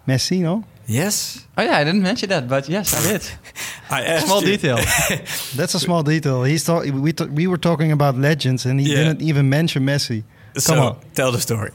Messi, 0.06 0.40
no? 0.40 0.64
Yes. 0.86 1.46
Oh 1.56 1.62
yeah, 1.62 1.78
I 1.78 1.84
didn't 1.84 2.02
mention 2.02 2.28
that, 2.28 2.46
but 2.46 2.68
yes, 2.68 2.92
I 2.94 3.12
did. 3.12 3.22
I 3.90 4.02
asked 4.02 4.26
Small 4.26 4.42
you. 4.42 4.48
detail. 4.56 4.76
That's 5.56 5.74
a 5.74 5.80
small 5.80 6.02
detail. 6.02 6.44
He's 6.44 6.62
talk, 6.64 6.84
we, 6.84 7.12
t- 7.12 7.24
we 7.24 7.46
were 7.46 7.56
talking 7.56 7.90
about 7.90 8.16
legends, 8.18 8.66
and 8.66 8.78
he 8.80 8.90
Yeah. 8.90 8.96
didn't 9.04 9.22
even 9.22 9.48
mention 9.48 9.84
Messi. 9.86 10.24
So 10.58 10.74
Come 10.74 10.84
on. 10.84 10.96
tell 11.14 11.32
the 11.32 11.40
story. 11.40 11.70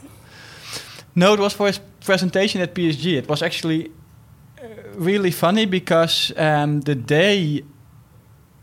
No, 1.16 1.34
it 1.34 1.40
was 1.40 1.54
for 1.54 1.68
his 1.68 1.80
presentation 2.06 2.62
at 2.62 2.74
PSG. 2.74 3.18
It 3.18 3.28
was 3.28 3.42
actually 3.42 3.92
uh, 4.62 4.68
really 4.96 5.32
funny 5.32 5.66
because 5.66 6.32
um, 6.38 6.82
the 6.82 6.96
day 6.96 7.64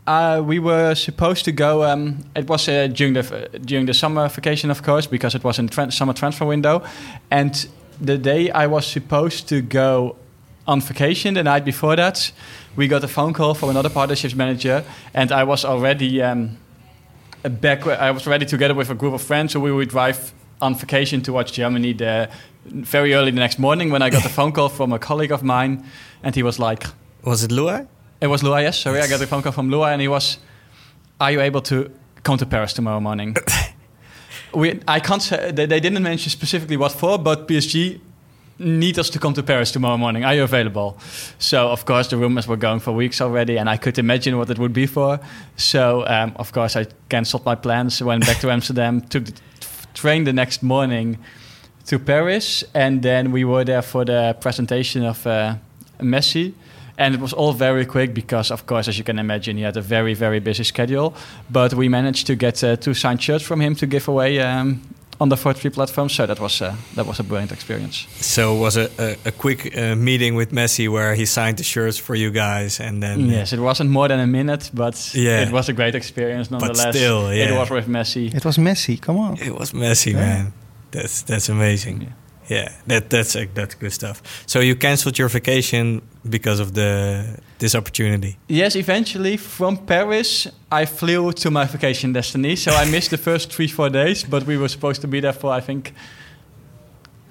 uh, 0.07 0.41
we 0.43 0.59
were 0.59 0.95
supposed 0.95 1.43
to 1.45 1.51
go, 1.51 1.83
um, 1.83 2.23
it 2.35 2.47
was 2.47 2.67
uh, 2.69 2.87
during 2.87 3.13
the 3.13 3.49
during 3.65 3.85
the 3.85 3.93
summer 3.93 4.29
vacation, 4.29 4.71
of 4.71 4.81
course, 4.81 5.07
because 5.07 5.35
it 5.35 5.43
was 5.43 5.59
in 5.59 5.69
tran 5.69 5.91
summer 5.91 6.13
transfer 6.13 6.45
window, 6.45 6.81
and 7.29 7.67
the 7.99 8.17
day 8.17 8.49
I 8.51 8.67
was 8.67 8.85
supposed 8.87 9.49
to 9.49 9.61
go 9.61 10.15
on 10.65 10.81
vacation, 10.81 11.33
the 11.33 11.43
night 11.43 11.65
before 11.65 11.95
that, 11.95 12.31
we 12.75 12.87
got 12.87 13.03
a 13.03 13.07
phone 13.07 13.33
call 13.33 13.53
from 13.53 13.69
another 13.69 13.89
partnerships 13.89 14.35
manager, 14.35 14.83
and 15.13 15.31
I 15.31 15.43
was 15.43 15.65
already. 15.65 16.21
Um, 16.21 16.57
back 17.43 17.85
I 17.87 18.11
was 18.11 18.27
ready 18.27 18.45
together 18.45 18.73
with 18.73 18.89
a 18.89 18.95
group 18.95 19.13
of 19.13 19.21
friends, 19.21 19.53
so 19.53 19.59
we 19.59 19.71
would 19.71 19.89
drive 19.89 20.33
on 20.61 20.75
vacation 20.75 21.21
to 21.23 21.33
watch 21.33 21.53
Germany 21.53 21.93
the 21.93 22.29
very 22.65 23.13
early 23.13 23.31
the 23.31 23.39
next 23.39 23.59
morning 23.59 23.91
when 23.91 24.01
I 24.01 24.09
got 24.09 24.25
a 24.25 24.29
phone 24.29 24.51
call 24.51 24.69
from 24.69 24.91
a 24.93 24.99
colleague 24.99 25.31
of 25.31 25.43
mine, 25.43 25.85
and 26.23 26.35
he 26.35 26.43
was 26.43 26.59
like, 26.59 26.83
Was 27.23 27.43
it 27.43 27.51
Luai? 27.51 27.87
"It 28.21 28.27
was 28.27 28.41
Luai, 28.41 28.63
yes. 28.63 28.79
Sorry, 28.79 28.99
I 28.99 29.07
got 29.07 29.21
a 29.21 29.27
phone 29.27 29.41
call 29.41 29.51
from 29.51 29.69
Luai, 29.69 29.93
and 29.93 30.01
he 30.01 30.07
was, 30.07 30.39
"Are 31.19 31.31
you 31.31 31.41
able 31.41 31.61
to 31.61 31.91
come 32.23 32.37
to 32.37 32.45
Paris 32.45 32.73
tomorrow 32.73 32.99
morning?" 32.99 33.35
we, 34.53 34.79
I 34.87 34.99
can't 34.99 35.21
say 35.21 35.51
they, 35.51 35.65
they 35.65 35.79
didn't 35.79 36.01
mention 36.03 36.29
specifically 36.29 36.77
what 36.77 36.91
for, 36.91 37.17
but 37.17 37.47
PSG 37.47 37.99
need 38.59 38.97
us 38.97 39.09
to 39.11 39.19
come 39.19 39.33
to 39.35 39.43
Paris 39.43 39.71
tomorrow 39.71 39.97
morning. 39.97 40.25
Are 40.25 40.33
you 40.33 40.43
available? 40.43 40.97
So 41.37 41.69
of 41.69 41.85
course 41.85 42.07
the 42.07 42.17
rumors 42.17 42.47
were 42.47 42.57
going 42.57 42.79
for 42.79 42.91
weeks 42.91 43.21
already, 43.21 43.57
and 43.57 43.69
I 43.69 43.77
could 43.77 43.99
imagine 43.99 44.37
what 44.37 44.49
it 44.49 44.57
would 44.57 44.73
be 44.73 44.87
for. 44.87 45.19
So 45.57 46.05
um, 46.07 46.33
of 46.37 46.51
course 46.51 46.75
I 46.75 46.87
cancelled 47.09 47.45
my 47.45 47.55
plans, 47.55 48.01
went 48.01 48.25
back 48.25 48.39
to 48.39 48.51
Amsterdam, 48.51 49.01
took 49.01 49.25
the 49.25 49.33
train 49.97 50.23
the 50.23 50.33
next 50.33 50.61
morning 50.61 51.17
to 51.87 51.97
Paris, 51.99 52.63
and 52.73 53.01
then 53.01 53.31
we 53.31 53.43
were 53.43 53.63
there 53.63 53.81
for 53.81 54.05
the 54.05 54.35
presentation 54.39 55.03
of 55.03 55.25
uh, 55.25 55.55
Messi. 55.99 56.53
And 56.99 57.13
it 57.13 57.21
was 57.21 57.33
all 57.33 57.53
very 57.53 57.85
quick 57.85 58.13
because, 58.13 58.51
of 58.51 58.65
course, 58.65 58.87
as 58.87 58.97
you 58.97 59.03
can 59.03 59.19
imagine, 59.19 59.57
he 59.57 59.63
had 59.63 59.77
a 59.77 59.81
very, 59.81 60.15
very 60.15 60.39
busy 60.39 60.63
schedule. 60.63 61.13
But 61.49 61.73
we 61.73 61.89
managed 61.89 62.25
to 62.27 62.35
get 62.35 62.63
uh, 62.63 62.75
two 62.75 62.93
signed 62.93 63.21
shirts 63.21 63.43
from 63.43 63.61
him 63.61 63.75
to 63.75 63.85
give 63.85 64.07
away 64.07 64.39
um, 64.39 64.81
on 65.19 65.29
the 65.29 65.35
4-3 65.35 65.71
platform. 65.73 66.09
So 66.09 66.25
that 66.25 66.39
was 66.39 66.61
uh, 66.61 66.75
that 66.95 67.05
was 67.05 67.19
a 67.19 67.23
brilliant 67.23 67.51
experience. 67.51 68.07
So 68.21 68.55
it 68.55 68.59
was 68.59 68.77
a, 68.77 68.89
a, 68.99 69.15
a 69.25 69.31
quick 69.31 69.75
uh, 69.77 69.95
meeting 69.95 70.35
with 70.35 70.51
Messi 70.51 70.87
where 70.87 71.15
he 71.15 71.25
signed 71.25 71.57
the 71.57 71.63
shirts 71.63 71.97
for 71.99 72.15
you 72.15 72.31
guys, 72.31 72.79
and 72.79 73.01
then 73.01 73.21
uh, 73.21 73.31
Yes, 73.37 73.51
it 73.53 73.59
wasn't 73.59 73.89
more 73.89 74.07
than 74.07 74.19
a 74.19 74.27
minute, 74.27 74.69
but 74.73 75.13
Yeah. 75.13 75.41
it 75.47 75.51
was 75.51 75.69
a 75.69 75.73
great 75.73 75.95
experience 75.95 76.51
nonetheless. 76.51 76.85
But 76.85 76.95
still, 76.95 77.29
It 77.29 77.51
was 77.51 77.69
with 77.69 77.87
Messi. 77.87 78.33
It 78.33 78.43
was 78.45 78.57
messy. 78.57 78.97
Come 78.97 79.17
on. 79.19 79.37
it 79.37 79.53
was 79.59 79.73
Messi, 79.73 80.13
man. 80.13 80.51
That's 80.91 81.23
that's 81.23 81.49
amazing. 81.49 82.01
Yeah. 82.01 82.13
Yeah, 82.49 82.69
that 82.87 83.09
that's 83.09 83.35
uh, 83.35 83.45
that's 83.53 83.75
good 83.75 83.91
stuff. 83.91 84.21
So 84.45 84.59
you 84.61 84.75
canceled 84.77 85.17
your 85.19 85.29
vacation 85.29 86.01
because 86.29 86.61
of 86.61 86.71
the 86.73 87.25
this 87.59 87.75
opportunity. 87.75 88.37
Yes, 88.47 88.75
eventually 88.75 89.37
from 89.37 89.77
Paris, 89.77 90.47
I 90.71 90.85
flew 90.85 91.31
to 91.33 91.49
my 91.51 91.65
vacation 91.65 92.13
destiny. 92.13 92.55
So 92.55 92.71
I 92.71 92.85
missed 92.89 93.09
the 93.09 93.17
first 93.17 93.51
three, 93.51 93.67
four 93.67 93.89
days, 93.89 94.23
but 94.23 94.43
we 94.45 94.57
were 94.57 94.69
supposed 94.69 95.01
to 95.01 95.07
be 95.07 95.19
there 95.21 95.33
for, 95.33 95.51
I 95.51 95.61
think, 95.61 95.93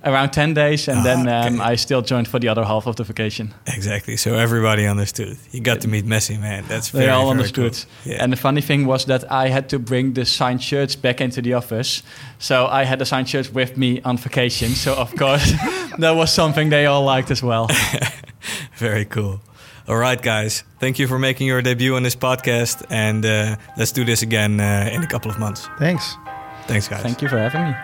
around 0.05 0.31
10 0.31 0.55
days. 0.55 0.89
And 0.89 0.99
Ah, 0.99 1.03
then 1.03 1.29
um, 1.29 1.55
okay. 1.61 1.73
I 1.73 1.77
still 1.77 2.03
joined 2.03 2.29
for 2.29 2.39
the 2.41 2.49
other 2.49 2.65
half 2.65 2.87
of 2.87 2.95
the 2.97 3.05
vacation. 3.05 3.55
Exactly. 3.67 4.17
So 4.17 4.35
everybody 4.35 4.87
understood. 4.87 5.37
You 5.53 5.61
got 5.61 5.81
to 5.81 5.89
meet 5.89 6.05
Messi, 6.07 6.39
man. 6.41 6.65
That's 6.69 6.91
They 6.91 7.01
very, 7.01 7.11
all 7.11 7.27
very 7.27 7.31
understood. 7.39 7.73
cool. 7.73 8.13
Yeah. 8.13 8.23
And 8.23 8.33
the 8.33 8.37
funny 8.37 8.61
thing 8.61 8.87
was 8.87 9.05
that 9.07 9.25
I 9.31 9.49
had 9.49 9.69
to 9.69 9.79
bring 9.79 10.15
the 10.15 10.25
signed 10.25 10.63
shirts 10.63 10.97
back 10.97 11.21
into 11.21 11.41
the 11.43 11.55
office. 11.55 12.03
So 12.39 12.67
I 12.67 12.85
had 12.85 12.99
the 12.99 13.05
signed 13.05 13.29
shirts 13.29 13.53
with 13.53 13.77
me 13.77 14.01
on 14.05 14.17
vacation. 14.17 14.71
So, 14.75 14.95
of 14.95 15.15
course, 15.17 15.53
that 15.99 16.13
was 16.17 16.33
something 16.33 16.71
they 16.71 16.87
all 16.87 17.05
liked 17.05 17.31
as 17.31 17.43
well. 17.43 17.69
Very 18.77 19.05
cool. 19.05 19.41
All 19.89 19.97
right, 19.97 20.21
guys. 20.21 20.65
Thank 20.81 20.99
you 20.99 21.07
for 21.07 21.19
making 21.19 21.47
your 21.47 21.63
debut 21.63 21.95
on 21.95 22.03
this 22.03 22.17
podcast, 22.17 22.85
and 22.91 23.25
uh, 23.25 23.57
let's 23.77 23.93
do 23.93 24.05
this 24.05 24.23
again 24.23 24.59
uh, 24.59 24.91
in 24.93 25.03
a 25.03 25.07
couple 25.07 25.31
of 25.31 25.39
months. 25.39 25.69
Thanks. 25.79 26.17
Thanks, 26.67 26.89
guys. 26.89 27.03
Thank 27.03 27.23
you 27.23 27.29
for 27.29 27.39
having 27.39 27.63
me. 27.63 27.75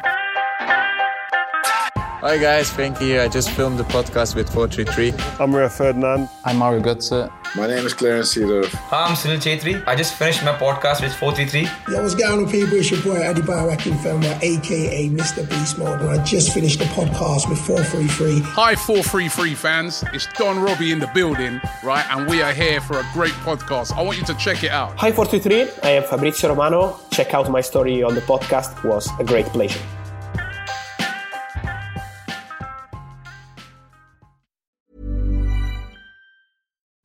Hi 2.22 2.38
guys, 2.38 2.70
Frankie 2.70 3.06
here. 3.06 3.20
I 3.20 3.28
just 3.28 3.50
filmed 3.50 3.78
the 3.80 3.84
podcast 3.84 4.36
with 4.36 4.48
433. 4.52 5.12
I'm 5.40 5.54
Rio 5.54 5.68
Ferdinand. 5.68 6.28
I'm 6.44 6.56
Mario 6.56 6.80
Götze. 6.80 7.28
My 7.54 7.66
name 7.66 7.84
is 7.84 7.92
Clarence 7.92 8.34
Seedorf. 8.34 8.70
Hi, 8.88 9.08
I'm 9.08 9.14
Sunil 9.14 9.36
Chhetri. 9.36 9.86
I 9.86 9.94
just 9.94 10.14
finished 10.14 10.42
my 10.42 10.52
podcast 10.52 11.02
with 11.02 11.12
433. 11.14 11.92
Yo, 11.92 12.02
what's 12.02 12.14
going 12.14 12.46
on, 12.46 12.50
people? 12.50 12.78
It's 12.78 12.90
your 12.90 13.02
boy 13.02 13.22
Adi 13.22 13.42
Biohacking 13.42 14.02
Filmer, 14.02 14.38
aka 14.40 15.10
Mr. 15.10 15.46
Beast 15.50 15.76
Mode, 15.76 16.00
and 16.00 16.08
I 16.08 16.24
just 16.24 16.54
finished 16.54 16.78
the 16.78 16.86
podcast 16.86 17.50
with 17.50 17.58
433. 17.58 18.40
Hi, 18.40 18.74
433 18.74 19.54
fans. 19.54 20.02
It's 20.14 20.26
Don 20.38 20.60
Robbie 20.60 20.92
in 20.92 20.98
the 20.98 21.08
building, 21.08 21.60
right? 21.84 22.06
And 22.10 22.26
we 22.26 22.40
are 22.40 22.54
here 22.54 22.80
for 22.80 23.00
a 23.00 23.06
great 23.12 23.34
podcast. 23.44 23.92
I 23.98 24.00
want 24.00 24.16
you 24.16 24.24
to 24.24 24.34
check 24.36 24.64
it 24.64 24.70
out. 24.70 24.96
Hi 24.96 25.12
433. 25.12 25.82
I 25.82 25.96
am 25.96 26.04
Fabrizio 26.04 26.48
Romano. 26.48 27.00
Check 27.10 27.34
out 27.34 27.50
my 27.50 27.60
story 27.60 28.02
on 28.02 28.14
the 28.14 28.22
podcast. 28.22 28.78
It 28.78 28.88
was 28.88 29.10
a 29.20 29.24
great 29.24 29.44
pleasure. 29.46 29.80